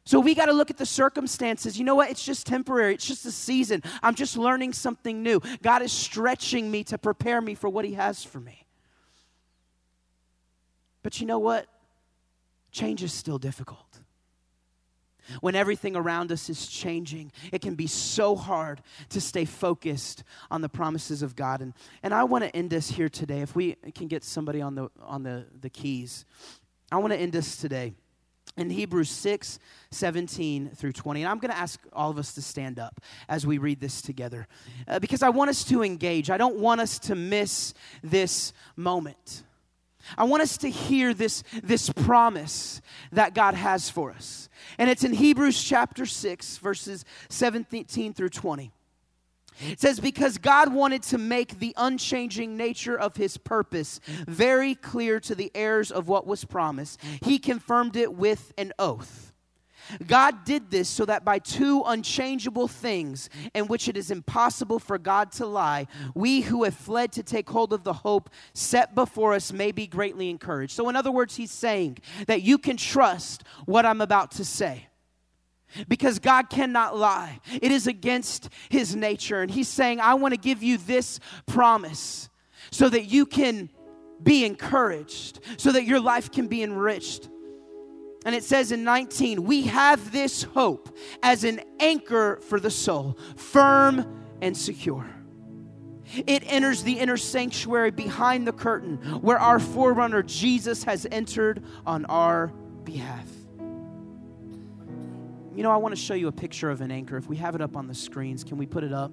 So 0.05 0.19
we 0.19 0.35
got 0.35 0.47
to 0.47 0.53
look 0.53 0.69
at 0.69 0.77
the 0.77 0.85
circumstances. 0.85 1.79
You 1.79 1.85
know 1.85 1.95
what? 1.95 2.09
It's 2.09 2.23
just 2.23 2.45
temporary. 2.45 2.93
It's 2.93 3.07
just 3.07 3.25
a 3.25 3.31
season. 3.31 3.81
I'm 4.01 4.15
just 4.15 4.37
learning 4.37 4.73
something 4.73 5.23
new. 5.23 5.39
God 5.61 5.81
is 5.81 5.93
stretching 5.93 6.69
me 6.69 6.83
to 6.85 6.97
prepare 6.97 7.39
me 7.39 7.55
for 7.55 7.69
what 7.69 7.85
He 7.85 7.93
has 7.93 8.23
for 8.23 8.39
me. 8.39 8.65
But 11.03 11.21
you 11.21 11.27
know 11.27 11.39
what? 11.39 11.67
Change 12.71 13.03
is 13.03 13.13
still 13.13 13.37
difficult. 13.37 13.82
When 15.41 15.55
everything 15.55 15.95
around 15.95 16.31
us 16.31 16.49
is 16.49 16.67
changing, 16.67 17.31
it 17.51 17.61
can 17.61 17.75
be 17.75 17.87
so 17.87 18.35
hard 18.35 18.81
to 19.09 19.21
stay 19.21 19.45
focused 19.45 20.23
on 20.51 20.61
the 20.61 20.69
promises 20.69 21.21
of 21.21 21.35
God. 21.35 21.61
And, 21.61 21.73
and 22.01 22.13
I 22.13 22.23
want 22.23 22.43
to 22.43 22.55
end 22.55 22.73
us 22.73 22.89
here 22.89 23.09
today. 23.09 23.41
If 23.41 23.55
we 23.55 23.75
can 23.95 24.07
get 24.07 24.23
somebody 24.23 24.61
on 24.61 24.75
the, 24.75 24.89
on 25.01 25.23
the, 25.23 25.45
the 25.61 25.69
keys, 25.69 26.25
I 26.91 26.97
want 26.97 27.13
to 27.13 27.19
end 27.19 27.35
us 27.35 27.55
today 27.55 27.93
in 28.57 28.69
Hebrews 28.69 29.09
6, 29.09 29.59
17 29.91 30.71
through 30.75 30.91
20. 30.91 31.23
And 31.23 31.29
I'm 31.29 31.39
going 31.39 31.51
to 31.51 31.57
ask 31.57 31.79
all 31.91 32.11
of 32.11 32.17
us 32.17 32.33
to 32.35 32.41
stand 32.41 32.79
up 32.79 33.01
as 33.27 33.47
we 33.47 33.57
read 33.57 33.79
this 33.79 34.01
together 34.01 34.47
uh, 34.87 34.99
because 34.99 35.23
I 35.23 35.29
want 35.29 35.49
us 35.49 35.63
to 35.65 35.83
engage. 35.83 36.29
I 36.29 36.37
don't 36.37 36.57
want 36.57 36.81
us 36.81 36.99
to 36.99 37.15
miss 37.15 37.73
this 38.03 38.53
moment. 38.75 39.43
I 40.17 40.23
want 40.25 40.43
us 40.43 40.57
to 40.57 40.69
hear 40.69 41.13
this, 41.13 41.43
this 41.61 41.89
promise 41.89 42.81
that 43.11 43.33
God 43.33 43.55
has 43.55 43.89
for 43.89 44.11
us. 44.11 44.49
And 44.77 44.89
it's 44.89 45.03
in 45.03 45.13
Hebrews 45.13 45.61
chapter 45.61 46.05
6, 46.05 46.57
verses 46.57 47.05
17 47.29 48.13
through 48.13 48.29
20. 48.29 48.71
It 49.59 49.79
says, 49.79 49.99
Because 49.99 50.37
God 50.37 50.73
wanted 50.73 51.03
to 51.03 51.17
make 51.17 51.59
the 51.59 51.73
unchanging 51.77 52.57
nature 52.57 52.97
of 52.97 53.15
his 53.15 53.37
purpose 53.37 53.99
very 54.27 54.75
clear 54.75 55.19
to 55.21 55.35
the 55.35 55.51
heirs 55.53 55.91
of 55.91 56.07
what 56.07 56.25
was 56.25 56.45
promised, 56.45 56.99
he 57.21 57.37
confirmed 57.37 57.95
it 57.95 58.13
with 58.13 58.53
an 58.57 58.73
oath 58.79 59.32
God 60.05 60.45
did 60.45 60.69
this 60.69 60.89
so 60.89 61.05
that 61.05 61.25
by 61.25 61.39
two 61.39 61.83
unchangeable 61.85 62.67
things 62.67 63.29
in 63.53 63.67
which 63.67 63.87
it 63.87 63.97
is 63.97 64.11
impossible 64.11 64.79
for 64.79 64.97
God 64.97 65.31
to 65.33 65.45
lie, 65.45 65.87
we 66.15 66.41
who 66.41 66.63
have 66.63 66.75
fled 66.75 67.11
to 67.13 67.23
take 67.23 67.49
hold 67.49 67.73
of 67.73 67.83
the 67.83 67.93
hope 67.93 68.29
set 68.53 68.95
before 68.95 69.33
us 69.33 69.53
may 69.53 69.71
be 69.71 69.87
greatly 69.87 70.29
encouraged. 70.29 70.73
So, 70.73 70.89
in 70.89 70.95
other 70.95 71.11
words, 71.11 71.35
he's 71.35 71.51
saying 71.51 71.99
that 72.27 72.41
you 72.41 72.57
can 72.57 72.77
trust 72.77 73.43
what 73.65 73.85
I'm 73.85 74.01
about 74.01 74.31
to 74.31 74.45
say. 74.45 74.87
Because 75.87 76.19
God 76.19 76.51
cannot 76.51 76.95
lie. 76.95 77.39
It 77.51 77.71
is 77.71 77.87
against 77.87 78.49
his 78.69 78.95
nature. 78.95 79.41
And 79.41 79.49
he's 79.49 79.67
saying, 79.67 79.99
I 79.99 80.13
want 80.13 80.33
to 80.33 80.39
give 80.39 80.61
you 80.61 80.77
this 80.77 81.19
promise 81.47 82.29
so 82.71 82.89
that 82.89 83.05
you 83.05 83.25
can 83.25 83.69
be 84.21 84.45
encouraged, 84.45 85.39
so 85.57 85.71
that 85.71 85.85
your 85.85 85.99
life 85.99 86.31
can 86.31 86.47
be 86.47 86.61
enriched. 86.61 87.27
And 88.25 88.33
it 88.35 88.43
says 88.43 88.71
in 88.71 88.83
19, 88.83 89.43
we 89.43 89.63
have 89.63 90.11
this 90.11 90.43
hope 90.43 90.95
as 91.21 91.43
an 91.43 91.61
anchor 91.79 92.39
for 92.41 92.59
the 92.59 92.71
soul, 92.71 93.17
firm 93.35 94.21
and 94.41 94.55
secure. 94.55 95.09
It 96.27 96.43
enters 96.45 96.83
the 96.83 96.99
inner 96.99 97.17
sanctuary 97.17 97.91
behind 97.91 98.47
the 98.47 98.53
curtain 98.53 98.97
where 99.21 99.39
our 99.39 99.59
forerunner 99.59 100.21
Jesus 100.21 100.83
has 100.83 101.07
entered 101.11 101.63
on 101.85 102.05
our 102.05 102.47
behalf. 102.83 103.27
You 105.55 105.61
know, 105.61 105.71
I 105.71 105.77
want 105.77 105.95
to 105.95 106.01
show 106.01 106.13
you 106.13 106.27
a 106.27 106.31
picture 106.31 106.69
of 106.69 106.81
an 106.81 106.91
anchor. 106.91 107.17
If 107.17 107.27
we 107.27 107.37
have 107.37 107.55
it 107.55 107.61
up 107.61 107.77
on 107.77 107.87
the 107.87 107.93
screens, 107.93 108.43
can 108.43 108.57
we 108.57 108.65
put 108.65 108.83
it 108.83 108.93
up? 108.93 109.11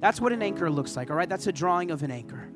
That's 0.00 0.20
what 0.20 0.32
an 0.32 0.42
anchor 0.42 0.70
looks 0.70 0.96
like, 0.96 1.10
all 1.10 1.16
right? 1.16 1.28
That's 1.28 1.46
a 1.46 1.52
drawing 1.52 1.90
of 1.90 2.02
an 2.02 2.10
anchor. 2.10 2.48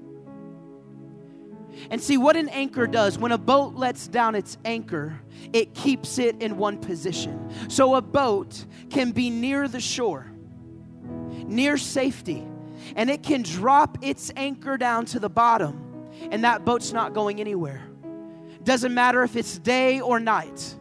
And 1.90 2.00
see 2.00 2.18
what 2.18 2.36
an 2.36 2.48
anchor 2.48 2.86
does 2.86 3.18
when 3.18 3.32
a 3.32 3.38
boat 3.38 3.74
lets 3.74 4.08
down 4.08 4.34
its 4.34 4.58
anchor, 4.64 5.20
it 5.52 5.74
keeps 5.74 6.18
it 6.18 6.40
in 6.42 6.56
one 6.56 6.78
position. 6.78 7.50
So 7.68 7.94
a 7.94 8.02
boat 8.02 8.64
can 8.90 9.12
be 9.12 9.30
near 9.30 9.68
the 9.68 9.80
shore, 9.80 10.30
near 11.46 11.76
safety, 11.78 12.46
and 12.96 13.10
it 13.10 13.22
can 13.22 13.42
drop 13.42 13.98
its 14.02 14.32
anchor 14.36 14.76
down 14.76 15.06
to 15.06 15.18
the 15.18 15.30
bottom, 15.30 16.08
and 16.30 16.44
that 16.44 16.64
boat's 16.64 16.92
not 16.92 17.14
going 17.14 17.40
anywhere. 17.40 17.82
Doesn't 18.62 18.92
matter 18.92 19.22
if 19.22 19.36
it's 19.36 19.58
day 19.58 20.00
or 20.00 20.20
night. 20.20 20.76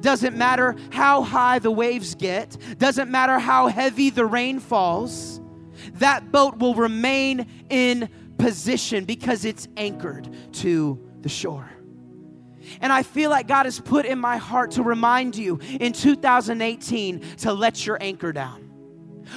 Doesn't 0.00 0.36
matter 0.36 0.76
how 0.90 1.22
high 1.22 1.58
the 1.58 1.70
waves 1.70 2.14
get. 2.14 2.56
Doesn't 2.78 3.10
matter 3.10 3.38
how 3.38 3.68
heavy 3.68 4.10
the 4.10 4.26
rain 4.26 4.60
falls. 4.60 5.40
That 5.94 6.30
boat 6.30 6.58
will 6.58 6.74
remain 6.74 7.46
in 7.68 8.08
position 8.42 9.04
because 9.04 9.44
it's 9.44 9.68
anchored 9.76 10.28
to 10.52 10.98
the 11.20 11.28
shore. 11.28 11.70
And 12.80 12.92
I 12.92 13.04
feel 13.04 13.30
like 13.30 13.46
God 13.46 13.66
has 13.66 13.78
put 13.78 14.04
in 14.04 14.18
my 14.18 14.36
heart 14.36 14.72
to 14.72 14.82
remind 14.82 15.36
you 15.36 15.60
in 15.78 15.92
2018 15.92 17.20
to 17.38 17.52
let 17.52 17.86
your 17.86 17.98
anchor 18.00 18.32
down. 18.32 18.68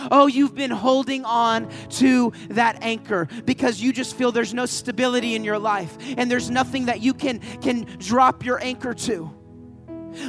Oh, 0.09 0.25
you've 0.25 0.55
been 0.55 0.71
holding 0.71 1.23
on 1.23 1.69
to 1.91 2.33
that 2.49 2.81
anchor 2.81 3.27
because 3.45 3.79
you 3.79 3.93
just 3.93 4.15
feel 4.15 4.31
there's 4.31 4.55
no 4.55 4.65
stability 4.65 5.35
in 5.35 5.43
your 5.43 5.59
life 5.59 5.95
and 6.17 6.29
there's 6.29 6.49
nothing 6.49 6.85
that 6.85 7.01
you 7.01 7.13
can, 7.13 7.39
can 7.61 7.83
drop 7.99 8.43
your 8.43 8.61
anchor 8.61 8.95
to. 8.95 9.34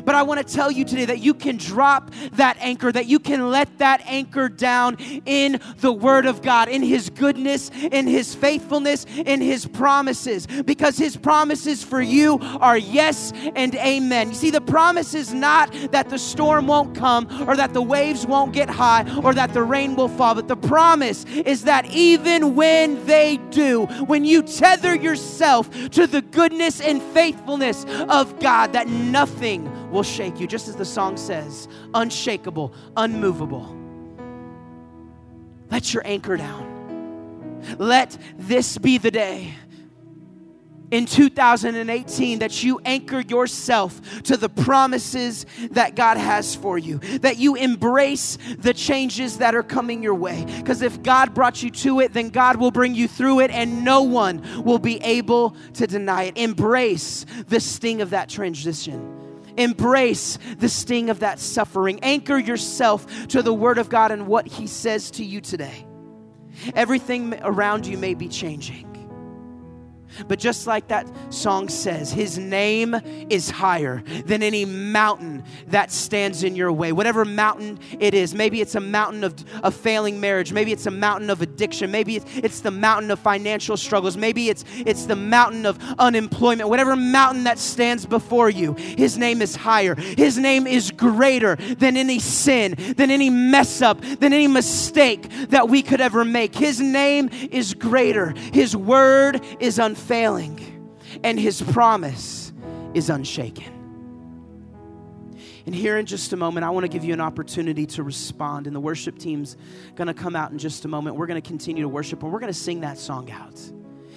But 0.05 0.15
I 0.15 0.23
want 0.23 0.47
to 0.47 0.55
tell 0.55 0.71
you 0.71 0.85
today 0.85 1.05
that 1.07 1.21
you 1.21 1.35
can 1.35 1.57
drop 1.57 2.11
that 2.33 2.57
anchor, 2.61 2.93
that 2.93 3.07
you 3.07 3.19
can 3.19 3.51
let 3.51 3.79
that 3.79 4.03
anchor 4.07 4.49
down 4.49 4.97
in 5.25 5.61
the 5.79 5.93
Word 5.93 6.27
of 6.27 6.43
God, 6.43 6.69
in 6.69 6.83
His 6.83 7.11
goodness, 7.11 7.71
in 7.91 8.07
His 8.07 8.35
faithfulness, 8.35 9.05
in 9.05 9.41
His 9.41 9.67
promises, 9.67 10.47
because 10.65 10.97
His 10.97 11.17
promises 11.17 11.83
for 11.83 12.01
you 12.01 12.39
are 12.61 12.79
yes 12.79 13.33
and 13.55 13.75
amen. 13.77 14.29
You 14.29 14.35
see, 14.35 14.51
the 14.51 14.61
promise 14.61 15.15
is 15.15 15.33
not 15.33 15.73
that 15.93 16.09
the 16.09 16.19
storm 16.19 16.67
won't 16.67 16.97
come, 16.97 17.27
or 17.49 17.57
that 17.57 17.75
the 17.75 17.83
waves 17.83 18.27
won't 18.27 18.53
get 18.53 18.69
high, 18.69 19.05
or 19.23 19.35
that 19.35 19.53
the 19.53 19.63
rain 19.63 19.97
will 19.97 20.09
fall, 20.09 20.35
but 20.35 20.49
the 20.49 20.57
promise 20.57 21.25
is 21.25 21.65
that 21.65 21.87
even 21.87 22.55
when 22.55 23.05
they 23.07 23.39
do, 23.51 23.87
when 24.07 24.25
you 24.25 24.43
tether 24.43 24.95
yourself 24.95 25.71
to 25.91 26.07
the 26.07 26.23
goodness 26.23 26.81
and 26.81 27.03
faithfulness 27.03 27.85
of 28.09 28.39
God, 28.41 28.73
that 28.73 28.89
nothing 28.89 29.71
will 29.97 30.03
shake 30.03 30.39
you, 30.39 30.47
just 30.47 30.69
as 30.69 30.77
the 30.77 30.85
song 30.85 31.17
says 31.17 31.69
unshakable, 31.95 32.75
unmovable. 32.99 33.75
Let 35.71 35.95
your 35.95 36.07
anchor 36.07 36.37
down. 36.37 37.65
Let 37.79 38.17
this 38.37 38.77
be 38.77 38.99
the 38.99 39.11
day 39.11 39.55
in 40.91 41.07
2018 41.07 42.41
that 42.41 42.63
you 42.63 42.79
anchor 42.85 43.21
yourself 43.21 44.23
to 44.25 44.37
the 44.37 44.51
promises 44.51 45.47
that 45.71 45.97
God 45.97 46.19
has 46.19 46.55
for 46.55 46.77
you, 46.77 46.99
that 47.21 47.39
you 47.39 47.55
embrace 47.55 48.37
the 48.59 48.75
changes 48.75 49.39
that 49.39 49.55
are 49.55 49.63
coming 49.63 50.03
your 50.03 50.15
way. 50.15 50.45
Because 50.59 50.83
if 50.83 51.03
God 51.03 51.33
brought 51.33 51.63
you 51.63 51.71
to 51.71 52.01
it, 52.01 52.13
then 52.13 52.29
God 52.29 52.59
will 52.59 52.71
bring 52.71 52.95
you 52.95 53.09
through 53.09 53.41
it, 53.41 53.51
and 53.51 53.83
no 53.83 54.03
one 54.03 54.63
will 54.63 54.79
be 54.79 54.99
able 54.99 55.57
to 55.73 55.87
deny 55.87 56.25
it. 56.25 56.37
Embrace 56.37 57.25
the 57.49 57.61
sting 57.61 58.03
of 58.03 58.11
that 58.11 58.29
transition 58.29 59.26
Embrace 59.57 60.39
the 60.59 60.69
sting 60.69 61.11
of 61.11 61.21
that 61.21 61.39
suffering. 61.39 62.01
Anchor 62.03 62.39
yourself 62.39 63.29
to 63.29 63.43
the 63.43 63.55
Word 63.55 63.79
of 63.79 63.89
God 63.89 64.11
and 64.11 64.27
what 64.27 64.47
He 64.47 64.67
says 64.67 65.11
to 65.13 65.25
you 65.25 65.41
today. 65.41 65.87
Everything 66.75 67.39
around 67.43 67.87
you 67.87 67.99
may 67.99 68.15
be 68.15 68.29
changing. 68.29 68.96
But 70.29 70.39
just 70.39 70.67
like 70.67 70.89
that 70.89 71.07
song 71.31 71.69
says, 71.69 72.13
his 72.13 72.39
name 72.39 72.95
is 73.31 73.51
higher 73.51 74.03
than 74.25 74.43
any 74.43 74.65
mountain 74.65 75.45
that 75.69 75.91
stands 75.91 76.43
in 76.43 76.57
your 76.57 76.73
way. 76.73 76.93
Whatever 76.93 77.25
mountain 77.25 77.79
it 77.99 78.15
is, 78.15 78.35
maybe 78.35 78.61
it's 78.61 78.75
a 78.75 78.81
mountain 78.81 79.25
of, 79.25 79.35
of 79.63 79.75
failing 79.75 80.21
marriage, 80.21 80.53
maybe 80.53 80.73
it's 80.73 80.87
a 80.87 80.91
mountain 80.91 81.31
of 81.31 81.43
addiction, 81.43 81.91
maybe 81.91 82.17
it's, 82.17 82.61
the 82.61 82.71
mountain 82.71 83.11
of 83.11 83.19
financial 83.19 83.77
struggles, 83.77 84.17
maybe 84.17 84.49
it's, 84.49 84.65
it's 84.75 85.07
the 85.07 85.17
mountain 85.17 85.67
of 85.67 85.79
unemployment, 85.99 86.69
whatever 86.69 86.97
mountain 86.97 87.45
that 87.45 87.59
stands 87.59 88.07
before 88.07 88.49
you, 88.49 88.73
his 88.75 89.19
name 89.19 89.43
is 89.43 89.55
higher. 89.55 89.95
His 89.95 90.39
name 90.39 90.67
is 90.67 90.91
greater 90.91 91.57
than 91.57 91.97
any 91.97 92.19
sin, 92.19 92.75
than 92.97 93.11
any 93.11 93.31
mess 93.31 93.83
up, 93.83 94.01
than 94.01 94.33
any 94.33 94.49
mistake 94.49 95.29
that 95.49 95.69
we 95.69 95.83
could 95.83 96.01
ever 96.01 96.25
make. 96.25 96.55
His 96.55 96.81
name 96.81 97.29
is 97.51 97.75
greater. 97.75 98.31
His 98.53 98.77
word 98.77 99.41
is 99.61 99.79
failing, 100.07 100.91
and 101.23 101.39
his 101.39 101.61
promise 101.63 102.53
is 102.95 103.11
unshaken. 103.11 103.73
And 105.67 105.75
here 105.75 105.99
in 105.99 106.07
just 106.07 106.33
a 106.33 106.37
moment, 106.37 106.65
I 106.65 106.71
want 106.71 106.85
to 106.85 106.89
give 106.89 107.05
you 107.05 107.13
an 107.13 107.21
opportunity 107.21 107.87
to 107.87 108.05
respond. 108.05 108.69
And 108.69 108.77
the 108.77 108.81
worship 108.81 109.19
team's 109.19 109.57
going 109.97 110.07
to 110.07 110.15
come 110.15 110.37
out 110.37 110.53
in 110.53 110.59
just 110.59 110.85
a 110.85 110.89
moment. 110.89 111.17
We're 111.17 111.27
going 111.27 111.43
to 111.43 111.47
continue 111.47 111.83
to 111.83 111.89
worship, 111.89 112.23
and 112.23 112.33
we're 112.33 112.39
going 112.39 112.53
to 112.53 112.59
sing 112.59 112.81
that 112.83 112.99
song 112.99 113.31
out. 113.33 113.61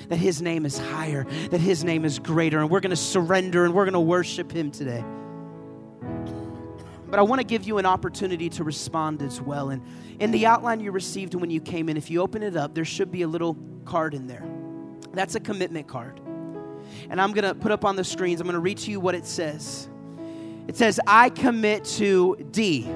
That 0.09 0.17
his 0.17 0.41
name 0.41 0.65
is 0.65 0.77
higher, 0.77 1.25
that 1.49 1.59
his 1.59 1.83
name 1.83 2.05
is 2.05 2.19
greater, 2.19 2.59
and 2.59 2.69
we're 2.69 2.79
going 2.79 2.91
to 2.91 2.95
surrender 2.95 3.65
and 3.65 3.73
we're 3.73 3.85
going 3.85 3.93
to 3.93 3.99
worship 3.99 4.51
him 4.51 4.71
today. 4.71 5.03
But 7.07 7.19
I 7.19 7.21
want 7.23 7.41
to 7.41 7.45
give 7.45 7.67
you 7.67 7.79
an 7.79 7.85
opportunity 7.85 8.49
to 8.49 8.63
respond 8.63 9.21
as 9.21 9.41
well. 9.41 9.69
And 9.69 9.83
in 10.19 10.31
the 10.31 10.45
outline 10.45 10.79
you 10.79 10.91
received 10.91 11.35
when 11.35 11.49
you 11.49 11.59
came 11.59 11.89
in, 11.89 11.97
if 11.97 12.09
you 12.09 12.21
open 12.21 12.43
it 12.43 12.55
up, 12.55 12.75
there 12.75 12.85
should 12.85 13.11
be 13.11 13.23
a 13.23 13.27
little 13.27 13.57
card 13.85 14.13
in 14.13 14.27
there. 14.27 14.43
That's 15.19 15.35
a 15.35 15.41
commitment 15.41 15.85
card. 15.85 16.21
And 17.09 17.19
I'm 17.19 17.33
going 17.33 17.43
to 17.43 17.53
put 17.53 17.73
up 17.73 17.83
on 17.83 17.97
the 17.97 18.05
screens, 18.05 18.39
I'm 18.39 18.47
going 18.47 18.53
to 18.53 18.61
read 18.61 18.77
to 18.77 18.89
you 18.89 19.01
what 19.01 19.15
it 19.15 19.25
says. 19.25 19.89
It 20.69 20.77
says, 20.77 20.97
I 21.05 21.29
commit 21.29 21.83
to 21.97 22.37
D, 22.51 22.89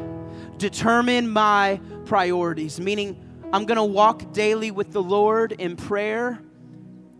determine 0.55 1.27
my 1.27 1.81
priorities, 2.05 2.79
meaning 2.79 3.21
I'm 3.51 3.65
going 3.65 3.75
to 3.75 3.83
walk 3.83 4.31
daily 4.31 4.71
with 4.71 4.93
the 4.93 5.03
Lord 5.03 5.51
in 5.51 5.75
prayer 5.75 6.39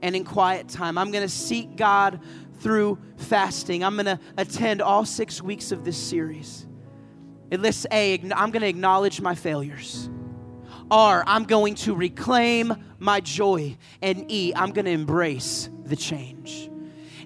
and 0.02 0.16
in 0.16 0.24
quiet 0.24 0.70
time. 0.70 0.98
I'm 0.98 1.12
going 1.12 1.26
to 1.26 1.34
seek 1.34 1.76
God 1.76 2.22
through 2.62 2.98
fasting. 3.18 3.84
I'm 3.84 3.96
going 3.96 4.06
to 4.06 4.20
attend 4.38 4.82
all 4.82 5.04
six 5.04 5.42
weeks 5.42 5.74
of 5.74 5.84
this 5.84 5.98
series. 5.98 6.66
It 7.52 7.60
lists 7.60 7.86
A, 7.92 8.22
I'm 8.34 8.52
going 8.52 8.62
to 8.62 8.70
acknowledge 8.70 9.20
my 9.20 9.36
failures. 9.36 10.10
R, 10.92 11.24
I'm 11.26 11.44
going 11.44 11.76
to 11.76 11.96
reclaim 11.96 12.74
my 13.00 13.20
joy. 13.20 13.78
And 14.02 14.32
E, 14.32 14.54
I'm 14.56 14.72
going 14.72 14.86
to 14.86 14.92
embrace 14.92 15.70
the 15.86 15.96
change. 15.96 16.70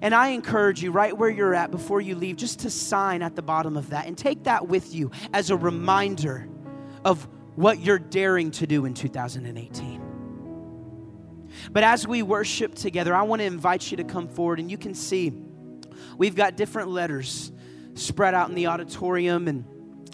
And 0.01 0.13
I 0.13 0.29
encourage 0.29 0.83
you, 0.83 0.91
right 0.91 1.15
where 1.17 1.29
you're 1.29 1.55
at 1.55 1.71
before 1.71 2.01
you 2.01 2.15
leave, 2.15 2.35
just 2.35 2.59
to 2.59 2.69
sign 2.69 3.21
at 3.21 3.35
the 3.35 3.41
bottom 3.41 3.77
of 3.77 3.89
that 3.89 4.05
and 4.07 4.17
take 4.17 4.43
that 4.43 4.67
with 4.67 4.93
you 4.93 5.11
as 5.33 5.49
a 5.49 5.57
reminder 5.57 6.47
of 7.03 7.27
what 7.55 7.79
you're 7.79 7.99
daring 7.99 8.51
to 8.51 8.67
do 8.67 8.85
in 8.85 8.93
2018. 8.93 10.01
But 11.71 11.83
as 11.83 12.07
we 12.07 12.21
worship 12.21 12.75
together, 12.75 13.15
I 13.15 13.23
want 13.23 13.39
to 13.41 13.45
invite 13.45 13.89
you 13.89 13.97
to 13.97 14.03
come 14.03 14.27
forward, 14.27 14.59
and 14.59 14.69
you 14.69 14.77
can 14.77 14.93
see 14.93 15.33
we've 16.17 16.35
got 16.35 16.55
different 16.55 16.89
letters 16.89 17.51
spread 17.95 18.35
out 18.35 18.49
in 18.49 18.55
the 18.55 18.67
auditorium 18.67 19.47
and 19.47 19.65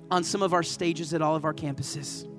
on 0.10 0.24
some 0.24 0.42
of 0.42 0.54
our 0.54 0.64
stages 0.64 1.14
at 1.14 1.22
all 1.22 1.36
of 1.36 1.44
our 1.44 1.54
campuses. 1.54 2.30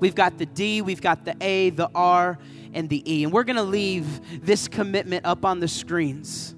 We've 0.00 0.14
got 0.14 0.38
the 0.38 0.46
D, 0.46 0.82
we've 0.82 1.00
got 1.00 1.24
the 1.24 1.36
A, 1.40 1.70
the 1.70 1.90
R, 1.94 2.38
and 2.72 2.88
the 2.88 3.02
E. 3.10 3.24
And 3.24 3.32
we're 3.32 3.44
going 3.44 3.56
to 3.56 3.62
leave 3.62 4.44
this 4.44 4.66
commitment 4.66 5.26
up 5.26 5.44
on 5.44 5.60
the 5.60 5.68
screens. 5.68 6.54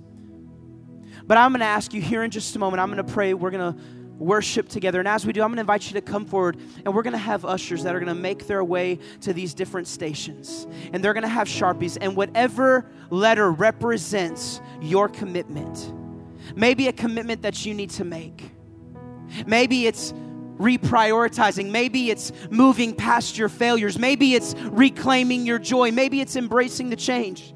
But 1.26 1.38
I'm 1.38 1.52
going 1.52 1.60
to 1.60 1.66
ask 1.66 1.92
you 1.92 2.00
here 2.00 2.22
in 2.22 2.30
just 2.30 2.54
a 2.56 2.58
moment, 2.58 2.80
I'm 2.80 2.90
going 2.92 3.04
to 3.04 3.12
pray. 3.12 3.34
We're 3.34 3.50
going 3.50 3.74
to 3.74 3.80
worship 4.18 4.68
together. 4.68 4.98
And 4.98 5.08
as 5.08 5.26
we 5.26 5.32
do, 5.32 5.42
I'm 5.42 5.48
going 5.48 5.56
to 5.56 5.62
invite 5.62 5.86
you 5.86 5.94
to 5.94 6.00
come 6.00 6.24
forward 6.24 6.56
and 6.84 6.94
we're 6.94 7.02
going 7.02 7.12
to 7.12 7.18
have 7.18 7.44
ushers 7.44 7.82
that 7.82 7.94
are 7.94 8.00
going 8.00 8.14
to 8.14 8.20
make 8.20 8.46
their 8.46 8.62
way 8.62 8.98
to 9.22 9.32
these 9.32 9.52
different 9.54 9.88
stations. 9.88 10.66
And 10.92 11.02
they're 11.02 11.12
going 11.12 11.22
to 11.22 11.28
have 11.28 11.48
Sharpies. 11.48 11.98
And 12.00 12.16
whatever 12.16 12.86
letter 13.10 13.50
represents 13.50 14.60
your 14.80 15.08
commitment, 15.08 15.92
maybe 16.54 16.88
a 16.88 16.92
commitment 16.92 17.42
that 17.42 17.66
you 17.66 17.74
need 17.74 17.90
to 17.90 18.04
make, 18.04 18.52
maybe 19.46 19.86
it's 19.86 20.14
reprioritizing. 20.62 21.70
Maybe 21.70 22.10
it's 22.10 22.32
moving 22.50 22.94
past 22.94 23.36
your 23.36 23.48
failures. 23.48 23.98
Maybe 23.98 24.34
it's 24.34 24.54
reclaiming 24.54 25.44
your 25.44 25.58
joy. 25.58 25.90
Maybe 25.90 26.20
it's 26.20 26.36
embracing 26.36 26.90
the 26.90 26.96
change. 26.96 27.54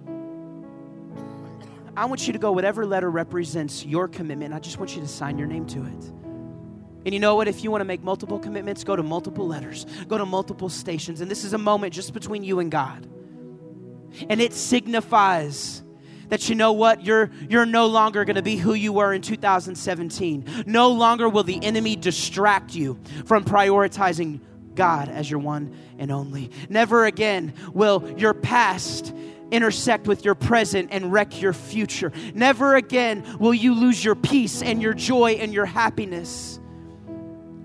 I 1.96 2.04
want 2.04 2.26
you 2.26 2.34
to 2.34 2.38
go, 2.38 2.52
whatever 2.52 2.84
letter 2.84 3.10
represents 3.10 3.86
your 3.86 4.06
commitment, 4.06 4.52
I 4.52 4.58
just 4.58 4.78
want 4.78 4.94
you 4.94 5.00
to 5.00 5.08
sign 5.08 5.38
your 5.38 5.46
name 5.46 5.64
to 5.68 5.78
it. 5.78 6.12
And 7.06 7.14
you 7.14 7.20
know 7.20 7.36
what? 7.36 7.48
If 7.48 7.64
you 7.64 7.70
want 7.70 7.80
to 7.80 7.86
make 7.86 8.02
multiple 8.02 8.38
commitments, 8.38 8.84
go 8.84 8.96
to 8.96 9.02
multiple 9.02 9.46
letters, 9.46 9.86
go 10.08 10.18
to 10.18 10.26
multiple 10.26 10.68
stations. 10.68 11.20
And 11.20 11.30
this 11.30 11.44
is 11.44 11.52
a 11.52 11.58
moment 11.58 11.94
just 11.94 12.12
between 12.12 12.42
you 12.42 12.58
and 12.58 12.70
God. 12.70 13.08
And 14.28 14.40
it 14.40 14.52
signifies 14.52 15.82
that 16.28 16.48
you 16.48 16.54
know 16.54 16.72
what? 16.72 17.04
You're 17.04 17.30
you're 17.48 17.66
no 17.66 17.86
longer 17.86 18.24
going 18.24 18.36
to 18.36 18.42
be 18.42 18.56
who 18.56 18.74
you 18.74 18.92
were 18.92 19.12
in 19.12 19.22
2017 19.22 20.64
no 20.66 20.90
longer 20.90 21.28
will 21.28 21.42
the 21.42 21.62
enemy 21.62 21.96
distract 21.96 22.74
you 22.74 22.98
from 23.24 23.44
prioritizing 23.44 24.40
God 24.74 25.08
as 25.08 25.30
your 25.30 25.40
one 25.40 25.74
and 25.98 26.10
only. 26.10 26.50
Never 26.68 27.06
again 27.06 27.54
will 27.72 28.08
your 28.16 28.34
past 28.34 29.14
intersect 29.50 30.06
with 30.06 30.24
your 30.24 30.34
present 30.34 30.88
and 30.90 31.12
wreck 31.12 31.40
your 31.40 31.52
future. 31.52 32.12
Never 32.34 32.74
again 32.74 33.24
will 33.38 33.54
you 33.54 33.74
lose 33.74 34.04
your 34.04 34.16
peace 34.16 34.62
and 34.62 34.82
your 34.82 34.92
joy 34.92 35.32
and 35.32 35.54
your 35.54 35.66
happiness. 35.66 36.60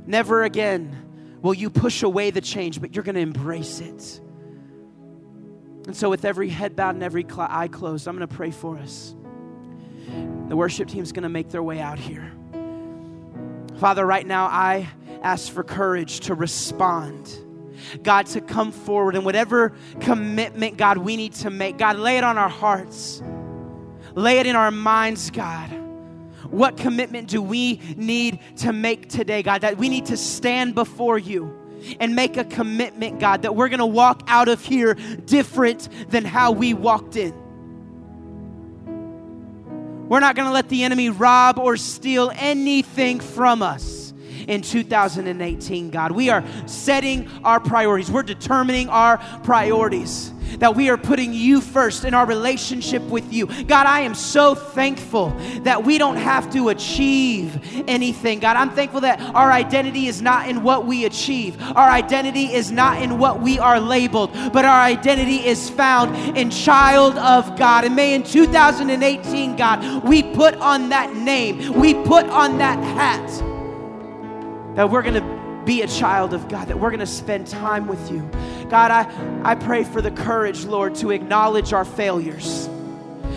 Never 0.05 0.43
again 0.43 0.97
will 1.41 1.53
you 1.53 1.70
push 1.70 2.03
away 2.03 2.32
the 2.32 2.41
change 2.41 2.80
but 2.80 2.95
you're 2.95 3.03
going 3.03 3.16
to 3.16 3.22
embrace 3.22 3.80
it 3.80 4.22
and 5.88 5.95
so, 5.95 6.09
with 6.09 6.25
every 6.25 6.49
head 6.49 6.75
bowed 6.75 6.95
and 6.95 7.03
every 7.03 7.23
cl- 7.23 7.47
eye 7.49 7.67
closed, 7.67 8.07
I'm 8.07 8.15
going 8.15 8.27
to 8.27 8.36
pray 8.36 8.51
for 8.51 8.77
us. 8.77 9.15
The 10.47 10.55
worship 10.55 10.88
team's 10.89 11.11
going 11.11 11.23
to 11.23 11.29
make 11.29 11.49
their 11.49 11.63
way 11.63 11.79
out 11.79 11.97
here. 11.97 12.32
Father, 13.77 14.05
right 14.05 14.25
now, 14.25 14.45
I 14.45 14.88
ask 15.23 15.51
for 15.51 15.63
courage 15.63 16.21
to 16.21 16.36
respond. 16.36 17.29
God, 18.03 18.27
to 18.27 18.41
come 18.41 18.71
forward 18.71 19.15
and 19.15 19.25
whatever 19.25 19.73
commitment, 20.01 20.77
God, 20.77 20.97
we 20.97 21.17
need 21.17 21.34
to 21.36 21.49
make, 21.49 21.79
God, 21.79 21.97
lay 21.97 22.17
it 22.17 22.23
on 22.23 22.38
our 22.38 22.49
hearts, 22.49 23.23
lay 24.13 24.38
it 24.38 24.45
in 24.45 24.55
our 24.55 24.69
minds, 24.69 25.32
God. 25.32 25.69
What 26.51 26.77
commitment 26.77 27.27
do 27.27 27.41
we 27.41 27.79
need 27.95 28.39
to 28.57 28.73
make 28.73 29.09
today, 29.09 29.41
God? 29.41 29.61
That 29.61 29.77
we 29.77 29.89
need 29.89 30.07
to 30.07 30.17
stand 30.17 30.75
before 30.75 31.17
you 31.17 31.57
and 31.99 32.15
make 32.15 32.38
a 32.38 32.43
commitment, 32.43 33.19
God, 33.19 33.43
that 33.43 33.55
we're 33.55 33.69
going 33.69 33.79
to 33.79 33.86
walk 33.86 34.23
out 34.27 34.47
of 34.47 34.63
here 34.63 34.93
different 34.93 35.88
than 36.09 36.25
how 36.25 36.51
we 36.51 36.73
walked 36.73 37.15
in. 37.15 37.34
We're 40.07 40.19
not 40.19 40.36
going 40.36 40.47
to 40.47 40.53
let 40.53 40.67
the 40.69 40.84
enemy 40.84 41.09
rob 41.09 41.57
or 41.57 41.77
steal 41.77 42.32
anything 42.36 43.19
from 43.19 43.61
us 43.61 44.01
in 44.47 44.61
2018, 44.61 45.89
God. 45.89 46.11
We 46.11 46.29
are 46.29 46.43
setting 46.65 47.29
our 47.43 47.59
priorities, 47.59 48.11
we're 48.11 48.23
determining 48.23 48.89
our 48.89 49.17
priorities 49.43 50.33
that 50.59 50.75
we 50.75 50.89
are 50.89 50.97
putting 50.97 51.33
you 51.33 51.61
first 51.61 52.05
in 52.05 52.13
our 52.13 52.25
relationship 52.25 53.01
with 53.03 53.31
you. 53.31 53.47
God, 53.65 53.85
I 53.85 54.01
am 54.01 54.15
so 54.15 54.55
thankful 54.55 55.29
that 55.63 55.83
we 55.83 55.97
don't 55.97 56.17
have 56.17 56.51
to 56.53 56.69
achieve 56.69 57.83
anything. 57.87 58.39
God, 58.39 58.57
I'm 58.57 58.71
thankful 58.71 59.01
that 59.01 59.21
our 59.35 59.51
identity 59.51 60.07
is 60.07 60.21
not 60.21 60.49
in 60.49 60.63
what 60.63 60.85
we 60.85 61.05
achieve, 61.05 61.61
our 61.61 61.89
identity 61.89 62.53
is 62.53 62.71
not 62.71 63.01
in 63.01 63.17
what 63.17 63.41
we 63.41 63.59
are 63.59 63.79
labeled, 63.79 64.31
but 64.53 64.65
our 64.65 64.81
identity 64.81 65.45
is 65.45 65.69
found 65.69 66.37
in 66.37 66.49
child 66.49 67.17
of 67.17 67.57
God. 67.57 67.85
And 67.85 67.95
may 67.95 68.13
in 68.13 68.23
2018, 68.23 69.55
God, 69.55 70.03
we 70.03 70.23
put 70.23 70.55
on 70.55 70.89
that 70.89 71.15
name, 71.15 71.73
we 71.73 71.93
put 71.93 72.25
on 72.25 72.57
that 72.57 72.79
hat 72.79 73.51
that 74.76 74.89
we're 74.89 75.01
going 75.01 75.15
to 75.15 75.63
be 75.65 75.82
a 75.82 75.88
child 75.88 76.34
of 76.34 76.47
God, 76.47 76.67
that 76.67 76.80
we're 76.80 76.89
going 76.89 76.99
to 76.99 77.05
spend 77.05 77.47
time 77.47 77.88
with 77.88 78.11
you. 78.11 78.22
God, 78.69 78.91
I, 78.91 79.41
I 79.43 79.55
pray 79.55 79.84
for 79.84 80.01
the 80.01 80.11
courage, 80.11 80.65
Lord, 80.65 80.95
to 80.95 81.11
acknowledge 81.11 81.74
our 81.74 81.86
failures. 81.86 82.67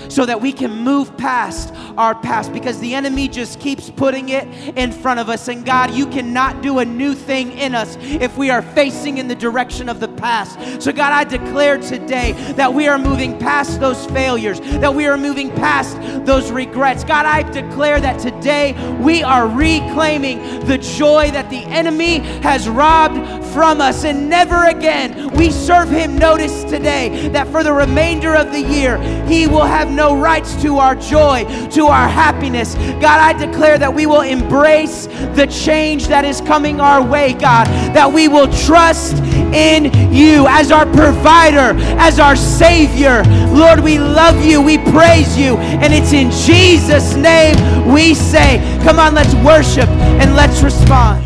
So 0.09 0.27
that 0.27 0.41
we 0.41 0.53
can 0.53 0.71
move 0.71 1.17
past 1.17 1.73
our 1.97 2.15
past 2.15 2.53
because 2.53 2.79
the 2.81 2.95
enemy 2.95 3.29
just 3.29 3.61
keeps 3.61 3.91
putting 3.91 4.31
it 4.31 4.47
in 4.77 4.93
front 4.93 5.21
of 5.21 5.29
us. 5.29 5.49
And 5.49 5.65
God, 5.65 5.93
you 5.93 6.07
cannot 6.07 6.63
do 6.63 6.79
a 6.79 6.85
new 6.85 7.15
thing 7.15 7.53
in 7.53 7.75
us 7.75 7.97
if 8.01 8.37
we 8.37 8.51
are 8.51 8.63
facing 8.63 9.19
in 9.19 9.29
the 9.29 9.35
direction 9.35 9.89
of 9.89 10.01
the 10.01 10.09
past. 10.09 10.83
So, 10.83 10.93
God, 10.93 11.13
I 11.13 11.25
declare 11.25 11.79
today 11.79 12.33
that 12.57 12.73
we 12.73 12.89
are 12.89 12.99
moving 12.99 13.39
past 13.39 13.81
those 13.81 14.07
failures, 14.07 14.61
that 14.61 14.95
we 14.95 15.07
are 15.07 15.17
moving 15.17 15.51
past 15.51 15.97
those 16.27 16.51
regrets. 16.51 17.05
God, 17.05 17.27
I 17.27 17.43
declare 17.43 18.01
that 18.01 18.21
today 18.21 18.73
we 19.01 19.23
are 19.23 19.49
reclaiming 19.49 20.39
the 20.67 20.79
joy 20.79 21.31
that 21.31 21.51
the 21.51 21.65
enemy 21.65 22.19
has 22.43 22.69
robbed 22.69 23.45
from 23.53 23.81
us. 23.81 24.05
And 24.05 24.29
never 24.29 24.65
again 24.65 25.31
we 25.37 25.51
serve 25.51 25.91
him 25.91 26.17
notice 26.17 26.65
today 26.65 27.29
that 27.29 27.49
for 27.49 27.63
the 27.63 27.73
remainder 27.73 28.35
of 28.35 28.53
the 28.53 28.61
year, 28.61 28.99
he 29.27 29.47
will 29.47 29.65
have 29.65 29.91
no 29.95 30.17
rights 30.17 30.61
to 30.63 30.79
our 30.79 30.95
joy, 30.95 31.45
to 31.71 31.87
our 31.87 32.09
happiness. 32.09 32.75
God, 32.75 33.21
I 33.21 33.33
declare 33.33 33.79
that 33.79 33.93
we 33.93 34.07
will 34.07 34.23
embrace 34.23 35.07
the 35.35 35.47
change 35.47 36.09
that 36.09 36.25
is 36.25 36.41
coming 36.41 36.81
our 36.81 37.03
way, 37.03 37.33
God, 37.33 37.67
that 37.95 38.13
we 38.13 38.29
will 38.29 38.53
trust 38.53 39.17
in 39.55 39.85
you 40.13 40.47
as 40.49 40.71
our 40.71 40.87
provider, 40.87 41.79
as 41.99 42.19
our 42.19 42.37
Savior. 42.37 43.23
Lord, 43.53 43.81
we 43.81 43.99
love 43.99 44.45
you, 44.45 44.61
we 44.61 44.79
praise 44.79 45.39
you, 45.39 45.57
and 45.57 45.95
it's 45.95 46.13
in 46.13 46.31
Jesus' 46.31 47.15
name 47.15 47.55
we 47.93 48.15
say, 48.15 48.59
Come 48.85 48.99
on, 48.99 49.15
let's 49.15 49.35
worship 49.37 49.89
and 49.89 50.35
let's 50.35 50.63
respond. 50.63 51.25